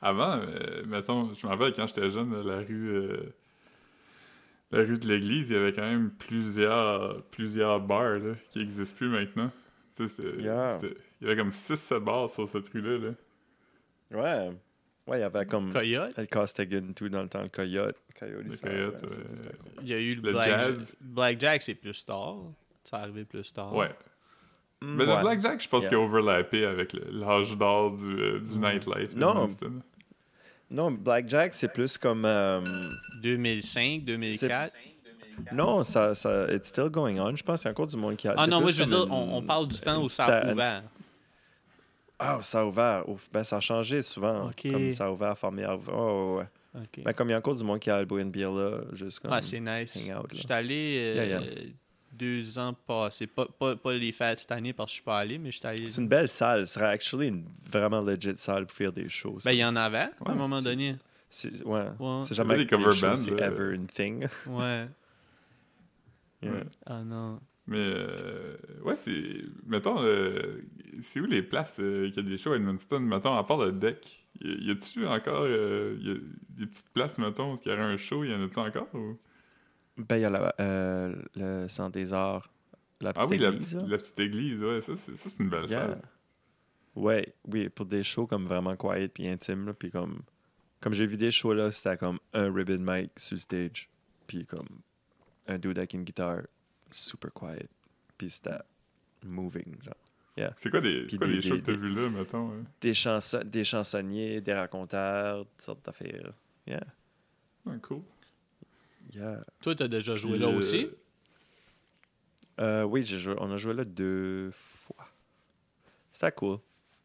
[0.01, 3.01] avant, euh, mettons, je me rappelle quand j'étais jeune, la rue.
[4.71, 8.95] La rue de l'église, il y avait quand même plusieurs, plusieurs bars là, qui n'existent
[8.97, 9.51] plus maintenant.
[9.95, 10.69] Tu sais, c'était- Yeah.
[10.69, 12.97] c'était- il y avait comme 6-7 bars sur cette rue-là.
[12.99, 13.11] Là.
[14.11, 14.51] Ouais.
[15.07, 16.13] Ouais, il y avait comme Coyote?
[16.17, 18.03] El Costigan, tout dans le temps, le Coyote.
[18.19, 19.15] Coyote, Le Coyote, ouais, ouais.
[19.15, 19.71] c'était- c'était cool.
[19.83, 20.95] Il y a eu le, Le Black jazz?
[20.99, 22.35] Blackjack, c'est plus tard.
[22.83, 23.73] Ça arrivé plus tard.
[23.73, 23.89] Ouais.
[24.81, 25.15] Mm, Mais ouais.
[25.15, 25.89] le Blackjack, je pense Yeah.
[25.89, 28.61] qu'il a overlappé avec le- l'âge d'or du, euh, du Mm.
[28.61, 29.15] nightlife.
[29.15, 29.47] Non.
[30.69, 32.25] Non, Blackjack, c'est plus comme.
[32.25, 32.59] euh,
[33.21, 34.73] 2005, 2004.
[35.53, 37.35] non, ça, ça, it's still going on.
[37.35, 38.33] Je pense qu'il y a encore du monde qui a.
[38.37, 40.51] Ah non, moi je veux dire, on, une- on parle du temps où ça a
[40.51, 40.83] ouvert.
[42.19, 43.07] Ah, ça a ouvert.
[43.07, 44.47] Ouf, ben, ça a changé souvent.
[44.47, 44.71] Ok.
[44.71, 45.77] Comme ça a ouvert à Formia.
[45.93, 46.47] Oh, ouais.
[46.81, 47.03] Ok.
[47.03, 49.31] Ben, comme il y a encore du monde qui a le bière là, juste comme.
[49.31, 50.09] Ah, c'est nice.
[50.31, 51.41] Je suis allé euh, Yeah, yeah.
[52.17, 53.27] Deux ans passés.
[53.27, 55.57] Pas, pas, pas les fêtes cette année parce que je suis pas allé, mais je
[55.57, 55.87] suis allé.
[55.87, 56.65] C'est une belle salle.
[56.67, 59.39] Ce serait actually une vraiment legit salle pour faire des shows.
[59.39, 59.49] ça.
[59.49, 60.95] Ben, il y en avait à Ouais, un moment donné.
[61.29, 61.85] C'est ouais.
[61.99, 62.19] Ouais.
[62.21, 63.47] C'est jamais des cover bands, c'est là.
[63.47, 64.27] ever une thing.
[64.47, 64.87] Ouais.
[66.41, 66.51] Yeah.
[66.51, 66.63] Ouais.
[66.85, 67.39] Ah non.
[67.65, 69.41] Mais, euh, ouais, c'est.
[69.65, 70.61] Mettons, euh,
[71.01, 73.57] c'est où les places euh, qu'il y a des shows à Edmundston, mettons, à part
[73.65, 76.13] le deck Y y a-tu encore euh, y a
[76.59, 78.23] des petites places, mettons, où il y aurait un show?
[78.23, 79.17] Y en a-tu encore ou...
[79.97, 82.49] Ben, il y a la- euh, le Centre des Arts.
[83.01, 85.49] La petite Ah oui, la église, la petite église, ouais, ça, c'est ça, c'est une
[85.49, 85.79] belle Yeah.
[85.87, 86.01] salle.
[86.95, 90.21] Ouais, oui, pour des shows comme vraiment quiet puis intime, puis comme...
[90.79, 93.89] Comme j'ai vu des shows, là, c'était comme un ribbon mic sur le stage,
[94.27, 94.67] puis comme
[95.47, 96.41] un dude avec une guitare
[96.91, 97.67] super quiet,
[98.17, 98.57] puis c'était
[99.23, 99.93] moving, genre.
[100.55, 102.63] C'est quoi des, quoi des- shows des- que t'as vus là, mettons?
[102.81, 106.31] Des, chanson- des chansonniers, des raconteurs, toutes sortes d'affaires.
[106.67, 106.81] Yeah,
[107.65, 108.01] Ouais, cool.
[109.13, 109.41] Yeah.
[109.61, 110.89] Toi, t'as déjà joué là aussi?
[112.59, 115.07] Euh, oui, j'ai joué- on a joué là deux fois.
[116.11, 116.57] C'était cool.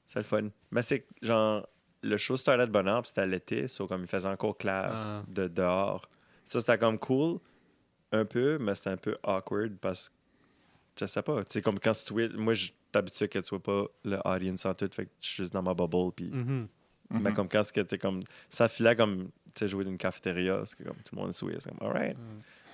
[0.06, 0.48] C'était le fun.
[0.70, 1.66] Mais c'est genre,
[2.02, 4.88] le show startait de bonne heure, puis c'était l'été, so comme il faisait encore clair
[4.92, 5.22] Ah.
[5.28, 6.08] de dehors.
[6.44, 7.38] Ça, c'était comme cool,
[8.12, 10.14] un peu, mais c'était un peu awkward parce que,
[11.00, 13.48] je sais pas, tu sais, comme quand tu tweets, moi, je suis habitué que tu
[13.50, 16.30] vois pas le audience en tout, fait que je suis juste dans ma bubble, puis.
[17.12, 17.18] Mhm.
[17.18, 17.24] Mhm.
[17.24, 18.22] Mais comme quand que t'es comme.
[18.50, 21.32] Ça filait comme, tu sais, jouer d'une cafétéria, c'est que comme tout le monde est
[21.32, 22.16] souillé, c'est comme, alright,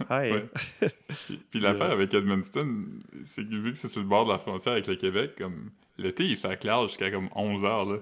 [0.09, 0.32] hi.
[0.32, 0.49] Ouais.
[1.26, 2.84] Puis, puis l'affaire avec Edmundston,
[3.24, 5.70] c'est que vu que c'est sur le bord de la frontière avec le Québec, comme
[5.99, 7.99] l'été, il fait clair jusqu'à comme 11 heures, là.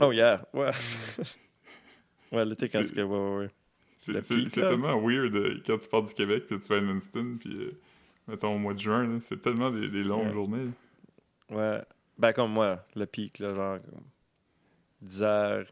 [0.00, 0.70] Oh yeah, ouais.
[2.32, 3.50] ouais, l'été, quand C'est- que, ouais, ouais, ouais.
[4.22, 7.54] C'est tellement weird euh, quand tu pars du Québec puis tu vas à Edmundston, puis
[7.54, 7.78] euh,
[8.26, 10.32] mettons au mois de juin, c'est tellement des, des longues Ouais.
[10.32, 10.70] journées.
[11.50, 11.80] Ouais.
[12.18, 13.78] Ben, comme moi, le pic, là, genre,
[15.02, 15.66] 10 heures.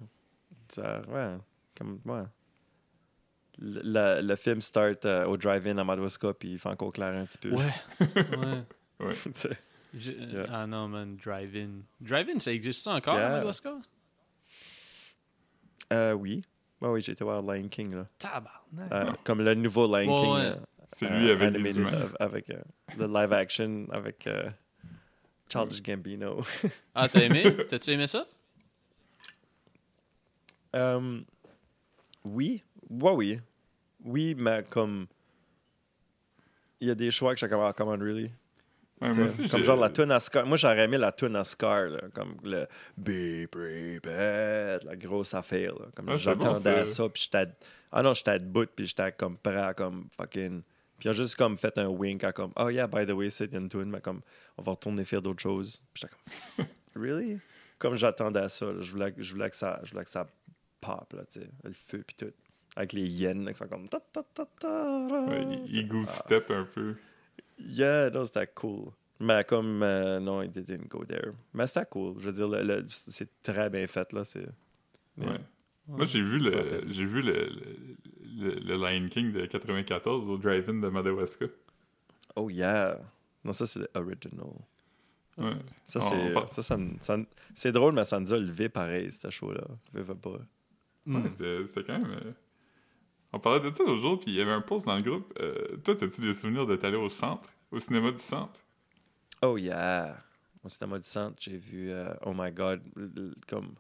[0.69, 1.37] 10 heures, ouais.
[1.77, 2.23] Comme, ouais.
[3.59, 7.25] Le, le film start euh, au drive-in à Madawaska, puis il fait encore clair un
[7.27, 7.51] petit peu.
[7.51, 7.71] Ouais.
[9.01, 9.15] ouais.
[9.33, 9.49] Je-
[9.93, 10.47] Yeah.
[10.51, 11.81] Ah non, man, Drive-In.
[12.01, 13.27] Drive-In, ça existe ça encore Yeah.
[13.27, 13.73] à Madawaska?
[15.93, 16.43] euh, oui.
[16.81, 18.07] Ouais, oui, j'ai été voir Lion King, là.
[18.19, 18.93] Tabarnak.
[18.93, 20.35] Euh, comme le nouveau Lion King.
[20.35, 20.41] ouais.
[20.47, 20.57] euh,
[20.89, 21.93] C'est euh, lui avec humains.
[21.93, 22.61] euh, Avec euh,
[22.97, 24.49] le live action, avec euh,
[25.53, 26.41] Childish Gambino.
[26.95, 27.43] Ah, t'as aimé?
[27.69, 28.27] T'as-tu aimé ça?
[30.75, 31.21] Euh,
[32.25, 33.41] oui, ouais, oui.
[34.05, 35.07] Oui, mais comme.
[36.81, 38.33] Il y a des choix que j'ai comme, on, really?
[39.01, 40.47] Ouais, moi aussi, comme genre la tune à Scar.
[40.47, 42.67] Moi, j'aurais aimé la tune à Scar, là, comme le
[42.97, 45.75] beep, beep, la grosse affaire.
[45.75, 45.87] Là.
[45.95, 47.51] Comme j'attendais bon, à ça, puis j'étais.
[47.93, 50.63] Ah non, j'étais debout, puis j'étais comme prêt à comme fucking.
[50.99, 53.31] Puis ils ont juste comme fait un wink à comme, oh yeah, by the way,
[53.31, 54.21] c'est une tune, mais comme,
[54.59, 55.83] on va retourner faire d'autres choses.
[55.95, 56.67] Puis j'étais comme,
[57.03, 57.39] really?
[57.79, 58.81] Comme j'attendais à ça, là.
[58.81, 60.27] je, voulais, je, voulais que ça, je voulais que ça
[60.81, 62.33] pop, là, tu sais, le feu, puis tout.
[62.77, 63.89] Avec les hyènes, là, qui sont comme.
[63.89, 64.69] ta, ta, ta,
[65.27, 66.07] Ouais, il- il Ah.
[66.07, 66.95] step un peu.
[67.59, 68.91] Yeah, non, c'était cool.
[69.19, 71.33] Mais comme, euh, non, it didn't go there.
[71.53, 72.15] Mais c'était cool.
[72.21, 74.25] Je veux dire, le- le- c'est très bien fait, là.
[74.25, 74.47] C'est...
[75.19, 75.39] Ouais.
[75.89, 77.49] Moi, j'ai vu le, j'ai vu le,
[78.39, 81.47] le, Lion King de 94 au drive-in de Madawaska.
[82.37, 82.99] Oh, yeah.
[83.45, 84.47] Non, ça, c'est l'original.
[85.37, 85.53] Ouais.
[85.87, 87.19] Ça, On c'est, ça, ça, ça-
[87.55, 89.65] c'est drôle, mais ça nous a levé pareil, ce show-là.
[89.95, 90.39] Je veux pas.
[91.11, 91.23] Hmm.
[91.23, 92.11] Ouais, c'était c'était quand même.
[92.13, 92.33] euh,
[93.33, 95.33] On parlait de ça l'autre jour, puis il y avait un post dans le groupe.
[95.41, 98.61] Euh, toi, as-tu des souvenirs d'être allé au centre, au cinéma du centre?
[99.43, 100.23] Oh, yeah.
[100.63, 102.83] Au cinéma du centre, j'ai vu, euh, oh my god,
[103.49, 103.75] comme.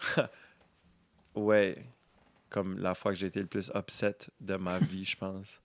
[1.34, 1.84] ouais.
[2.50, 5.60] Comme la fois que j'ai été le plus upset de ma vie, je pense.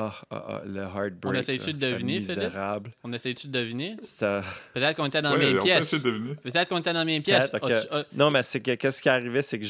[0.00, 1.24] Ah, ah, ah, le heartbreak.
[1.24, 2.36] On essaie-tu de deviner, Philippe?
[2.36, 2.92] misérable.
[3.02, 3.96] On essaie-tu de deviner?
[3.96, 5.92] Peut-être qu'on était dans Ouais, la même on peut pièce.
[5.92, 6.34] essayer de deviner.
[6.36, 7.50] Peut-être qu'on était dans la même pièce.
[7.50, 7.70] Peut-être, ok.
[7.72, 9.66] As-tu- ah, Non, mais c'est que qu'est-ce qui arrivait, c'est que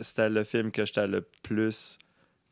[0.00, 1.98] c'était le film que j'étais le plus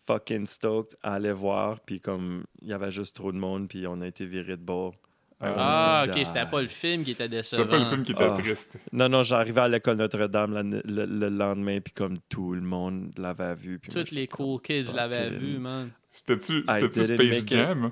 [0.07, 3.87] fucking stoked à aller voir, puis comme il y avait juste trop de monde, puis
[3.87, 4.93] on a été viré de bord.
[5.41, 7.63] Ah, Euh, ok, c'était pas le film qui était décevant.
[7.65, 8.35] C'était pas le film qui était Ah.
[8.39, 8.77] triste.
[8.93, 13.55] Non, non, j'arrivais à l'école Notre-Dame le, le lendemain, puis comme tout le monde l'avait
[13.57, 13.81] vu.
[13.93, 15.91] Moi, Tous les cool kids l'avaient vu, man.
[16.13, 17.49] C'était-tu Space it.
[17.49, 17.91] Jam?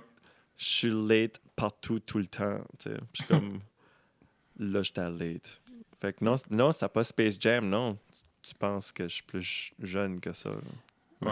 [0.56, 2.60] Je suis late partout, tout le temps.
[2.78, 2.96] Tu sais.
[3.12, 3.58] Puis comme,
[4.58, 5.60] là, j'étais late.
[6.00, 7.94] Fait que non, non c'était pas Space Jam, non.
[8.12, 10.48] Tu- Tu penses que je suis plus jeune que ça.
[10.50, 10.56] là.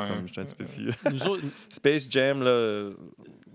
[0.03, 0.09] Ouais.
[0.09, 0.93] comme je suis un petit peu vieux.
[1.11, 2.51] Nous autres, Space Jam, là.
[2.51, 2.95] euh,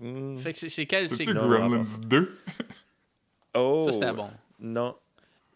[0.00, 0.36] hmm.
[0.36, 1.34] fait que c'est- c'est quel C'est-tu signe?
[1.34, 1.98] Non, Gremlins avant.
[2.00, 2.36] 2?
[3.54, 3.82] Oh!
[3.84, 4.28] Ça, c'était bon.
[4.58, 4.96] Non.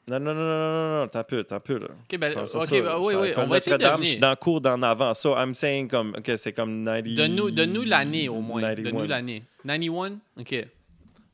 [0.08, 1.88] Non, non, non, non, non, non, t'as peu, t'as peu, là.
[1.90, 4.18] Ok, ben, Pense ok, ça, ben, oui, oui, on va essayer de Notre-Dame, Je suis
[4.18, 5.12] dans cours d'en avant.
[5.12, 7.14] So, I'm saying comme, OK, c'est comme 90...
[7.14, 8.62] Donne-nous donne-nous l'année au moins.
[8.62, 8.90] 91.
[8.90, 9.42] Donne-nous l'année.
[9.66, 10.18] 91?
[10.40, 10.66] Ok.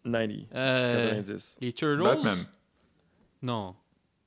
[0.05, 0.47] 90.
[0.55, 1.57] Euh, 90.
[1.61, 2.03] les Turtles?
[2.03, 2.37] Batman.
[3.43, 3.75] Non.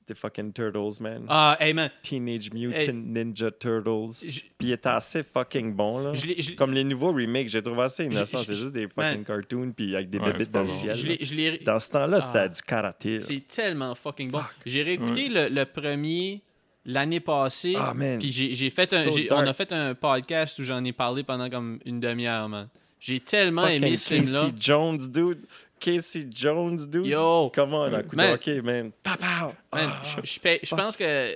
[0.08, 1.26] Des fucking Turtles, man.
[1.28, 1.90] Ah, hey man.
[2.02, 2.92] Teenage Mutant Hey.
[2.94, 4.24] Ninja Turtles.
[4.26, 6.14] je- Puis il était assez fucking bon, là.
[6.14, 8.38] Je je Comme les nouveaux remakes, j'ai trouvé assez innocent.
[8.38, 9.18] C'est juste des man.
[9.18, 10.94] fucking cartoons, puis avec des Ouais, pas dans le ciel.
[10.94, 12.48] je Dans ce temps-là, c'était Ah.
[12.48, 13.20] du karaté.
[13.20, 14.40] C'est tellement fucking bon.
[14.64, 16.42] J'ai réécouté le, le premier
[16.86, 17.74] l'année passée.
[17.76, 18.18] Ah, man.
[18.18, 21.22] Puis j'ai fait un, So j'ai- on a fait un podcast où j'en ai parlé
[21.22, 22.68] pendant comme une demi-heure, man.
[22.98, 24.48] J'ai tellement Fucking aimé ce film-là.
[24.58, 25.46] Jones, dude.
[25.78, 27.06] Casey Jones, dude.
[27.06, 27.50] Yo!
[27.54, 28.32] Comment on a coup de Man.
[28.34, 28.90] hockey, man.
[29.02, 29.52] Papa!
[29.72, 31.04] Man, Ah, je- pense que.
[31.04, 31.34] euh,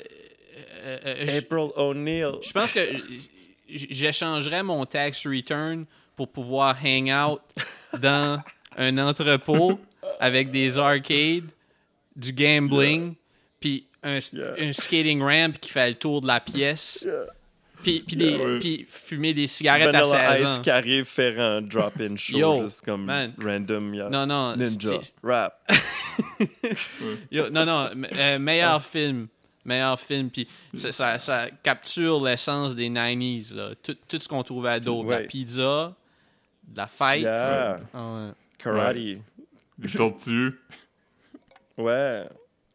[0.85, 2.27] euh, April O'Neil.
[2.43, 2.81] Je pense que
[3.69, 5.87] j'échangerais mon tax return
[6.17, 7.41] pour pouvoir hang out
[8.01, 8.43] dans
[8.77, 9.79] un entrepôt
[10.21, 11.45] avec des arcades,
[12.15, 13.15] du gambling,
[13.61, 14.55] puis un, Yeah.
[14.59, 17.27] un skating ramp qui fait le tour de la pièce, Yeah.
[17.83, 18.59] Puis, puis, des- Ouais.
[18.59, 20.63] puis fumer des cigarettes à Vanilla 16 Ice ans.
[20.63, 23.33] qui arrive faire un drop-in show, Yo, juste comme man.
[23.43, 23.95] random.
[23.95, 24.09] yeah.
[24.09, 25.01] Non, non, Ninja.
[25.23, 25.69] Rap.
[27.31, 29.29] Yo, non, non, euh, meilleur film.
[29.65, 30.29] Meilleur film.
[30.31, 33.55] Puis ça, ça, ça capture l'essence des 90s.
[33.55, 33.71] Là.
[33.83, 35.09] Tout, tout ce qu'on trouvait à d'autres.
[35.09, 35.27] La Ouais.
[35.27, 35.95] pizza,
[36.75, 37.23] la fight.
[37.23, 37.77] Yeah.
[37.95, 38.31] Ah ouais.
[38.59, 38.97] Karate.
[38.97, 40.59] Les tortues.
[41.79, 42.25] Ouais.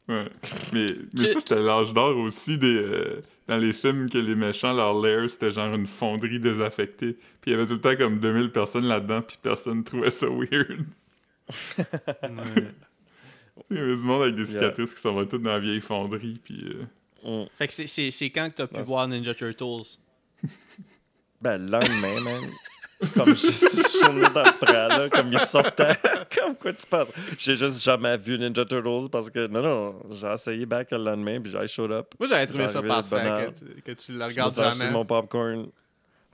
[0.07, 0.25] Ouais.
[0.71, 2.73] Mais, mais Tu- ça, c'était l'âge d'or aussi des.
[2.73, 7.13] euh, dans les films que les méchants, leur lair, c'était genre une fonderie désaffectée.
[7.41, 10.27] Puis il y avait tout le temps comme 2000 personnes là-dedans, puis personne trouvait ça
[10.27, 10.85] weird.
[13.71, 15.81] Il y avait du monde avec des cicatrices qui s'en vont toutes dans la vieille
[15.81, 16.63] fonderie, puis.
[16.65, 16.83] euh,
[17.23, 17.45] Mm.
[17.57, 18.83] Fait que c'est- quand que t'as pu Ouais.
[18.83, 19.97] voir Ninja Turtles?
[21.41, 22.41] Ben, le lendemain, man.
[23.13, 25.95] Comme je suis journée d'après, là, comme ils sortaient.
[26.39, 27.11] comme quoi tu penses?
[27.37, 31.39] J'ai juste jamais vu Ninja Turtles parce que, non, non, j'ai essayé back le lendemain,
[31.39, 32.13] puis j'ai showed up.
[32.19, 34.91] Moi, j'avais trouvé ça parfait que, tu- que tu le Je me regardes jamais.
[34.91, 35.67] mon popcorn.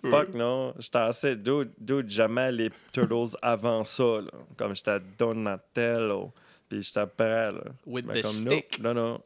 [0.09, 4.32] Fuck non, j'étais assez dude, dude, jamais les Turtles avant ça, là.
[4.57, 6.32] Comme j'étais Donatello,
[6.70, 7.61] puis j'étais prêt, là.
[7.86, 8.80] With Mais the comme, stick.
[8.82, 9.09] Non, non.
[9.14, 9.22] non.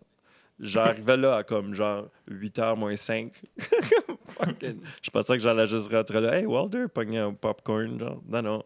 [0.59, 3.31] J'arrivais là à comme genre 8h moins 5.
[4.39, 6.37] Fucking- Je pensais que j'allais juste rentrer là.
[6.37, 7.99] Hey, Walter, pogner un popcorn.
[7.99, 8.63] Genre, non, non.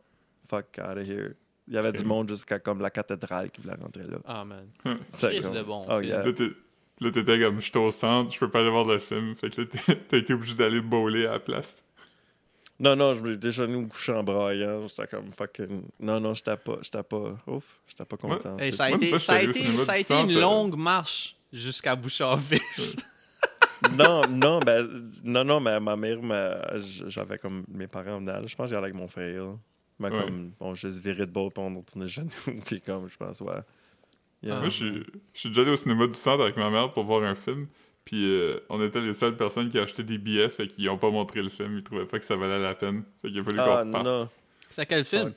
[0.48, 1.34] Fuck out of here.
[1.68, 4.18] Il y avait du monde jusqu'à comme la cathédrale qui voulait rentrer là.
[4.26, 4.68] Ah, man.
[5.06, 6.24] C'est Christ comme- de bon Oh, yeah.
[7.00, 9.34] Là, t'étais comme, je suis au centre, je peux pas aller voir le film.
[9.36, 9.68] Fait que là,
[10.08, 11.84] t'as été obligé d'aller bowler à la place.
[12.80, 14.88] Non, non, je me déjà nous coucher en braillant.
[14.88, 15.84] J'étais comme fucking.
[16.00, 16.78] Non, non, j'étais pas.
[16.82, 17.36] J'étais pas.
[17.48, 18.58] Ouf, j'étais pas content.
[18.58, 21.38] Hey, ça a été, ça a j'étais été, ça a été une euh, longue marche
[21.52, 22.60] jusqu'à Boucherville.
[23.94, 24.88] non, non, ben,
[25.24, 26.78] non, non, mais ma mère, m'a-
[27.08, 28.48] j'avais comme mes parents en dalle.
[28.48, 29.56] Je pense que j'y allais avec mon frère.
[30.00, 30.20] Mais Ouais.
[30.24, 32.62] comme, bon, juste viré de bord pour on retourner chez nous.
[32.66, 33.54] Puis comme, je pense, ouais.
[34.42, 34.56] Yeah.
[34.60, 37.04] Moi, je suis, je suis déjà allé au cinéma du centre avec ma mère pour
[37.04, 37.68] voir un film.
[38.04, 41.12] Puis euh, on était les seules personnes qui achetaient des billets, fait qu'ils ont pas
[41.12, 41.78] montré le film.
[41.78, 43.04] Ils trouvaient pas que ça valait la peine.
[43.22, 44.06] Fait qu'il a fallu Ah, qu'on reparte.
[44.06, 44.30] non.
[44.72, 45.32] C'est quel film?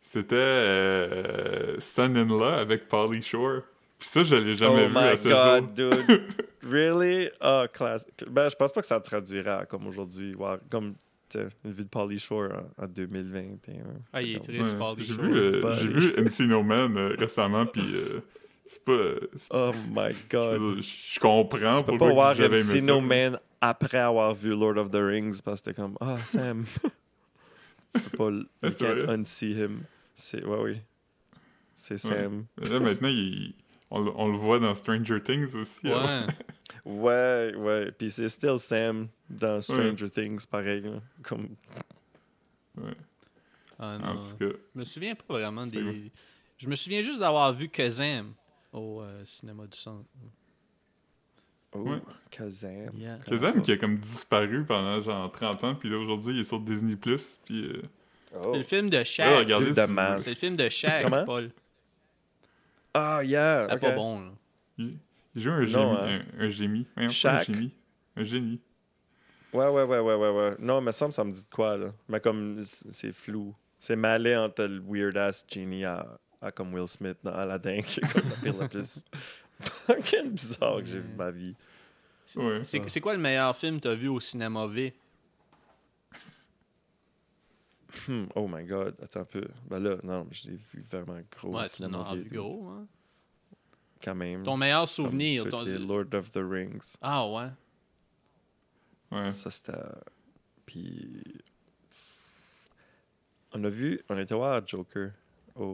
[0.00, 3.62] C'était euh, Son in Law avec Pauly Shore.
[4.00, 5.38] Puis ça, je l'ai jamais oh vu my à ce jour.
[5.38, 5.74] god,
[6.08, 6.22] dude.
[6.62, 7.28] really?
[7.40, 8.06] Ah, classe.
[8.28, 10.34] Ben, je pense pas que ça traduira comme aujourd'hui.
[10.70, 10.94] Comme,
[11.28, 12.48] tu sais, une vie de Pauly Shore
[12.78, 13.74] en, en 2021.
[14.12, 14.78] Ah, il est triste, Ouais.
[14.78, 15.24] Pauly J'ai Shore.
[15.24, 18.20] vu, euh, j'ai vu Encino Man euh, récemment, puis euh,
[18.66, 18.92] c'est pas...
[19.50, 20.80] Oh my god.
[20.82, 23.00] Je comprends Tu peux pas voir Encino.
[23.00, 26.64] Man après avoir vu Lord of the Rings parce que t'es comme, ah, Sam.
[27.94, 29.82] tu peux pas, you can't unsee him.
[30.14, 30.80] C'est, ouais, oui.
[31.74, 32.46] C'est Sam.
[32.58, 33.54] Mais Là, maintenant, il-
[33.90, 35.86] on, le- on le voit dans Stranger Things aussi.
[35.86, 35.92] Ouais.
[35.92, 36.26] alors.
[36.86, 37.92] Ouais, ouais.
[37.92, 40.80] Puis c'est still Sam dans Stranger Things, pareil.
[40.80, 41.00] là.
[41.22, 41.48] Comme,
[42.76, 42.94] Ouais.
[43.78, 44.16] Ah, En non.
[44.16, 46.10] tout cas, Je me souviens pas vraiment des.
[46.56, 48.32] Je me souviens juste d'avoir vu Kazam
[48.72, 50.08] au euh, cinéma du centre.
[51.72, 52.00] oh, Ouais.
[52.30, 52.88] Kazam.
[52.96, 53.18] Yeah.
[53.28, 56.60] Shazam qui a comme disparu pendant genre 30 ans, puis là aujourd'hui il est sur
[56.60, 56.96] Disney+.
[56.96, 57.82] Puis euh,
[58.32, 58.52] Oh.
[58.52, 59.44] C'est le film de Shaq.
[59.48, 59.74] Plus si.
[59.74, 61.24] C'est le film de Shaq, Comment?
[61.24, 61.50] Paul.
[62.94, 63.66] Ah, yeah.
[63.70, 64.30] C'est pas bon, là.
[64.78, 64.98] Il,
[65.34, 65.66] il joue un Non,
[65.98, 66.12] génie.
[66.12, 66.22] hein.
[66.38, 66.86] Un, un génie.
[66.96, 67.74] Un génie.
[68.16, 68.60] Un génie.
[69.52, 70.56] Ouais, ouais, ouais, ouais, ouais, ouais.
[70.58, 71.92] Non, mais ça, me- ça me dit de quoi, là.
[72.08, 73.54] Mais comme, c'est flou.
[73.78, 76.06] C'est mêlé entre le weird-ass genie à,
[76.42, 79.04] à comme Will Smith dans Aladdin, qui est comme la pire la plus
[79.60, 81.54] fucking bizarre que j'ai vu de ma vie.
[82.62, 84.94] C'est quoi le meilleur film que t'as vu au cinéma V?
[88.08, 89.44] Hmm, oh my god, attends un peu.
[89.68, 91.56] Ben là, non, je l'ai vu vraiment gros.
[91.56, 92.86] Ouais, tu cinéma en as vu gros, hein?
[94.02, 94.42] Quand même.
[94.42, 95.48] Ton meilleur souvenir.
[95.48, 96.96] ton- Lord of the Rings.
[97.02, 97.48] Ah ouais.
[99.12, 99.30] Ouais.
[99.32, 99.72] Ça, c'était.
[100.66, 101.22] Puis.
[103.52, 105.10] On a vu, on était voir Joker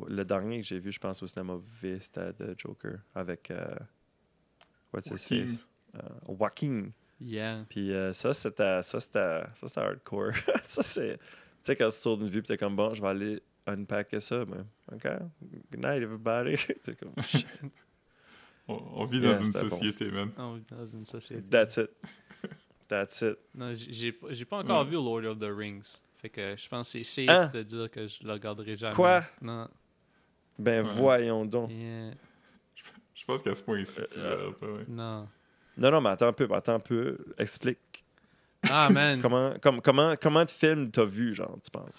[0.08, 3.50] le dernier que j'ai vu, je pense, au cinéma V, c'était The Joker avec.
[3.50, 3.74] euh,
[4.92, 5.46] what's his Joaquin.
[5.46, 5.68] face?
[5.96, 6.88] Euh, Joaquin.
[7.20, 7.64] Yeah.
[7.68, 10.32] Puis euh, ça, c'était ça, c'était ça, c'était hardcore.
[10.64, 11.18] ça, c'est.
[11.66, 14.20] Tu sais, quand tu tournes une vue, puis t'es comme bon, je vais aller unpacker
[14.20, 14.58] ça, mais.
[14.92, 15.02] OK.
[15.72, 16.56] Good night, everybody.
[16.84, 17.44] t'es comme shit.
[18.68, 20.30] On, on vit Yeah, dans une société, man.
[20.38, 21.42] On vit dans une société.
[21.42, 21.90] That's it.
[22.86, 23.36] That's it.
[23.56, 24.90] Non, j'ai- j'ai pas- j'ai pas encore Ouais.
[24.90, 25.98] vu Lord of the Rings.
[26.18, 27.50] Fait que je pense que c'est safe Hein?
[27.52, 28.94] de dire que je le regarderai jamais.
[28.94, 29.24] Quoi?
[29.42, 29.68] Non.
[30.58, 30.92] Ben Ouais.
[30.94, 31.70] voyons donc.
[31.72, 32.12] Yeah.
[33.12, 34.84] Je pense qu'à ce point-ci, tu Euh, pas, ouais.
[34.86, 35.28] Non.
[35.78, 37.18] Non, non, mais attends un peu, attends un peu.
[37.38, 37.78] Explique.
[38.70, 39.20] Ah, man.
[39.20, 41.98] Comment, comme, comment, comment de films t'as vu, genre, tu penses?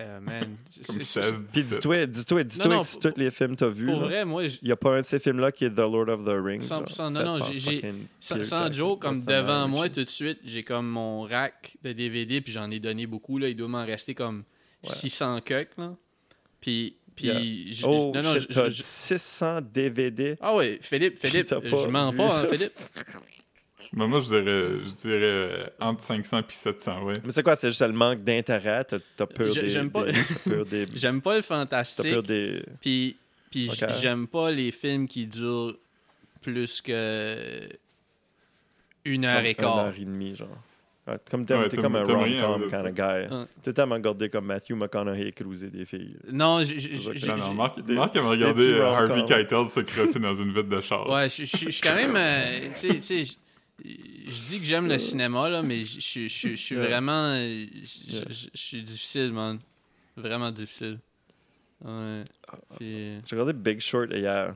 [0.00, 0.40] Euh, man.
[0.40, 1.74] Comme C'est- 16, Puis 17.
[1.80, 4.70] dis-toi, dis-toi, dis-toi que tous les films t'as vus, Pour là, vrai, moi, il n'y
[4.70, 6.60] a pas un de ces films-là qui est The Lord of the Rings.
[6.62, 7.82] 100%, genre, non, non, j'ai-
[8.20, 12.40] sans, sans joke, comme devant moi tout de suite, j'ai comme mon rack de DVD,
[12.40, 13.38] puis j'en ai donné beaucoup.
[13.38, 14.44] Là, il doit m'en rester comme
[14.84, 14.92] Ouais.
[14.92, 15.76] 600 cucks.
[15.76, 15.96] Là.
[16.60, 17.88] Puis, puis Yeah.
[17.88, 20.36] Oh, non, non, shit, j- t'as j- 600 DVD.
[20.40, 22.16] Ah ouais, Philippe, Philippe, t'as je mens vu.
[22.18, 22.78] pas, hein, Philippe.
[23.94, 27.14] Mais moi, je dirais, je dirais euh, entre 500 et 700, ouais.
[27.24, 27.56] Mais c'est quoi?
[27.56, 28.84] C'est juste le manque d'intérêt?
[28.84, 29.68] T'as t'as peur des...
[29.68, 30.04] j'aime pas-
[30.70, 30.86] des-.
[30.94, 32.62] J'aime pas le T'as peur fantastique, des...
[32.80, 33.16] puis,
[34.00, 35.74] j'aime pas les films qui durent
[36.42, 37.68] plus que
[39.04, 39.78] une heure et Comme Une quart.
[39.86, 40.48] heure et demie, genre.
[41.06, 43.26] Ouais, Comme Ouais, t'es t'aimes- comme un rom-com kind of guy.
[43.34, 43.48] Hein.
[43.64, 46.16] Tu t'aimes regarder comme Matthew McConaughey cruiser des filles.
[46.30, 48.84] Non, j'ai- Non, non, j'ai- Marc, des- Marc avait regardé euh.
[48.84, 51.08] Harvey Keitel se crosser dans une vitre de char.
[51.08, 52.14] Ouais, je suis quand même.
[52.14, 53.36] euh, tu sais, tu sais,
[53.84, 56.86] je dis que j'aime le cinéma, là, mais je je- je- je suis Yeah.
[56.88, 57.32] vraiment.
[57.34, 59.58] euh, Je suis difficile, man.
[60.16, 60.98] Vraiment difficile.
[61.84, 62.24] Ouais.
[62.76, 64.54] Puis, J'ai regardé Big Short hier.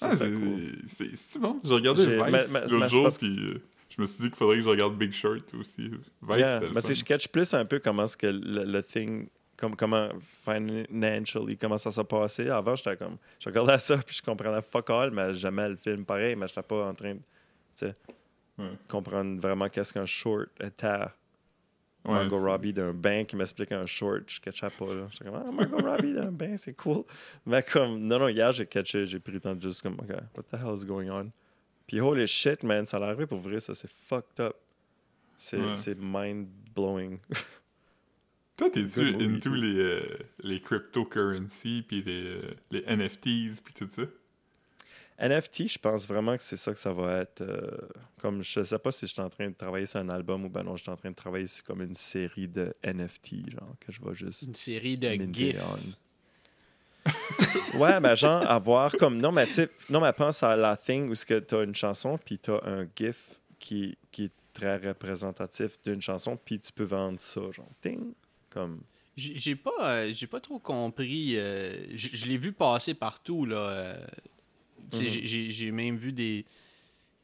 [0.00, 0.78] Ah, cool.
[0.86, 1.60] c'est c'est bon.
[1.64, 3.60] J'ai regardé Vice l'autre c'est jour, parce- puis euh,
[3.90, 5.88] je me suis dit qu'il faudrait que je regarde Big Short aussi.
[5.88, 5.98] Vice,
[6.38, 6.92] Yeah, c'était le mais c'est fun.
[6.94, 9.26] que je catch plus un peu comment ce que le, le thing,
[9.56, 10.08] comme, comment
[10.44, 12.48] financially, comment ça s'est passé.
[12.48, 16.04] Avant, j'étais comme, je regardais ça puis je comprenais fuck all, mais jamais le film
[16.04, 17.20] pareil, mais j'étais pas en train de
[17.76, 17.94] tu sais,
[18.58, 18.70] Ouais.
[18.88, 21.04] comprendre vraiment qu'est-ce qu'un short était.
[22.04, 24.94] Ouais, Margot Robbie d'un bain qui m'explique un short, je catchais pas.
[24.94, 25.06] là.
[25.10, 27.04] J'étais comme, ah, Margot Robbie d'un bain, c'est cool.
[27.44, 30.10] Mais comme, non, non, hier, j'ai catché, j'ai pris le temps de juste comme, OK,
[30.36, 31.30] what the hell is going on?
[31.86, 34.56] Puis holy shit, man, ça l'arrivé pour vrai, ça, c'est fucked up.
[35.36, 35.76] C'est Ouais.
[35.76, 37.18] c'est mind-blowing.
[38.56, 40.02] Toi, t'es-tu into les, euh,
[40.40, 42.42] les cryptocurrency, puis les, euh,
[42.72, 44.02] les NFTs, puis tout ça?
[45.20, 47.40] NFT, je pense vraiment que c'est ça que ça va être.
[47.40, 47.70] euh,
[48.20, 50.48] comme je sais pas si je suis en train de travailler sur un album ou
[50.48, 53.74] ben non, je suis en train de travailler sur comme une série de NFT, genre
[53.80, 54.42] que je vais juste.
[54.42, 55.60] une série de GIFs.
[57.78, 61.14] ouais, mais genre avoir comme non mais tu non mais pense à la thing où
[61.26, 66.36] que t'as une chanson puis t'as un GIF qui, qui est très représentatif d'une chanson
[66.36, 68.12] puis tu peux vendre ça genre ting
[68.50, 68.82] comme
[69.16, 71.34] J'ai pas, euh, j'ai pas trop compris.
[71.36, 73.96] euh, je je l'ai vu passer partout, là.
[74.92, 75.08] Mhm.
[75.50, 76.44] j'ai- même vu des,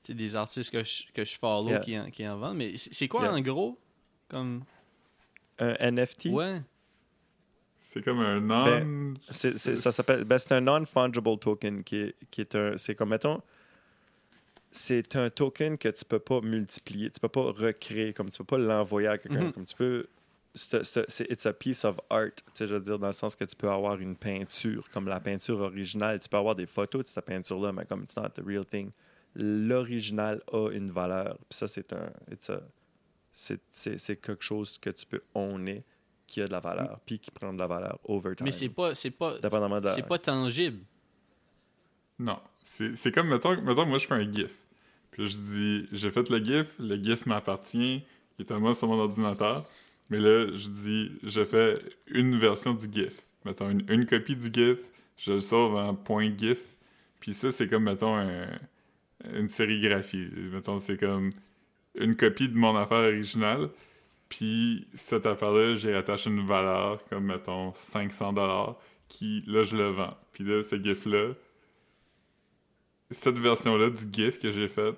[0.08, 1.78] des artistes que je, que je follow Yeah.
[1.80, 2.56] qui, en, qui en vendent.
[2.58, 3.32] Mais c'est quoi, Yeah.
[3.34, 3.78] en gros?
[4.28, 4.64] Comme...
[5.58, 6.26] un NFT.
[6.26, 6.60] Ouais.
[7.78, 9.14] C'est comme un non...
[9.30, 12.76] C'est- ça s'appelle, ben, c'est un non-fungible token qui est, qui est un.
[12.78, 13.42] C'est comme, mettons,
[14.70, 18.44] c'est un token que tu peux pas multiplier, tu peux pas recréer, comme tu peux
[18.44, 19.44] pas l'envoyer à quelqu'un.
[19.44, 19.52] Mhm.
[19.52, 20.06] Comme tu peux.
[20.56, 23.44] C'est, it's a piece of art, tu sais, je veux dire, dans le sens que
[23.44, 26.20] tu peux avoir une peinture, comme la peinture originale.
[26.20, 28.90] Tu peux avoir des photos de cette peinture-là, mais comme it's not the real thing.
[29.34, 31.36] L'original a une valeur.
[31.48, 32.10] Puis ça, c'est un.
[32.30, 32.62] it's a-
[33.32, 35.82] c'est, c'est, c'est quelque chose que tu peux owner
[36.26, 38.44] qui a de la valeur, puis qui prend de la valeur over time.
[38.44, 40.78] Mais c'est pas, c'est pas, Dépendamment de la- c'est pas tangible.
[42.18, 42.38] Non.
[42.62, 44.56] C'est c'est comme, mettons, mettons, moi, je fais un GIF.
[45.10, 48.04] Puis je dis, j'ai fait le GIF, le GIF m'appartient,
[48.38, 49.68] il est à moi sur mon ordinateur.
[50.10, 53.18] Mais là, je dis, je fais une version du GIF.
[53.44, 54.78] Mettons, une, une copie du GIF,
[55.18, 56.76] je le sauve en point GIF.
[57.20, 58.58] Puis ça, c'est comme, mettons, un-
[59.34, 60.28] une sérigraphie.
[60.52, 61.30] Mettons, c'est comme
[61.96, 63.70] une copie de mon affaire originale.
[64.30, 68.78] Puis cette affaire-là, j'ai attaché une valeur, comme, mettons, 500$,
[69.08, 70.16] qui, là, je le vends.
[70.32, 71.34] Puis là, ce GIF-là,
[73.10, 74.94] cette version-là du GIF que j'ai fait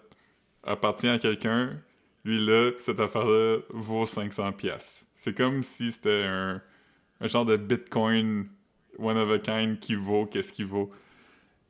[0.64, 1.78] appartient à quelqu'un.
[2.26, 5.06] Lui là, pis cette affaire-là vaut 500 pièces.
[5.14, 6.60] C'est comme si c'était un,
[7.20, 8.48] un genre de Bitcoin
[8.98, 10.90] one of a kind qui vaut qu'est-ce qu'il vaut.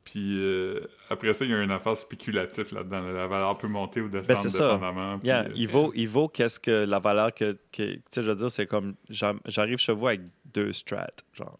[0.03, 0.79] Puis euh,
[1.09, 3.01] après ça, il y a une affaire spéculative là-dedans.
[3.01, 3.11] là.
[3.11, 4.73] La valeur peut monter ou descendre Ben, c'est ça.
[4.73, 5.19] dépendamment.
[5.19, 8.21] puis, Yeah, euh, il vaut, il vaut qu'est-ce que la valeur que, que tu sais,
[8.21, 10.21] je veux dire, c'est comme, j'ar- j'arrive chez vous avec
[10.53, 11.59] deux strats, genre.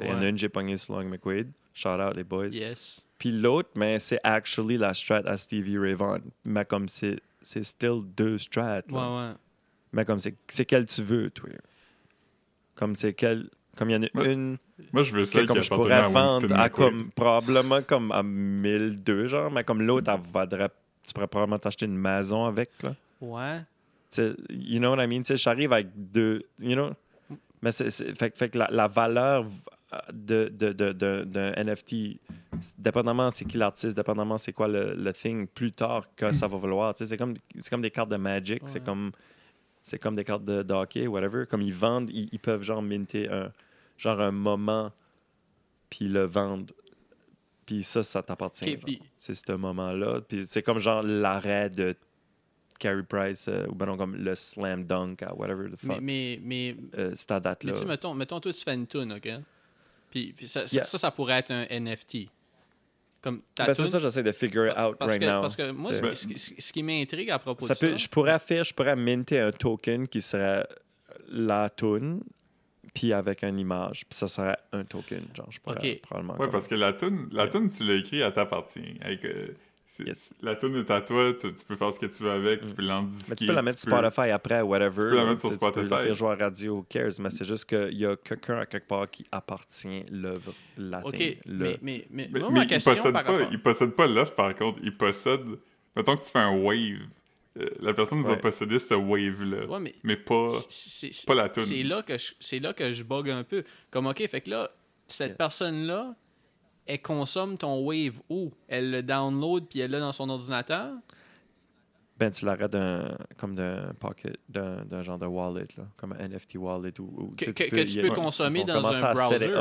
[0.00, 2.48] Il y en a une, j'ai pogné sur Long McQuaid, shout out les boys.
[2.48, 3.06] Yes.
[3.18, 6.18] Puis l'autre, mais c'est actually la strat à Stevie Ray Vaughan.
[6.44, 8.80] Mais comme c'est, c'est still deux strats.
[8.90, 9.32] Ouais, ouais.
[9.92, 11.48] Mais comme c'est, c'est quelle tu veux, toi?
[12.74, 14.32] Comme c'est quelle, Comme il y en a Ouais.
[14.32, 14.58] une
[14.92, 18.10] Moi, je veux que celle qui comme je pourrais à vendre à comme, probablement comme
[18.12, 20.70] à 1002, genre, mais comme l'autre, elle vaudrait.
[21.06, 22.94] Tu pourrais probablement t'acheter une maison avec, là.
[23.20, 23.60] Ouais.
[24.10, 25.22] Tu sais, you know what I mean?
[25.22, 26.90] Tu sais, j'arrive avec deux, you know?
[27.62, 29.46] Mais c'est, fait, que- fait que la, la valeur
[30.12, 32.18] de, de, de, de- d'un NFT,
[32.78, 36.58] dépendamment c'est qui l'artiste, dépendamment c'est quoi le, le thing, plus tard que ça va
[36.58, 36.92] valoir.
[36.96, 38.84] C'est comme, c'est comme des cartes de Magic, c'est Ouais.
[38.84, 39.12] comme
[39.82, 41.46] c'est comme des cartes de, hockey, whatever.
[41.46, 43.52] Comme ils vendent, ils, ils peuvent genre minter un,
[43.96, 44.90] genre un moment,
[45.88, 46.74] puis le vendre.
[47.64, 48.76] Puis ça, ça t'appartient.
[49.16, 50.20] C'est ce moment-là.
[50.28, 51.94] Puis c'est comme genre l'arrêt de
[52.80, 56.00] Carey Price, euh, ou ben non, comme le slam dunk whatever the fuck.
[56.02, 57.72] mais, mais, Euh, c'est à mais date-là.
[57.72, 59.28] tu mettons, mettons, toi, tu fais une tune, OK?
[60.16, 60.84] Puis, puis ça, ça- Yeah.
[60.84, 62.30] ça, ça pourrait être un NFT.
[63.20, 65.40] Comme Ben, c'est tune- ça, j'essaie de figure it out parce, right que, now.
[65.42, 67.90] parce que moi, ce, C'est- ce- ce- ce qui m'intrigue à propos Ça de peut-
[67.90, 67.96] ça...
[67.96, 70.66] je pourrais faire, je pourrais minter un token qui serait
[71.28, 72.22] la tune,
[72.94, 76.32] puis avec une image, puis ça serait un token, genre, je pourrais probablement.
[76.34, 78.96] Ouais, comme- parce que la tune, la tune, tu l'as écrit, elle t'appartient.
[79.02, 79.48] Avec, euh,
[79.98, 80.34] Yes.
[80.42, 82.72] La tune est à toi, tu, tu peux faire ce que tu veux avec, tu
[82.72, 82.74] Mm.
[82.74, 83.30] peux l'endisquer.
[83.30, 84.90] Mais tu peux la mettre sur peux- Spotify après, whatever.
[84.94, 85.90] tu peux la mettre sur Tu sais, Tu peux Spotify.
[85.90, 88.66] la faire jouer à radio, who cares, mais c'est juste qu'il y a quelqu'un à
[88.66, 92.68] quelque part qui appartient l'œuvre, la OK, mais, mais, mais, Mais, moi, mais ma il
[92.68, 93.48] question possède par pas, rapport...
[93.52, 94.78] il possède pas l'offre, par contre.
[94.82, 95.44] Il possède...
[95.94, 96.98] Mettons que tu fais un wave.
[97.58, 99.64] euh, la personne va posséder ce wave-là.
[99.66, 100.48] Ouais, mais Mais pas...
[101.34, 101.64] la toune.
[101.64, 103.64] C'est là que je, c'est là que je bug un peu.
[103.90, 104.70] Comme OK, fait que là,
[105.08, 105.36] cette Yeah.
[105.36, 106.14] personne-là,
[106.86, 110.94] elle consomme ton wave où Elle le download puis elle l'a dans son ordinateur?
[112.18, 116.28] Ben, tu l'arrêtes d'un, comme d'un pocket, d'un, d'un genre de wallet, là, comme un
[116.28, 116.98] NFT wallet.
[116.98, 119.52] Ou, Que- tu a- peux consommer dans un browser.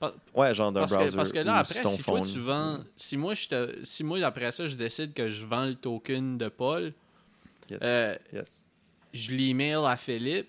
[0.00, 1.16] Par- Ouais, genre d'un que, browser.
[1.16, 2.26] parce que là, après, si toi phone.
[2.28, 5.66] tu vends, si moi, je te, si moi après ça, je décide que je vends
[5.66, 6.92] le token de Paul,
[7.70, 7.78] Yes.
[7.84, 8.66] euh, Yes.
[9.12, 10.48] je l'email à Philippe.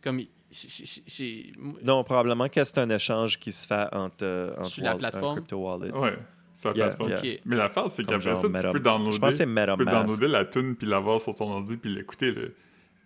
[0.00, 0.20] Comme
[0.52, 1.52] c'est- c'est- c'est-
[1.82, 4.98] Non, probablement que c'est un échange qui se fait entre, euh, entre Sur la wall-
[4.98, 5.32] plateforme?
[5.32, 5.92] un crypto wallet.
[5.92, 6.18] Ouais,
[6.54, 7.10] sur la Yeah, plateforme.
[7.24, 7.36] yeah.
[7.44, 9.12] Mais l'affaire, c'est Comme qu'après ça, tu peux downloader...
[9.12, 11.94] Je pense que c'est tu peux downloader la tune puis l'avoir sur ton ordi puis
[11.94, 12.42] l'écouter, là.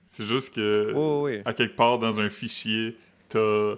[0.05, 0.93] C'est juste que...
[1.23, 1.41] Oui.
[1.45, 2.97] à quelque part dans un fichier,
[3.29, 3.75] t'as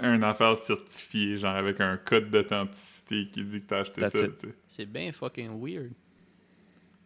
[0.00, 4.26] une affaire certifiée, genre avec un code d'authenticité qui dit que t'as acheté That's ça.
[4.66, 5.92] c'est bien fucking weird.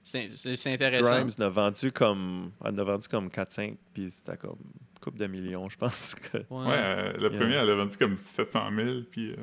[0.07, 1.11] C'est intéressant.
[1.11, 5.27] Grimes en a vendu comme, a vendu comme 4-5, puis c'était comme une couple de
[5.27, 6.15] millions, je pense.
[6.15, 6.39] Que...
[6.39, 6.67] Ouais.
[6.69, 7.39] Ouais, euh, le Yeah.
[7.39, 9.33] premier, elle a vendu comme 700 000, puis...
[9.33, 9.37] euh,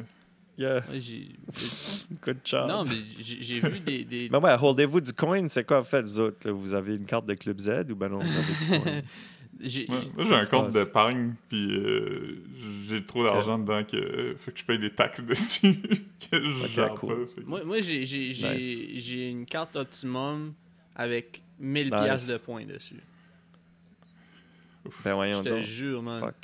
[0.56, 1.36] Yeah, Ouais, j'ai-
[2.24, 2.68] good job.
[2.70, 4.04] Non, mais j'ai j'ai vu des.
[4.06, 6.48] des- Mais ouais, holdez-vous du coin, c'est quoi en fait, vous autres?
[6.48, 6.54] là?
[6.54, 9.02] Vous avez une carte de Club Z ou ben non, vous avez du coin?
[9.64, 12.44] j'ai- ouais, moi, j'ai un compte d'épargne, puis euh,
[12.88, 15.76] j'ai trop d'argent dedans que euh, faut que je paye des taxes dessus
[16.32, 17.10] que je Ok, gère cool.
[17.28, 17.34] pas.
[17.36, 18.56] fait que- Moi, moi j'ai j'ai- j'ai-
[18.96, 19.04] Nice.
[19.06, 20.54] j'ai une carte Optimum
[20.96, 22.02] avec 1000 Nice.
[22.02, 23.02] piastres de points dessus.
[24.86, 25.62] Ben Je voyons te donc.
[25.62, 26.20] jure, man.
[26.20, 26.36] Fuck.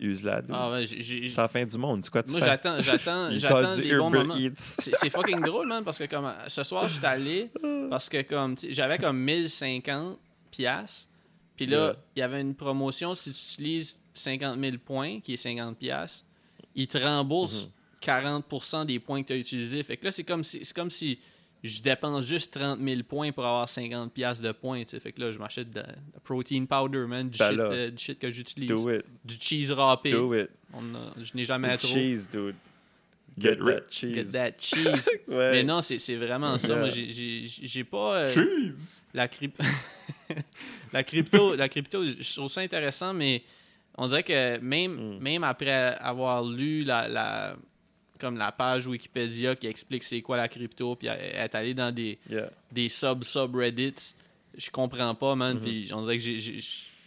[0.00, 0.50] Use-la, dude.
[0.54, 2.76] Ah C'est la fin du monde, c'est quoi tu moi, j'attends
[3.76, 4.34] des bons Uber moments.
[4.56, 7.50] C'est fucking drôle, man, parce que comme ce soir, je suis allé
[7.90, 10.18] parce que comme j'avais comme 1050
[10.50, 11.09] piastres.
[11.60, 11.96] Puis là, Yeah.
[12.16, 16.24] il y avait une promotion si tu utilises 50 000 points, qui est 50 piastres,
[16.74, 18.44] il te rembourse Mm-hmm.
[18.48, 19.82] 40% des points que tu as utilisés.
[19.82, 21.18] Fait que là, c'est comme si c'est comme si
[21.62, 24.82] je dépense juste 30 000 points pour avoir 50 piastres de points.
[24.86, 28.02] Fait que là, je m'achète de, de protein powder, man, du, Ben shit, euh, du
[28.02, 28.68] shit que j'utilise.
[28.70, 30.12] Do it, Du cheese râpé.
[30.12, 30.48] do it.
[30.72, 31.88] On a- je n'ai jamais Du trop.
[31.94, 32.54] cheese, dude.
[33.40, 33.84] Get rich.
[33.90, 34.14] cheese.
[34.14, 35.08] Get that cheese.
[35.28, 35.50] Ouais.
[35.52, 36.76] Mais non, c'est c'est vraiment ça.
[36.76, 38.14] Moi, j'ai- pas.
[38.16, 39.00] euh, Cheese!
[39.14, 39.28] la,
[40.92, 43.42] la crypto, la crypto, je trouve ça intéressant, mais
[43.96, 45.18] on dirait que même, Mm.
[45.20, 47.56] même après avoir lu la, la-
[48.18, 52.18] comme la page Wikipédia qui explique c'est quoi la crypto, puis être allé dans des,
[52.28, 52.50] Yeah.
[52.70, 54.14] des sub-subreddits,
[54.56, 55.56] je comprends pas, man.
[55.56, 55.62] Mhm.
[55.64, 56.60] Puis on dirait que j'ai- j'ai-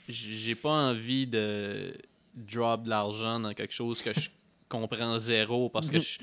[0.10, 1.93] j'ai pas envie de
[2.35, 4.30] drop de l'argent dans quelque chose que je
[4.69, 6.19] comprends zéro parce que je,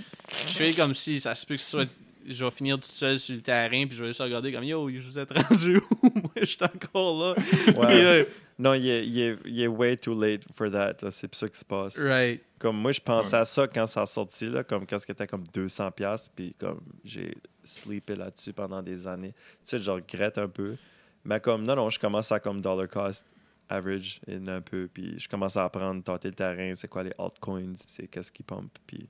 [0.47, 1.89] je fais comme si ça se peut que ce soit
[2.29, 4.89] je vais finir tout seul sur le terrain puis je vais juste regarder comme yo
[4.89, 6.11] vous êtes rendu où?
[6.15, 7.35] Moi je suis encore là
[7.77, 8.05] Ouais.
[8.05, 8.25] Euh,
[8.59, 10.97] Non, il est, il, est, il est way too late for that.
[11.11, 11.99] C'est ça qui se passe.
[11.99, 13.41] right Comme moi, je pensais Ouais.
[13.41, 16.81] à ça quand ça a sorti, là, comme quand c'était comme 200$, piastres, puis comme
[17.03, 17.35] j'ai
[17.65, 19.33] sleepé là-dessus pendant des années.
[19.65, 20.77] Tu sais, je regrette un peu.
[21.25, 23.25] Mais comme, non, non, je commence à comme dollar cost
[23.71, 27.13] average in un peu, puis je commence à apprendre, tâter le terrain, c'est quoi les
[27.19, 29.09] altcoins, c'est qu'est-ce qui pump, puis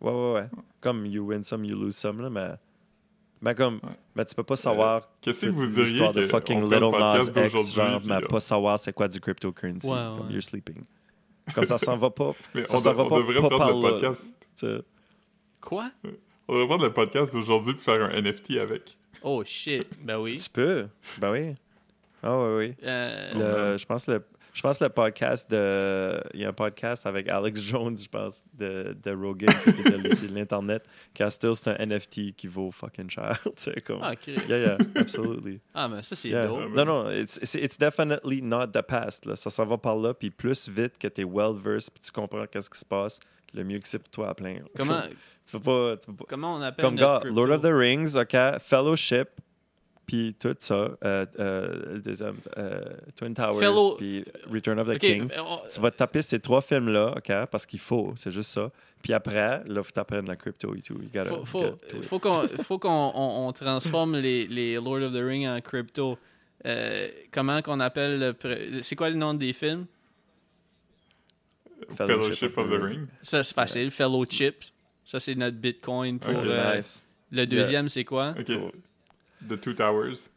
[0.00, 0.46] ouais, ouais, ouais.
[0.80, 2.48] Comme you win some, you lose some, là, mais,
[3.40, 3.96] mais comme, Ouais.
[4.14, 6.98] mais tu peux pas savoir Qu'est-ce que vous diriez l'histoire de que fucking on Little
[6.98, 10.32] Nas X, genre, mais euh, pas savoir c'est quoi du cryptocurrency, Ouais, comme ouais.
[10.34, 10.82] you're sleeping.
[11.54, 12.32] Comme ça s'en va pas.
[12.54, 13.90] mais ça on, s'en de- va on pas- devrait pas prendre par le là.
[13.90, 14.34] podcast.
[15.60, 15.90] quoi?
[16.48, 18.96] On devrait prendre le podcast d'aujourd'hui puis faire un NFT avec.
[19.22, 20.88] oh shit ben oui Tu peux.
[21.18, 21.54] Ben oui.
[22.22, 22.74] Ah oui, oui.
[22.84, 26.20] Euh, Le- je pense que le, Je pense le podcast de.
[26.34, 30.34] Il y a un podcast avec Alex Jones, je pense, de, de Rogan, de, de
[30.34, 30.84] l'Internet.
[31.14, 33.38] Castle, c'est un NFT qui vaut fucking cher.
[33.44, 34.00] tu sais, comme.
[34.02, 34.26] Ah, ok.
[34.48, 35.60] Yeah, yeah, absolutely.
[35.74, 36.46] Ah, mais ça, c'est Yeah.
[36.48, 36.70] dope.
[36.74, 39.24] Non, non, it's, it's, it's definitely not the past.
[39.26, 39.36] Là.
[39.36, 42.46] Ça s'en va par là, puis plus vite que tu es well-versed, puis tu comprends
[42.46, 43.20] qu'est-ce qui se passe,
[43.54, 44.56] le mieux que c'est pour toi à plein.
[44.76, 45.00] Comment,
[45.46, 45.96] Tu peux pas.
[45.96, 47.40] Tu peux pas comment on appelle comme notre gars, crypto?
[47.46, 49.28] Lord of the Rings, OK, Fellowship,
[50.10, 50.74] puis tout ça,
[51.04, 52.80] euh, euh, le deuxième, euh,
[53.14, 55.28] Twin Towers, Fellow- puis Return of the Ok, King.
[55.38, 58.72] on- Tu vas te taper ces trois films-là, OK, parce qu'il faut, c'est juste ça.
[59.02, 60.98] Puis après, là, faut t'apprendre la crypto et tout.
[61.14, 61.76] Gotta faut, faut,
[62.62, 66.18] faut qu'on on, on transforme les, les Lord of the Rings en crypto.
[66.66, 68.34] Euh, comment qu'on appelle
[68.82, 69.86] c'est quoi le nom des films?
[71.96, 73.06] Fellowship of the Ring.
[73.22, 74.72] ça c'est facile Fellow Chips
[75.04, 77.06] ça c'est notre Bitcoin pour euh, nice.
[77.30, 78.34] le deuxième c'est quoi?
[78.38, 78.44] Ok.
[78.46, 78.72] Cool.
[79.48, 80.28] The Two Towers?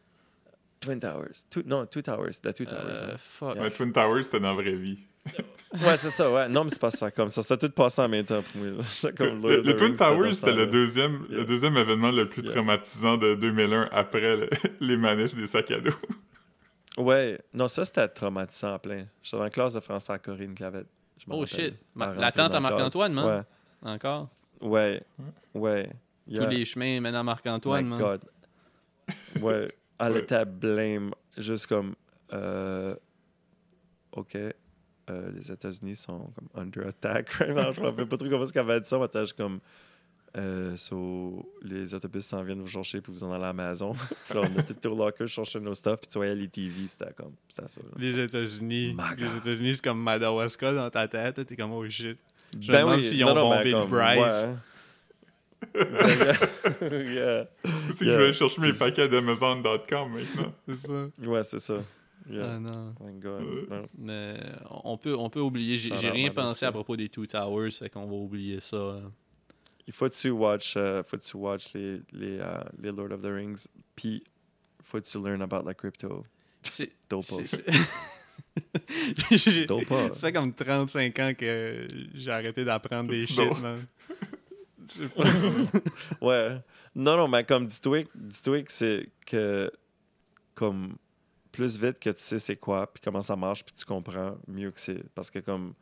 [0.80, 1.44] Twin Towers.
[1.50, 2.40] Two, non, Two Towers.
[2.42, 2.78] The Two Towers.
[3.02, 3.14] Euh, ouais.
[3.18, 3.56] fuck.
[3.56, 4.98] Ouais, Twin Towers, c'était dans la vraie vie.
[5.72, 6.48] Ouais, c'est ça, ouais.
[6.48, 7.42] Non, mais c'est pas ça comme ça.
[7.42, 8.72] Ça tout passé en même temps pour moi.
[9.16, 11.38] Comme Le, Twin Towers, c'était le deuxième, Yeah.
[11.38, 12.52] le deuxième événement le plus Yeah.
[12.52, 14.50] traumatisant de 2001 après le-
[14.80, 15.90] les manifs des sacs à dos.
[16.96, 19.06] Ouais, non, ça c'était traumatisant en plein.
[19.20, 20.86] J'étais dans la classe de français à Corinne Clavette.
[21.28, 21.46] Oh, rappelle.
[21.48, 21.74] shit.
[21.96, 23.44] La tante à Marc-Antoine, man.
[23.82, 24.28] encore?
[24.60, 25.02] Ouais,
[25.54, 25.90] ouais, ouais.
[26.28, 26.44] Yeah.
[26.44, 27.98] tous les chemins mènent à Marc-Antoine My man.
[27.98, 28.20] God.
[29.40, 30.20] Ouais, elle Ouais.
[30.20, 31.94] était blême, juste comme,
[32.32, 32.94] euh,
[34.12, 37.72] ok, euh, les États-Unis sont comme under attack right now.
[37.72, 39.60] Je me rappelle pas trop comment est-ce qu'elle dit ça, mais juste comme,
[40.36, 43.92] euh, so, les autobus s'en viennent vous chercher puis vous en allez à la maison.
[44.28, 47.12] puis là, on était au locker chercher nos stuff, puis tu voyais les TV, c'était
[47.12, 47.80] comme, c'était ça.
[47.82, 47.88] là.
[47.96, 49.36] les États-Unis les.
[49.36, 52.18] États-unis c'est comme Madawaska dans ta tête t'es comme oh shit
[52.52, 54.44] Je me Ben demande oui, s'ils ont non, bombé le comme, Bryce.
[54.44, 54.54] ouais.
[55.74, 57.48] yeah.
[57.92, 58.18] C'est que Yeah.
[58.18, 60.54] je vais chercher mes paquets d'Amazon.com maintenant.
[60.68, 61.78] c'est ça Ouais, c'est ça.
[62.28, 62.54] Yeah.
[62.54, 63.42] ah non Thank God.
[63.42, 63.66] Euh.
[63.70, 63.88] Non.
[63.98, 64.36] Mais
[64.84, 65.76] on peut, on peut oublier.
[65.78, 69.00] J'ai rien pensé à propos des Two Towers, fait qu'on va oublier ça.
[69.86, 73.12] Il faut que tu watch, euh, faut que tu watch les, les, euh, les Lord
[73.12, 74.22] of the Rings, puis
[74.82, 76.24] faut que tu learn about la crypto.
[76.62, 76.90] C'est.
[79.36, 83.84] Ça fait comme 35 ans que j'ai arrêté d'apprendre des C'est shit, man.
[86.20, 86.60] Ouais.
[86.94, 89.70] Non, non, mais comme dis-toi dis-toi que c'est que
[90.54, 90.96] comme
[91.50, 94.70] plus vite que tu sais c'est quoi, puis comment ça marche, puis tu comprends, mieux
[94.70, 95.02] que c'est.
[95.14, 95.74] Parce que comme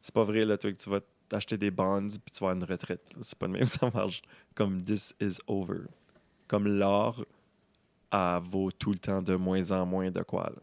[0.00, 2.54] c'est pas vrai, là, toi, que tu vas t'acheter des bonds, puis tu vas à
[2.54, 3.02] une retraite.
[3.20, 4.22] C'est pas de même que ça marche.
[4.54, 5.86] Comme this is over.
[6.48, 7.24] Comme l'or
[8.42, 10.62] vaut tout le temps de moins en moins de quoi, là.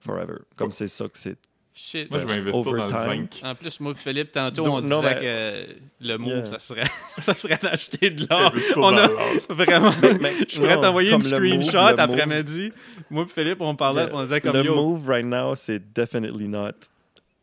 [0.00, 0.38] Forever.
[0.56, 1.38] Comme c'est ça que c'est.
[1.74, 2.10] Shit.
[2.10, 3.40] Moi, je vais investir dans le zinc.
[3.42, 6.46] En plus, moi et Philippe, tantôt, Donc, on non, disait que le move, Yeah.
[6.46, 6.82] ça serait,
[7.18, 8.52] ça serait d'acheter de l'or.
[8.76, 9.08] On a
[9.48, 9.92] vraiment.
[10.20, 12.72] mais- je pourrais t'envoyer une screenshot après-midi.
[13.10, 14.74] Moi et Philippe, on parlait, on disait comme le yo.
[14.74, 16.72] move right now, c'est definitely not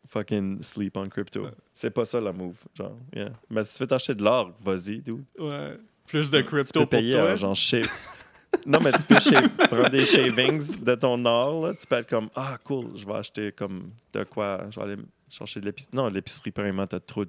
[0.08, 1.46] fucking sleep on crypto.
[1.74, 2.96] C'est pas ça le move, genre.
[3.14, 3.30] Yeah.
[3.50, 5.24] Mais si tu veux t'acheter de l'or, vas-y, dude.
[5.38, 5.76] Ouais.
[6.06, 7.34] Plus de Tu crypto peux pour payer toi.
[7.36, 7.88] genre shave.
[8.66, 11.74] non, mais tu peux tu prends des shavings de ton or, là.
[11.74, 14.66] Tu peux être comme, ah, cool, je vais acheter comme de quoi.
[14.70, 15.96] Je vais aller chercher de l'épicerie.
[15.96, 17.24] Non, l'épicerie, premièrement, t'as trop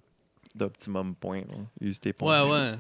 [0.54, 1.44] d'optimum points.
[1.80, 2.44] Use tes points.
[2.44, 2.72] Ouais, ouais.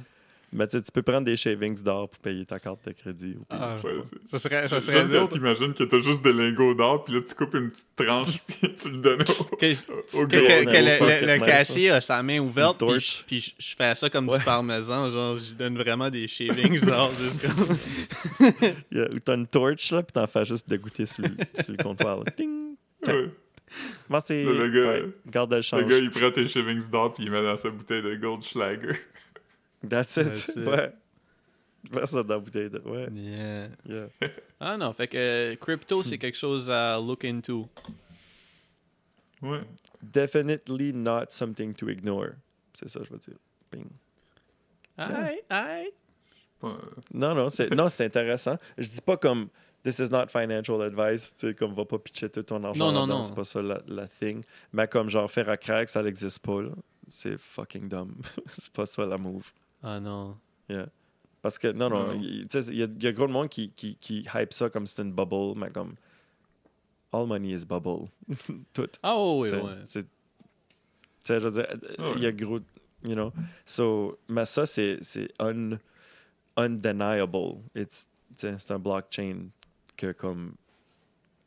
[0.53, 3.36] Mais tu sais, tu peux prendre des shavings d'or pour payer ta carte de crédit.
[3.40, 7.06] ou Ah, Ouais, c'est- ça serait, ça serait t'imagines que t'as juste des lingots d'or,
[7.06, 9.26] puis là, tu coupes une petite tranche, puis tu le donnes au...
[9.56, 13.76] Que, Au que- que- le, le- caissier a sa main ouverte, puis puis je- je
[13.78, 14.40] fais ça comme Ouais.
[14.40, 17.10] du parmesan, genre, je donne vraiment des shavings d'or.
[17.19, 21.23] juste comme- Yeah, ou t'as une torche, là, puis t'en fais juste de goûter sur,
[21.23, 22.18] le- sur le comptoir.
[22.18, 22.26] là.
[22.36, 22.76] Ting!
[23.07, 23.30] Ouais.
[24.10, 24.44] Moi, c'est.
[24.44, 25.82] Le gars- ouais, garde le change.
[25.84, 28.91] Le gars, il prend tes shavings d'or, puis il met dans sa bouteille de Goldschlager.
[29.88, 30.26] That's it.
[30.26, 30.58] That's it.
[30.68, 30.94] Ouais.
[32.06, 32.80] Ça dans la bouteille de.
[32.80, 33.08] Ouais.
[33.12, 33.68] Yeah.
[33.88, 34.08] Yeah.
[34.60, 37.68] Ah non, fait que euh, crypto, c'est quelque chose à look into.
[39.41, 39.62] Ouais.
[40.02, 42.34] Definitely not something to ignore.
[42.74, 43.36] C'est ça, je veux dire.
[43.72, 43.88] Bing.
[44.98, 45.90] Aïe, aïe.
[46.60, 46.78] Pas-
[47.14, 48.58] Non, non, c'est non, c'est intéressant.
[48.78, 49.49] Je dis pas comme
[49.84, 52.86] this is not financial advice, tu sais, comme va pas pitcher tout ton argent.
[52.86, 53.24] Non, non, non.
[53.24, 54.44] C'est pas ça la, la thing.
[54.74, 56.70] Mais comme genre faire à crack, ça n'existe pas, là.
[57.10, 58.14] C'est fucking dumb.
[58.58, 59.52] c'est pas ça la move.
[59.84, 60.38] Ah non.
[60.70, 60.88] Yeah.
[61.41, 63.49] Parce que, non, non, il tu sais, il y, a- y a gros de monde
[63.49, 65.95] qui, qui, qui hype ça comme c'est une bubble, mais comme
[67.12, 68.08] all money is bubble.
[68.74, 68.88] Tout.
[69.02, 69.72] Ah oui, sais, ouais.
[69.86, 70.08] c'est- Tu
[71.24, 71.68] sais, je veux dire,
[71.98, 72.60] Ah il y a gros,
[73.03, 73.32] you know.
[73.66, 75.78] So, mais ça, c'est c'est un,
[76.58, 77.58] undeniable.
[78.36, 79.48] C'est un blockchain
[79.98, 80.53] que, comme,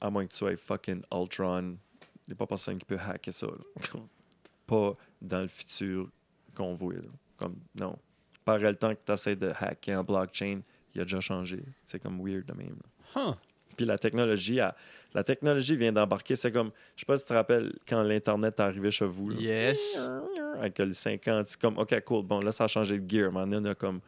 [0.01, 3.33] à moins que tu sois fucking Ultron, il n'y a pas personne qui peut hacker
[3.33, 3.47] ça.
[3.47, 4.01] là.
[4.67, 6.09] pas dans le futur
[6.55, 6.95] qu'on voit.
[6.95, 7.01] là.
[7.37, 7.97] Comme, non.
[8.45, 10.61] Par le temps que tu essaies de hacker un blockchain,
[10.95, 11.61] il a déjà changé.
[11.83, 12.77] C'est comme weird de même.
[13.17, 13.33] Huh.
[13.77, 14.77] Puis la technologie, a-
[15.15, 16.37] la technologie vient d'embarquer.
[16.37, 19.31] C'est comme, je sais pas si tu te rappelles quand l'Internet est arrivé chez vous.
[19.31, 19.37] là.
[19.41, 20.11] Yes.
[20.59, 22.25] Avec le 50, c'est comme, OK, cool.
[22.25, 23.33] Bon, là, ça a changé de gear.
[23.33, 24.01] Maintenant, on a comme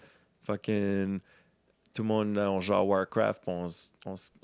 [0.44, 1.18] fucking.
[1.96, 3.68] Tout le monde, là, on joue à Warcraft, on,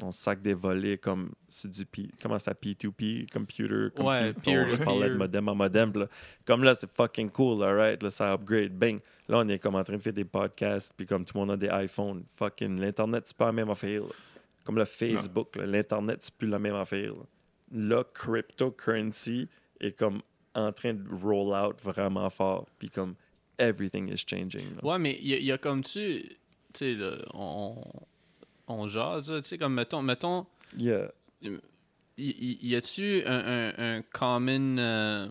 [0.01, 4.03] on, sac des volets comme sur du P, comment ça, P2P, computer, computer.
[4.03, 5.93] Ouais, puis on se parlait de modem en modem.
[5.95, 6.07] là.
[6.47, 8.73] Comme là, c'est fucking cool, alright, là, ça upgrade.
[8.73, 9.01] Bang.
[9.29, 11.51] Là, on est comme en train de faire des podcasts, puis comme tout le monde
[11.51, 12.25] a des iPhones.
[12.37, 14.01] Fucking, l'Internet, c'est pas la même affaire.
[14.01, 14.15] là.
[14.65, 17.13] Comme le Facebook, l'Internet, c'est plus la même affaire.
[17.71, 19.47] Là, cryptocurrency
[19.79, 20.23] est comme
[20.55, 22.67] en train de roll out vraiment fort.
[22.79, 23.15] Puis comme
[23.59, 24.63] everything is changing.
[24.83, 26.25] Ouais, mais il y, y a comme tu.
[26.73, 27.77] Tu sais, on,
[28.69, 30.03] on jase, tu sais, comme mettons.
[30.03, 30.47] mettons
[30.79, 31.11] Yeah.
[31.43, 31.51] y,
[32.19, 34.79] y- y a-tu un, un, un common.
[34.79, 35.27] euh,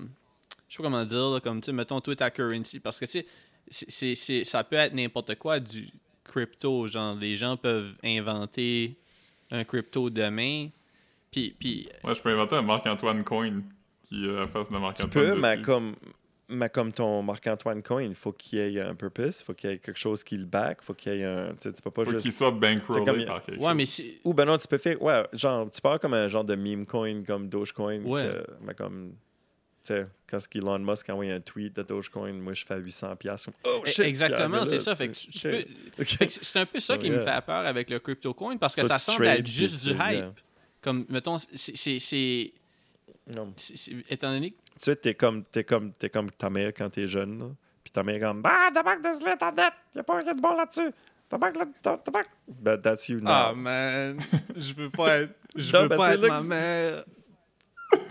[0.67, 2.79] je sais pas comment dire, là, comme tu sais, mettons, toi, ta currency.
[2.79, 3.25] Parce que tu sais,
[3.69, 5.89] c'est- c'est- c'est- ça peut être n'importe quoi du
[6.23, 6.87] crypto.
[6.87, 8.95] Genre, les gens peuvent inventer
[9.51, 10.69] un crypto demain.
[11.31, 13.61] Puis, puis Ouais, je peux inventer un Marc-Antoine Coin
[14.03, 15.09] qui a la face de Tu Marc-Antoine.
[15.31, 15.95] peux, mais comme,
[16.51, 19.69] mais comme ton Marc-Antoine Coin, il faut qu'il y ait un purpose, il faut qu'il
[19.69, 21.49] y ait quelque chose qui le back, il faut qu'il y ait un.
[21.53, 22.23] Tu sais, tu peux pas Faut juste.
[22.23, 23.75] qu'il soit bankrollé comme- par quelque ouais, chose.
[23.77, 24.19] mais si.
[24.23, 25.01] Ou ben non, tu peux faire.
[25.01, 28.01] Ouais, genre, tu parles comme un genre de meme coin, comme Dogecoin.
[28.03, 28.23] Ouais.
[28.23, 29.13] que- mais comme.
[29.83, 33.15] Tu sais, quand Elon Musk a envoyé un tweet de Dogecoin, moi je fais 800$.
[33.17, 33.49] piastres.
[33.63, 33.99] Oh shit!
[34.05, 34.95] Exactement, c'est ça.
[34.95, 35.53] Fait que tu, tu ok.
[35.97, 38.57] peux, Fait que c'est un peu ça qui me fait peur avec le crypto coin
[38.57, 39.99] parce que So ça semble être juste du hype.
[40.11, 40.33] yeah.
[40.81, 42.53] Comme, mettons, c'est-
[44.09, 44.55] Étant donné que.
[44.81, 47.37] Tu sais, t'es comme, t'es comme, t'es comme ta mère quand t'es jeune.
[47.37, 47.45] Là.
[47.83, 50.91] Puis ta mère est comme, bah, tabac de l'internet, y'a pas rien de bon là-dessus.
[51.29, 52.23] Tabac, là, ta- tabac.
[52.47, 53.29] But that's you now.
[53.29, 54.19] Ah, man,
[54.55, 55.35] je veux pas être.
[55.55, 57.03] Je veux ben, pas être ma mère.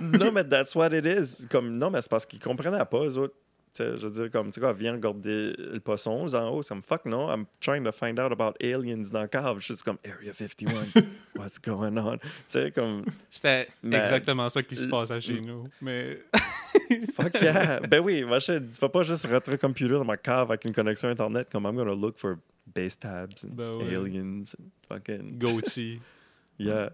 [0.00, 1.44] non, mais that's what it is.
[1.48, 3.34] Comme, non, mais c'est parce qu'ils comprenaient pas, eux autres.
[3.78, 6.62] Je veux dire, comme, tu sais quoi, viens regarder le poisson en haut.
[6.62, 9.58] C'est comme, fuck no, I'm trying to find out about aliens dans le cave.
[9.58, 11.02] Je suis juste comme, Area 51,
[11.36, 12.18] what's going on?
[12.18, 15.68] Tu sais, comme, C'était Mais- exactement ça qui se passait chez nous.
[15.80, 16.18] Mais.
[17.14, 17.80] fuck yeah.
[17.80, 20.64] ben oui, moi, je tu vas pas juste rentrer un computer dans ma cave avec
[20.64, 22.36] une connexion Internet, comme, I'm gonna look for
[22.66, 23.94] base tabs and Ben ouais.
[23.94, 25.38] aliens and fucking.
[25.38, 26.00] Goatee.
[26.58, 26.90] Yeah.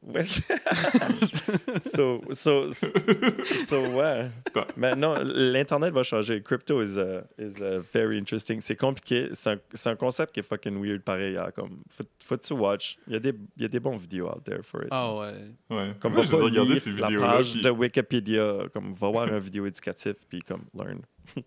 [0.00, 0.24] Ouais.
[1.94, 4.28] so, so, so, ouais.
[4.76, 6.40] Mais non, l'Internet va changer.
[6.42, 8.60] Crypto is, uh, is uh, very interesting.
[8.60, 9.28] C'est compliqué.
[9.32, 11.36] C'est un, c'est un concept qui est fucking weird pareil.
[11.36, 12.96] hein, Comme, faut, faut tu watch.
[13.06, 14.88] Il y, a des, il y a des bons vidéos out there for it.
[14.90, 15.32] Ah ouais.
[15.70, 15.92] Ouais.
[16.00, 17.32] Comme Moi, va je pas regardé lire ces la vidéos-là.
[17.36, 18.54] page puis- de Wikipédia.
[18.72, 21.00] Comme, va voir une vidéo éducative puis comme, learn.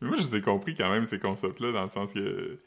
[0.00, 2.58] Mais Moi, je les ai compris quand même, ces concepts-là, dans le sens que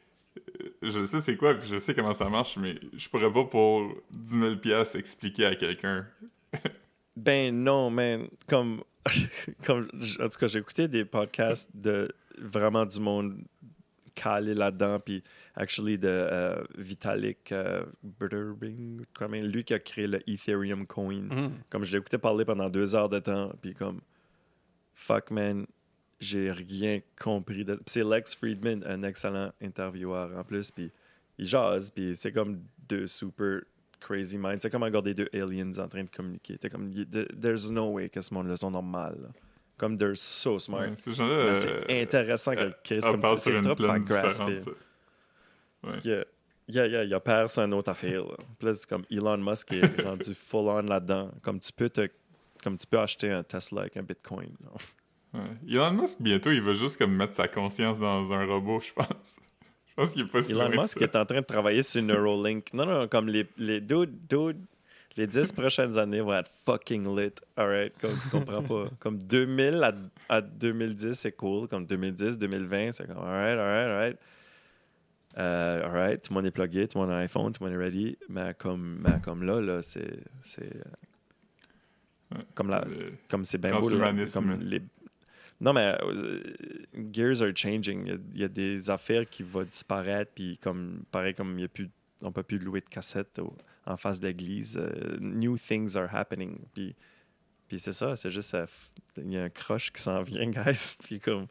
[0.81, 3.93] je sais c'est quoi, puis je sais comment ça marche, mais je pourrais pas pour
[4.11, 6.05] 10 000 piastres expliquer à quelqu'un.
[7.17, 8.27] Ben non, man.
[8.45, 8.83] Comme,
[9.65, 9.89] comme
[10.19, 13.37] en tout cas, j'ai écouté des podcasts de vraiment du monde
[14.15, 15.21] calé là-dedans, puis
[15.55, 21.21] actually de euh, Vitalik euh, Buterin, quand même, lui qui a créé le Ethereum coin.
[21.21, 21.51] Mhm.
[21.69, 24.01] Comme je l'ai écouté parler pendant deux heures de temps, puis comme,
[24.93, 25.67] fuck man,
[26.26, 27.64] j'ai rien compris.
[27.64, 30.91] de- C'est Lex Friedman, un excellent intervieweur en plus, puis
[31.38, 33.61] il jase, puis c'est comme deux super
[33.99, 34.60] crazy minds.
[34.60, 36.57] C'est comme regarder deux aliens en train de communiquer.
[36.57, 36.91] T'es comme,
[37.41, 39.18] there's no way que ce monde-là sont normal.
[39.22, 39.30] là.
[39.77, 40.89] Comme they're so smart.
[40.89, 41.35] Ouais, ces gens-là.
[41.52, 43.52] Mais euh, c'est intéressant que euh, Chris, on comme tu sais, c'est
[44.64, 44.73] trop.
[45.84, 45.99] Ouais.
[46.03, 46.23] Yeah.
[46.68, 48.23] Yeah, yeah, c'est une autre affaire.
[48.61, 51.30] C'est comme Elon Musk est rendu full on là-dedans.
[51.43, 52.07] Comme tu peux te,
[52.64, 54.49] comme tu peux acheter un Tesla avec un Bitcoin.
[54.64, 54.72] là.
[55.35, 55.73] Ouais.
[55.73, 59.37] Elon Musk, bientôt, il va juste comme mettre sa conscience dans un robot, je pense.
[59.89, 62.73] je pense qu'il est pas si Elon Musk est en train de travailler sur Neuralink.
[62.73, 64.57] Non, non, comme les, les dude, dude,
[65.17, 67.31] les 10 prochaines années vont être fucking lit.
[67.57, 68.85] Alright, comme tu comprends pas.
[68.99, 69.93] Comme 2000 à,
[70.35, 71.67] à 2010, c'est cool.
[71.67, 74.17] Comme 2010, 2020, c'est comme alright, alright, alright.
[75.37, 77.69] Euh, alright, tout le monde est plugué, tout le monde a un iPhone, tout le
[77.69, 78.17] monde est ready.
[78.29, 80.19] Mais comme, mais comme là, là, c'est.
[80.41, 80.81] c'est euh,
[82.33, 82.41] Ouais.
[82.55, 83.87] comme la, Le- comme c'est bien beau.
[83.87, 84.11] là.
[84.33, 84.81] Comme les...
[85.61, 86.41] Non, mais euh,
[87.14, 88.07] gears are changing.
[88.34, 91.90] Il y a- des affaires qui vont disparaître, puis comme, pareil, comme y a plus,
[92.22, 93.56] on peut plus louer de cassettes au-
[93.86, 94.77] en face d'église.
[94.77, 96.57] euh, new things are happening.
[96.73, 96.94] Puis,
[97.68, 98.56] puis c'est ça, c'est juste,
[99.18, 100.95] il y a un crush qui s'en vient, guys.
[101.03, 101.48] Puis comme,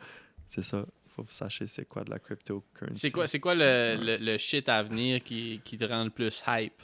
[0.46, 0.84] c'est ça.
[1.08, 2.98] Faut que vous sachiez c'est quoi de la cryptocurrency.
[3.00, 6.42] C'est quoi, quoi le, le, le shit à venir qui, qui te rend le plus
[6.48, 6.82] hype?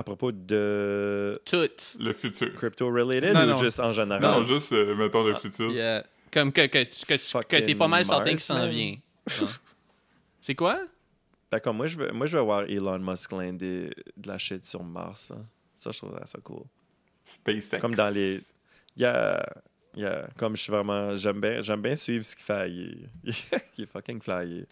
[0.00, 1.68] À propos de Tout.
[2.00, 2.54] Le futur.
[2.54, 3.58] crypto-related ou non.
[3.58, 4.22] juste en général?
[4.22, 5.70] Non, juste, euh, mettons, le Ah, futur.
[5.70, 6.04] Yeah.
[6.32, 8.68] Comme que, que, tu- que, tu- que t'es pas mal certain Fucking qu'il s'en Mars,
[8.70, 8.96] vient.
[10.40, 10.80] C'est quoi?
[11.50, 14.64] Ben, comme moi, je veux, moi, je veux voir Elon Musk lander de la shit
[14.64, 15.32] sur Mars.
[15.32, 15.44] hein.
[15.76, 16.62] Ça, je trouve ça cool.
[17.26, 17.78] SpaceX.
[17.80, 18.38] Comme dans les-
[18.96, 19.44] Yeah,
[19.94, 20.28] yeah.
[20.38, 21.14] Comme je suis vraiment.
[21.16, 22.70] J'aime bien, j'aime bien suivre ce qu'il fait.
[22.70, 23.34] Il est,
[23.76, 24.64] il est fucking flyé.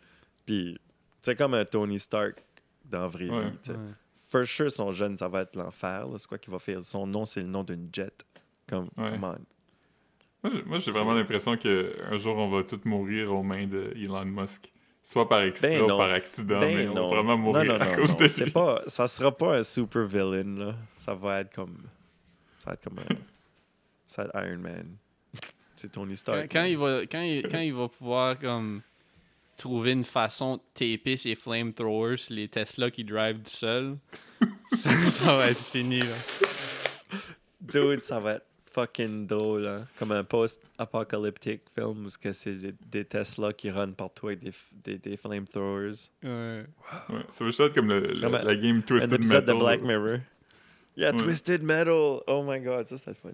[0.46, 0.80] Puis, tu
[1.20, 2.42] sais, comme un Tony Stark
[2.86, 3.50] dans la vraie Ouais.
[3.50, 3.72] vie.
[4.30, 6.06] For sure, son jeune, ça va être l'enfer.
[6.06, 6.18] là.
[6.18, 6.82] C'est quoi qu'il va faire?
[6.82, 8.24] Son nom, c'est le nom d'une jet.
[8.68, 9.10] Comme, Ouais.
[9.12, 9.38] come on.
[10.42, 13.66] Moi, j'ai- moi, j'ai C'est- vraiment l'impression qu'un jour, on va tous mourir aux mains
[13.66, 14.70] de Elon Musk.
[15.02, 17.80] Soit par extra Ben ou par accident, Ben mais on va vraiment mourir non, non,
[17.80, 18.16] à cause non.
[18.18, 18.28] de lui.
[18.30, 20.74] C'est pas, ça sera pas un super villain, là.
[20.94, 21.78] Ça va être comme.
[22.58, 23.14] Ça va être comme un.
[24.06, 24.96] ça va être Iron Man.
[25.76, 26.48] C'est Tony Quand, Stark.
[26.52, 28.82] quand il va, quand, il, quand il va pouvoir comme
[29.58, 33.96] trouver une façon de taper ses flamethrowers sur les Tesla qui drive du seul,
[34.72, 35.98] ça, ça va être fini.
[36.00, 36.06] Là.
[37.60, 39.84] Dude, ça va être fucking drôle, hein.
[39.98, 44.40] Comme un post-apocalyptic film où ce que c'est des, des Tesla qui run partout avec
[44.40, 45.92] des, des, des flamethrowers.
[46.22, 46.64] Ouais.
[47.08, 49.54] Ouais, ça va juste être comme le- C'est la, la game Un Twisted épisode Metal.
[49.56, 50.18] de Black Mirror.
[50.96, 51.16] Yeah, Ouais.
[51.18, 52.20] Twisted Metal.
[52.26, 53.30] Oh my god, ça, c'est fun.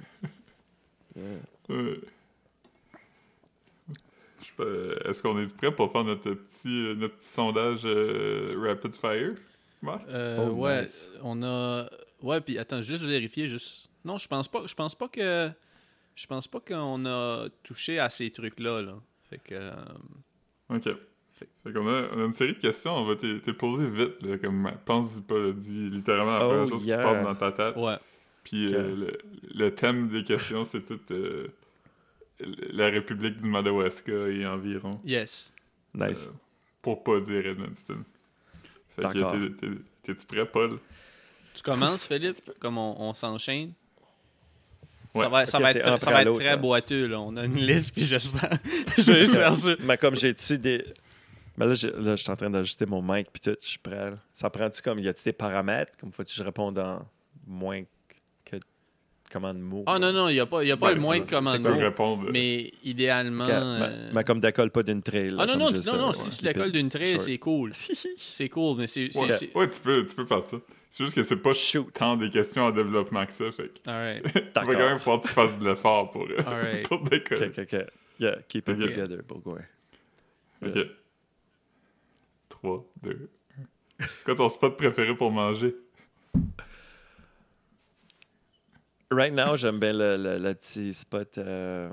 [1.16, 1.24] Yeah.
[1.68, 1.74] Pas,
[5.04, 9.32] Est-ce qu'on est prêt pour faire notre petit, notre petit sondage euh, Rapid Fire?
[9.82, 10.02] Marc?
[10.10, 11.08] Euh, Oh, ouais, nice.
[11.22, 11.86] on a.
[12.22, 13.88] Ouais, puis attends, juste vérifier, juste.
[14.04, 14.62] Non, je pense pas.
[14.66, 15.48] Je pense pas que.
[16.16, 18.82] Je pense pas qu'on a touché à ces trucs-là.
[18.82, 18.94] Là.
[19.30, 19.54] Fait que.
[19.54, 19.72] euh,
[20.70, 20.88] Ok.
[21.64, 24.22] Fait qu'on a, on a une série de questions, on va te te poser vite,
[24.22, 26.96] là, comme pense pas, là, dis littéralement la Oh, première chose yeah.
[26.98, 27.76] qui part dans ta tête.
[27.76, 27.96] Ouais.
[28.44, 29.18] Puis euh, le,
[29.54, 31.48] le thème des questions, c'est tout euh,
[32.72, 34.98] la République du Madawaska et environ.
[35.04, 35.52] Yes.
[35.94, 36.26] Nice.
[36.28, 36.32] Euh,
[36.82, 38.04] pour pas dire Edmundston.
[38.90, 40.78] Fait que t'es-tu prêt, Paul?
[41.54, 43.72] Tu commences, Philippe, comme on, on s'enchaîne?
[45.14, 45.22] Ouais.
[45.22, 46.56] Ça va, ça être, ça va être très là.
[46.56, 47.06] boiteux.
[47.06, 47.20] Là.
[47.20, 48.50] On a une liste, puis j'espère.
[48.98, 49.74] je vais juste faire ça.
[49.82, 50.84] Mais comme j'ai-tu des.
[51.56, 53.78] Mais là, j'ai- là, je suis en train d'ajuster mon mic puis tout, je suis
[53.78, 54.10] prêt.
[54.10, 54.18] là.
[54.32, 54.98] Ça prend-tu comme.
[54.98, 55.92] Y a-tu des paramètres?
[56.00, 57.06] Comme faut-tu que je réponde en
[57.46, 57.88] moins que.
[59.34, 59.82] Comment de mots?
[59.88, 61.24] Ah non, non, il n'y a pas, il y a pas Ouais, le moins de
[61.24, 62.28] peux répondre.
[62.32, 63.48] Mais idéalement.
[63.50, 65.34] Euh, mais, mais comme décolle pas d'une trail.
[65.36, 67.72] Ah non, non, non, non, si tu décolles d'une trail, c'est cool.
[68.16, 69.10] C'est cool, mais c'est.
[69.16, 70.58] Ouais, ouais, tu, peux, tu peux faire ça.
[70.88, 71.92] C'est juste que c'est pas Shoot.
[71.92, 73.50] tant des questions en développement que ça.
[73.50, 74.22] Fait que Alright.
[74.24, 76.88] il va quand même falloir que tu fasses de l'effort pour, euh, Alright.
[76.88, 77.46] pour décoller.
[77.48, 77.86] Ok, ok, ok.
[78.20, 78.80] Yeah, keep it Ok.
[78.82, 79.62] together, Bourgoin.
[80.64, 80.78] Ok.
[82.50, 83.28] 3, 2,
[84.00, 84.04] 1.
[84.04, 85.74] C'est quoi ton spot préféré pour manger?
[89.14, 91.88] Right now, j'aime bien le, le- le petit spot euh,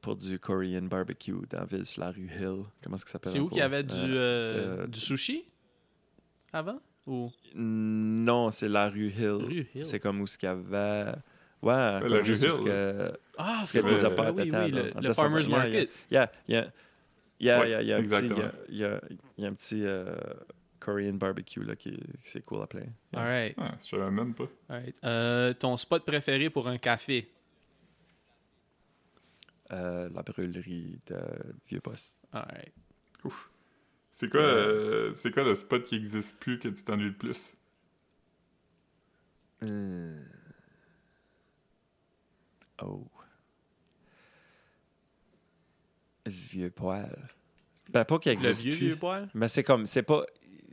[0.00, 2.62] pour du Korean barbecue dans la ville sur la rue Hill.
[2.82, 3.32] Comment est-ce que ça s'appelle?
[3.32, 5.44] C'est où qu'il y avait du, Euh, euh, euh, du sushi
[6.52, 7.30] avant Ou?
[7.54, 9.30] Non, c'est la rue Hill.
[9.44, 11.12] rue Hill C'est comme où ce qu'il y avait.
[11.62, 13.12] Ouais, la rue Hill, que.
[13.38, 15.90] Ah, des ah oui, oui, table, le, en le farmer's market.
[16.10, 16.70] Yeah, yeah.
[17.42, 17.96] Yeah, il y a
[19.48, 19.82] un petit,
[20.80, 22.86] Korean barbecue là, qui, c'est cool à plein.
[23.12, 23.20] Yeah.
[23.22, 24.48] Alright, Ah, je savais même pas.
[24.68, 24.96] alright.
[25.04, 27.30] Euh, ton spot préféré pour un café?
[29.72, 31.20] Euh, la brûlerie de
[31.68, 32.20] Vieux-Poste.
[32.32, 32.72] Alright.
[34.10, 37.54] C'est quoi, euh, c'est quoi le spot qui existe plus que tu t'ennuies le plus?
[39.62, 40.16] Hmm.
[42.82, 43.06] Oh.
[46.26, 47.28] Vieux poil.
[47.90, 48.86] Ben, pas qu'il Le existe vieux, plus.
[48.88, 49.28] vieux poil?
[49.34, 50.24] Mais c'est comme, c'est pas.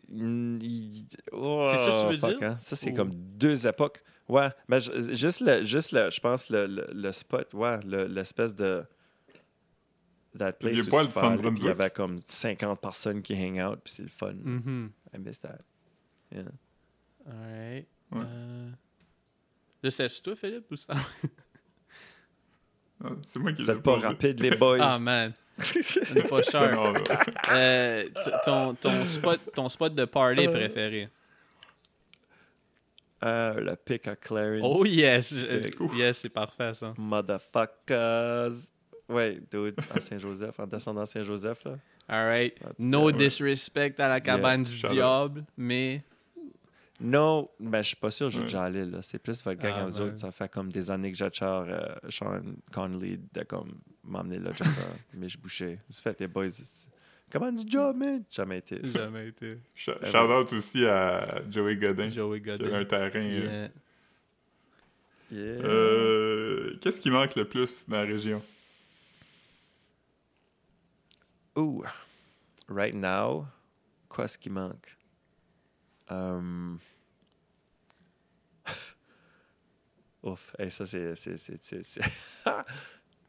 [0.09, 2.49] Mm, il- Oh, C'est ça que tu veux fuck, dire?
[2.49, 2.57] hein.
[2.59, 4.01] Ça, c'est Ou- comme deux époques.
[4.29, 8.07] Ouais, mais ju- juste le, juste le, je pense, le, le, le spot, ouais, le-
[8.07, 8.83] l'espèce de.
[10.37, 10.81] That place
[11.11, 14.33] Centre puis il y avait comme 50 personnes qui hang out, puis c'est le fun.
[14.33, 14.91] Mhm.
[15.15, 15.59] I miss that.
[16.31, 16.43] Yeah.
[17.25, 17.87] Alright.
[18.11, 18.21] Ouais.
[18.23, 18.69] Euh...
[19.81, 20.89] Là, c'est toi, Philippe, ou c'est
[23.03, 24.07] Ah, c'est moi qui Vous l'ai êtes pas posé.
[24.07, 24.77] rapide, les boys.
[24.81, 25.33] Ah, man.
[25.59, 26.93] On est pas cher.
[27.51, 28.03] Euh,
[28.43, 30.51] ton, ton, spot, ton spot de party Euh.
[30.51, 31.09] préféré?
[33.23, 34.61] Euh, le pick à Clarence.
[34.63, 35.33] Oh yes!
[35.35, 36.93] Je- yes, c'est parfait ça.
[36.97, 38.51] Motherfuckers.
[39.09, 41.77] Ouais, dude, à Saint-Joseph, en descendant à Saint-Joseph, là.
[42.09, 42.59] Alright.
[42.59, 46.03] That's No disrespect à la cabane du diable, mais.
[46.99, 49.01] Non, ben, je suis pas sûr que j'ai allé, là.
[49.03, 50.17] C'est plus votre gang Ah, ouais.
[50.17, 52.41] Ça fait comme des années que j'attire euh, Sean
[52.71, 54.51] Conley de comme m'emmener là,
[55.13, 55.77] mais je bouchais.
[55.87, 56.47] Vous faites les boys.
[57.31, 58.23] Comment du job, man?
[58.31, 58.79] Jamais été.
[58.87, 59.49] Jamais été.
[59.75, 62.85] Sh- Shout out aussi à Joey Godin, Joey qui a un Godin.
[62.85, 63.11] terrain.
[63.15, 63.67] euh,
[65.29, 65.39] Yeah.
[65.39, 65.61] Yeah.
[65.65, 68.41] Euh, Qu'est-ce qui manque le plus dans la région?
[71.55, 71.83] Ouh.
[72.69, 73.45] Right now,
[74.09, 74.96] quoi ce qui manque?
[76.09, 76.79] Um...
[80.23, 81.15] Ouf, hey, ça c'est.
[81.15, 82.01] c'est, c'est, c'est, c'est-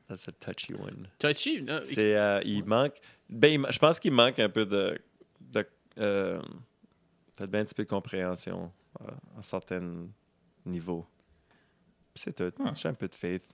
[0.08, 1.08] That's a touchy one.
[1.18, 1.62] Touchy?
[1.62, 2.94] non, C'est, euh, il manque.
[3.28, 4.98] Ben, je pense qu'il manque un peu de.
[5.40, 5.66] de
[5.98, 6.40] euh,
[7.36, 8.72] peut-être bien un petit peu de compréhension
[9.02, 10.06] euh, à certains
[10.64, 11.06] niveaux.
[12.14, 12.50] C'est tout.
[12.64, 12.72] Ah.
[12.74, 13.44] J'ai un peu de faith.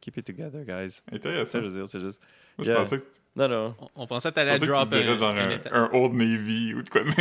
[0.00, 0.90] Keep it together, guys.
[0.90, 1.58] C'est ça Intéressant.
[1.58, 2.22] que je veux dire, c'est juste.
[2.56, 3.74] Moi, je pensais que, Non, non.
[3.80, 6.14] on, on pensait que t'allais pensais que drop tu dirais un, genre un un, Old
[6.14, 7.14] Navy ou de quoi même.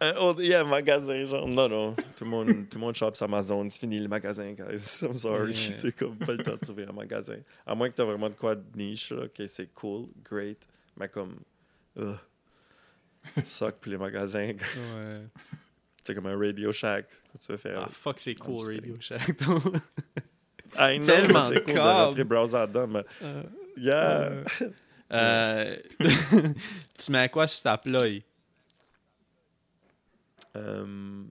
[0.00, 1.94] Un autre, yeah, magasin, genre, non, non.
[2.16, 3.68] Tout le monde, tout le monde shop sur Amazon.
[3.68, 5.02] C'est fini le magasin, guys.
[5.02, 5.52] I'm sorry.
[5.52, 5.76] Yeah.
[5.78, 7.38] C'est comme pas le temps de s'ouvrir un magasin.
[7.66, 9.24] À moins que t'as vraiment de quoi de niche, là.
[9.24, 10.68] Ok, c'est cool, great.
[10.96, 11.36] Mais comme.
[11.96, 12.16] ugh.
[13.44, 14.52] Suck pour les magasins.
[14.52, 15.22] Ouais.
[16.04, 17.06] C'est comme un Radio Shack.
[17.08, 17.82] que tu veux faire.
[17.84, 19.40] Ah, fuck, c'est cool, Radio Shack.
[20.78, 23.04] I know, tellement c'est cool de rentrer browser dedans, mais.
[23.76, 24.44] Yeah.
[25.12, 25.76] Euh,
[26.98, 28.22] tu mets quoi sur ta ploy?
[30.58, 31.24] Euh,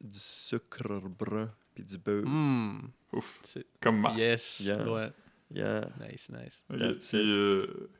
[0.00, 2.24] du sucre brun puis du beurre.
[2.26, 2.88] Hmm.
[3.12, 3.40] Ouf.
[3.80, 4.16] Comme Marc.
[4.16, 4.60] Yes.
[4.66, 4.88] Yeah.
[4.90, 5.10] Ouais.
[5.50, 5.88] Yeah.
[6.00, 6.64] Nice, nice.
[6.68, 6.80] Puis,
[7.14, 7.90] euh,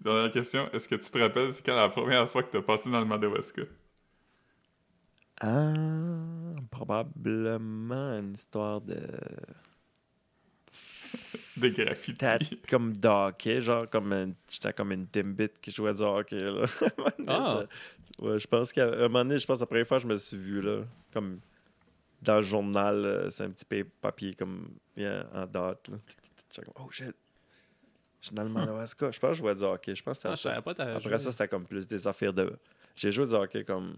[0.00, 0.70] dernière question.
[0.72, 3.06] Est-ce que tu te rappelles, c'est quand la première fois que t'as passé dans le
[3.06, 3.62] Madawaska?
[5.40, 5.72] Ah,
[6.70, 8.98] probablement une histoire de.
[11.56, 12.18] Des graffitis.
[12.18, 16.38] Peut-être comme de hockey, genre comme un- j'étais comme une Timbit qui jouait du hockey.
[16.38, 16.66] Là.
[17.28, 17.62] Ah.
[18.20, 20.08] Ouais, je pense qu'à un moment donné, je pense que la première fois que je
[20.08, 21.40] me suis vu là, comme
[22.22, 25.88] dans le journal, euh, c'est un petit pa- papier comme yeah, en date.
[25.88, 25.96] Là.
[26.76, 27.14] Oh shit,
[28.20, 29.10] je suis dans le Madawaska.
[29.10, 29.94] Je pense que je jouais du hockey.
[29.94, 31.18] Je pense que Ah, c'était savais pas Après joué.
[31.18, 32.56] ça, c'était comme plus des affaires de.
[32.94, 33.96] J'ai joué du hockey comme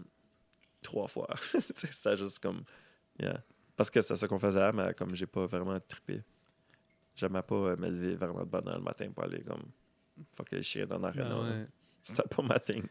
[0.81, 1.27] trois fois.
[1.75, 2.63] C'était juste comme.
[3.19, 3.43] Yeah.
[3.75, 6.23] Parce que c'était ça qu'on faisait, mais comme j'ai pas vraiment trippé.
[7.15, 9.63] J'aimais pas euh, me lever vraiment de bonne heure le matin pour aller comme.
[10.33, 11.67] Fuck le chien dans l'arène.
[12.07, 12.83] C'était pas ma thing.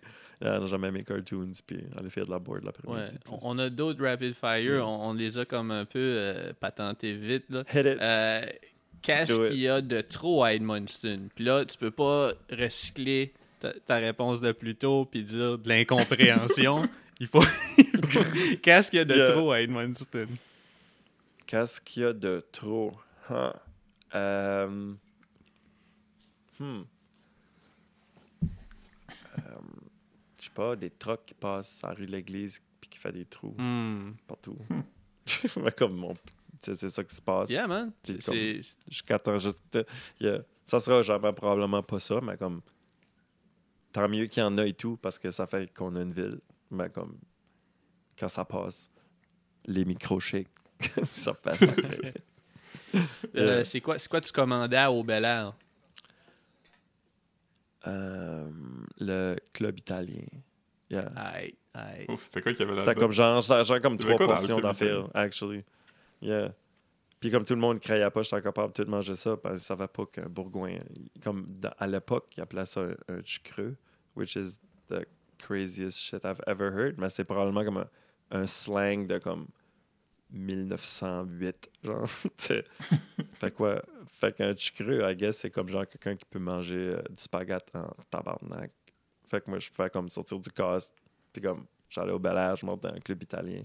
[0.43, 3.17] Yeah, J'aimais mes cartoons, puis aller faire de la board l'après-midi.
[3.31, 4.87] On- On a d'autres Rapid Fire.
[4.87, 7.45] On, on les a comme un peu euh, patentés vite.
[7.49, 7.61] Là.
[7.73, 7.99] Hit it.
[8.01, 8.43] Euh,
[9.03, 11.29] Qu'est-ce qu'il y a de trop à Edmundston?
[11.35, 15.69] Puis là, tu peux pas recycler ta, ta réponse de plus tôt puis dire de
[15.69, 16.87] l'incompréhension.
[17.21, 17.43] il faut.
[18.63, 19.33] Qu'est-ce qu'il y a de Yeah.
[19.33, 20.27] trop à Edmundston?
[21.47, 22.93] Qu'est-ce qu'il y a de trop?
[23.31, 23.53] Huh.
[24.15, 24.93] Euh,
[26.59, 26.83] hmm.
[28.43, 29.53] Euh,
[30.39, 33.25] Je sais pas, des trucks qui passent en rue de l'église puis qui fait des
[33.27, 34.13] trous Hmm.
[34.27, 34.57] partout.
[35.77, 36.15] Comme mon.
[36.61, 37.51] C'est ça qui se passe.
[37.51, 37.93] Yeah, man.
[38.89, 39.79] Jusqu'à temps, juste.
[40.21, 40.39] yeah.
[40.65, 42.61] Ça sera jamais probablement pas ça, mais comme.
[43.93, 46.13] Tant mieux qu'il y en a et tout, parce que ça fait qu'on a une
[46.13, 46.41] ville.
[46.71, 47.19] Mais comme.
[48.19, 48.91] Quand ça passe,
[49.67, 50.49] les micros shake.
[51.13, 52.15] ça fait sacré.
[53.37, 55.53] euh, c'est quoi, c'est quoi tu commandais au Bel Air?
[57.87, 58.51] Euh,
[58.99, 60.25] le club italien.
[60.89, 61.11] Yeah.
[61.17, 62.07] Aïe, aïe.
[62.09, 64.59] Ouf, c'était quoi qu'il y avait là C'était comme genre, genre genre comme trois portions
[64.61, 65.65] d'affaires, actually.
[66.21, 66.55] Yeah.
[67.19, 69.61] Puis comme tout le monde criait pas, j'étais capable de tout manger ça parce que
[69.61, 70.77] ça savait pas qu'un bourgoin,
[71.25, 73.77] comme dans- à l'époque, ils appelaient ça un, un creux,
[74.15, 74.59] which is
[74.89, 75.05] the
[75.39, 77.89] craziest shit I've ever heard, mais c'est probablement comme un,
[78.31, 79.47] un slang de comme
[80.31, 82.07] 1908, genre,
[82.39, 83.83] fait quoi?
[84.09, 87.77] Fait qu'un creux, I guess, c'est comme genre quelqu'un qui peut manger euh, du spaghetti
[87.77, 88.71] en tabarnak.
[89.29, 90.95] Fait que moi, je pouvais comme sortir du cast,
[91.33, 93.61] puis comme, j'allais au Bel Air, je montais dans un club italien.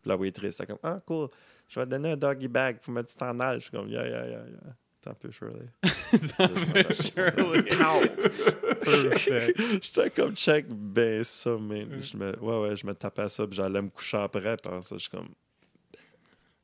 [0.00, 1.28] Puis la waitress, c'était comme, ah, cool,
[1.68, 3.56] je vais te donner un doggy bag pour mettre du tendal.
[3.58, 4.76] Je suis comme, yeah, yeah, yeah, yeah.
[5.00, 5.68] T'as un peu Shirley.
[6.94, 7.62] Shirley.
[8.84, 9.82] Perfect.
[9.82, 12.00] J'étais comme, check, ben ça, man.
[12.00, 14.56] Je me, ouais, ouais, je me tapais ça, puis j'allais me coucher après.
[14.56, 15.28] Puis ça, je suis comme,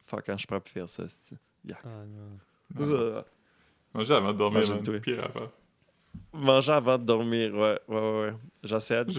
[0.02, 1.36] fuck, quand je suis prêt pour faire ça, c'est.
[1.62, 1.78] Yeah.
[1.84, 2.38] Ah, non.
[2.74, 4.82] De dormir, Manger man.
[4.82, 5.00] tout.
[5.00, 5.50] Pire affaire.
[6.32, 8.34] Manger avant de dormir, ouais, ouais, ouais.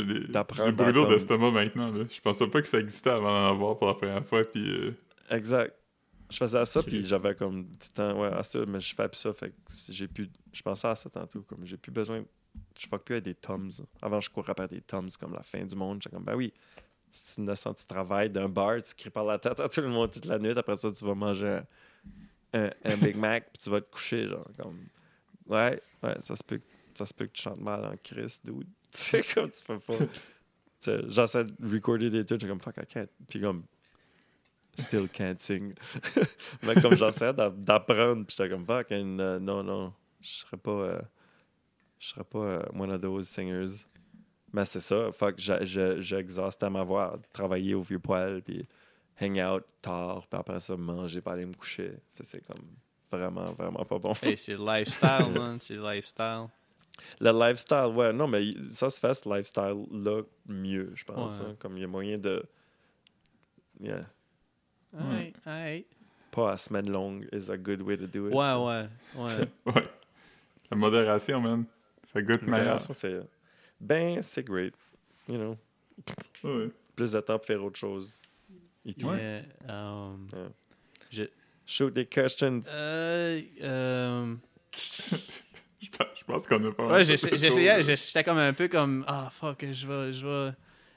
[0.05, 1.91] des, D'apprendre j'ai des brûlures d'estomac maintenant.
[1.91, 2.05] Là.
[2.09, 4.43] Je pensais pas que ça existait avant d'en avoir pour la première fois.
[4.43, 4.91] Puis, euh,
[5.30, 5.76] Exact.
[6.30, 9.18] Je faisais ça, puis j'avais comme du temps, ouais, à ça, mais je fais plus
[9.18, 10.30] ça, fait que si j'ai plus.
[10.53, 12.23] Je pensais à ça tantôt, comme j'ai plus besoin.
[12.80, 13.69] Je fuck plus avec des Toms.
[14.01, 16.01] Avant, je courais après des Toms comme la fin du monde.
[16.01, 16.53] J'étais comme, ben oui,
[17.09, 19.89] si tu innocent, tu travailles d'un bar, tu cries par la tête à tout le
[19.89, 21.59] monde toute la nuit, après ça, tu vas manger
[22.53, 24.80] un, un- un Big Mac, puis tu vas te coucher, genre, comme.
[25.47, 26.61] Ouais, ouais, ça se peut,
[26.97, 28.68] ça se peut que tu chantes mal en Christ, dude.
[28.93, 29.93] Tu sais, comme tu peux pas.
[31.07, 33.07] J'essaie de recorder des trucs, j'ai comme, fuck, I can't.
[33.30, 33.63] Puis comme,
[34.77, 35.72] still can't sing.
[36.63, 40.72] Mais comme j'essaie d'a- d'apprendre, puis j'étais comme, fuck, euh, non, non, je serais pas,
[40.72, 41.01] euh,
[41.99, 43.85] serais pas euh, one of those singers.
[44.51, 48.68] Mais c'est ça, fuck, je- je- j'exhaustais ma voix, travailler au vieux poil, puis
[49.22, 51.93] hang out tard, puis après ça, manger, puis aller me coucher.
[52.22, 52.65] C'est comme
[53.09, 54.13] vraiment, vraiment pas bon.
[54.22, 55.57] Hey, c'est le lifestyle, man.
[55.61, 56.47] C'est le lifestyle.
[57.19, 61.40] Le lifestyle, ouais, non, mais ça se fait, ce lifestyle-là, mieux, je pense.
[61.40, 61.48] Ouais.
[61.49, 61.56] hein.
[61.60, 62.44] Comme il y a moyen de.
[63.80, 64.06] Yeah.
[64.98, 65.88] Alright, alright.
[66.32, 68.34] Pas à semaine longue is a good way to do it.
[68.34, 69.48] Ouais, ouais, ouais.
[69.76, 69.88] ouais.
[70.69, 71.65] La modération, man.
[72.03, 72.60] Ça goûte meilleur.
[72.60, 73.19] Modération, c'est.
[73.80, 74.73] Ben, c'est great.
[75.28, 75.57] You know,
[76.44, 76.69] Ouais.
[76.95, 78.19] plus de temps pour faire autre chose.
[78.86, 79.11] Et tout.
[79.14, 80.49] Yeah, um, Ouais.
[81.10, 81.23] je,
[81.65, 82.61] Shoot des questions.
[82.68, 84.36] euh, euh,
[85.81, 89.29] Je pense- je pense qu'on a pas ouais, j'essayais, j'étais comme un peu comme, ah,
[89.31, 90.53] fuck, je vais, je vais,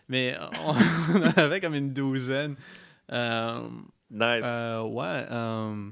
[0.09, 0.71] Mais on,
[1.15, 2.57] on en avait comme une douzaine.
[3.11, 3.61] Euh,
[4.11, 4.45] Nice.
[4.45, 5.27] euh, ouais.
[5.31, 5.89] euh,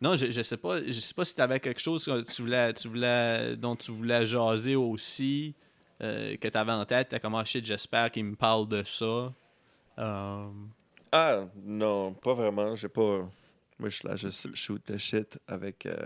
[0.00, 0.82] non, je, je sais pas.
[0.84, 3.90] Je sais pas si tu avais quelque chose que tu voulais, tu voulais, dont tu
[3.90, 5.54] voulais jaser aussi,
[6.02, 7.08] euh, que tu avais en tête.
[7.10, 9.32] T'as comme, ah, shit, j'espère qu'il me parle de ça.
[9.98, 10.46] Euh,
[11.10, 12.76] Ah, non, pas vraiment.
[12.76, 13.28] J'ai pas.
[13.80, 15.96] Moi, je suis là, juste shoot the shit avec euh,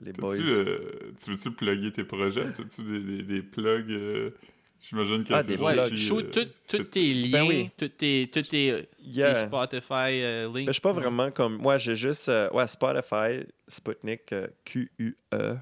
[0.00, 0.36] les boys.
[0.40, 2.52] Euh, tu veux-tu plugger tes projets?
[2.52, 3.90] T'as-tu des, des, des plugs?
[3.90, 4.30] euh,
[4.78, 7.70] J'imagine que Ah, c'est des ouais, shoot euh, tout- tous c'est- tes liens, Ben oui.
[7.78, 9.32] tous tes, tous tes, Yeah.
[9.32, 10.54] tes Spotify euh, links.
[10.54, 11.56] Ben, je suis pas vraiment comme.
[11.56, 12.28] Moi, j'ai juste.
[12.28, 15.56] euh, ouais, Spotify, Sputnik euh, Q-U-E.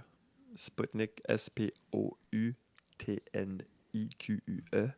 [0.57, 1.13] Sputnik
[3.95, 4.89] S-P-O-U-T-N-I-Q-U-E.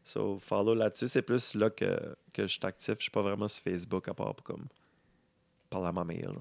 [0.03, 1.07] So, follow là-dessus.
[1.07, 2.95] C'est plus là que, que je suis actif.
[2.97, 4.67] Je suis pas vraiment sur Facebook à part pour comme
[5.71, 6.33] parler à ma mère.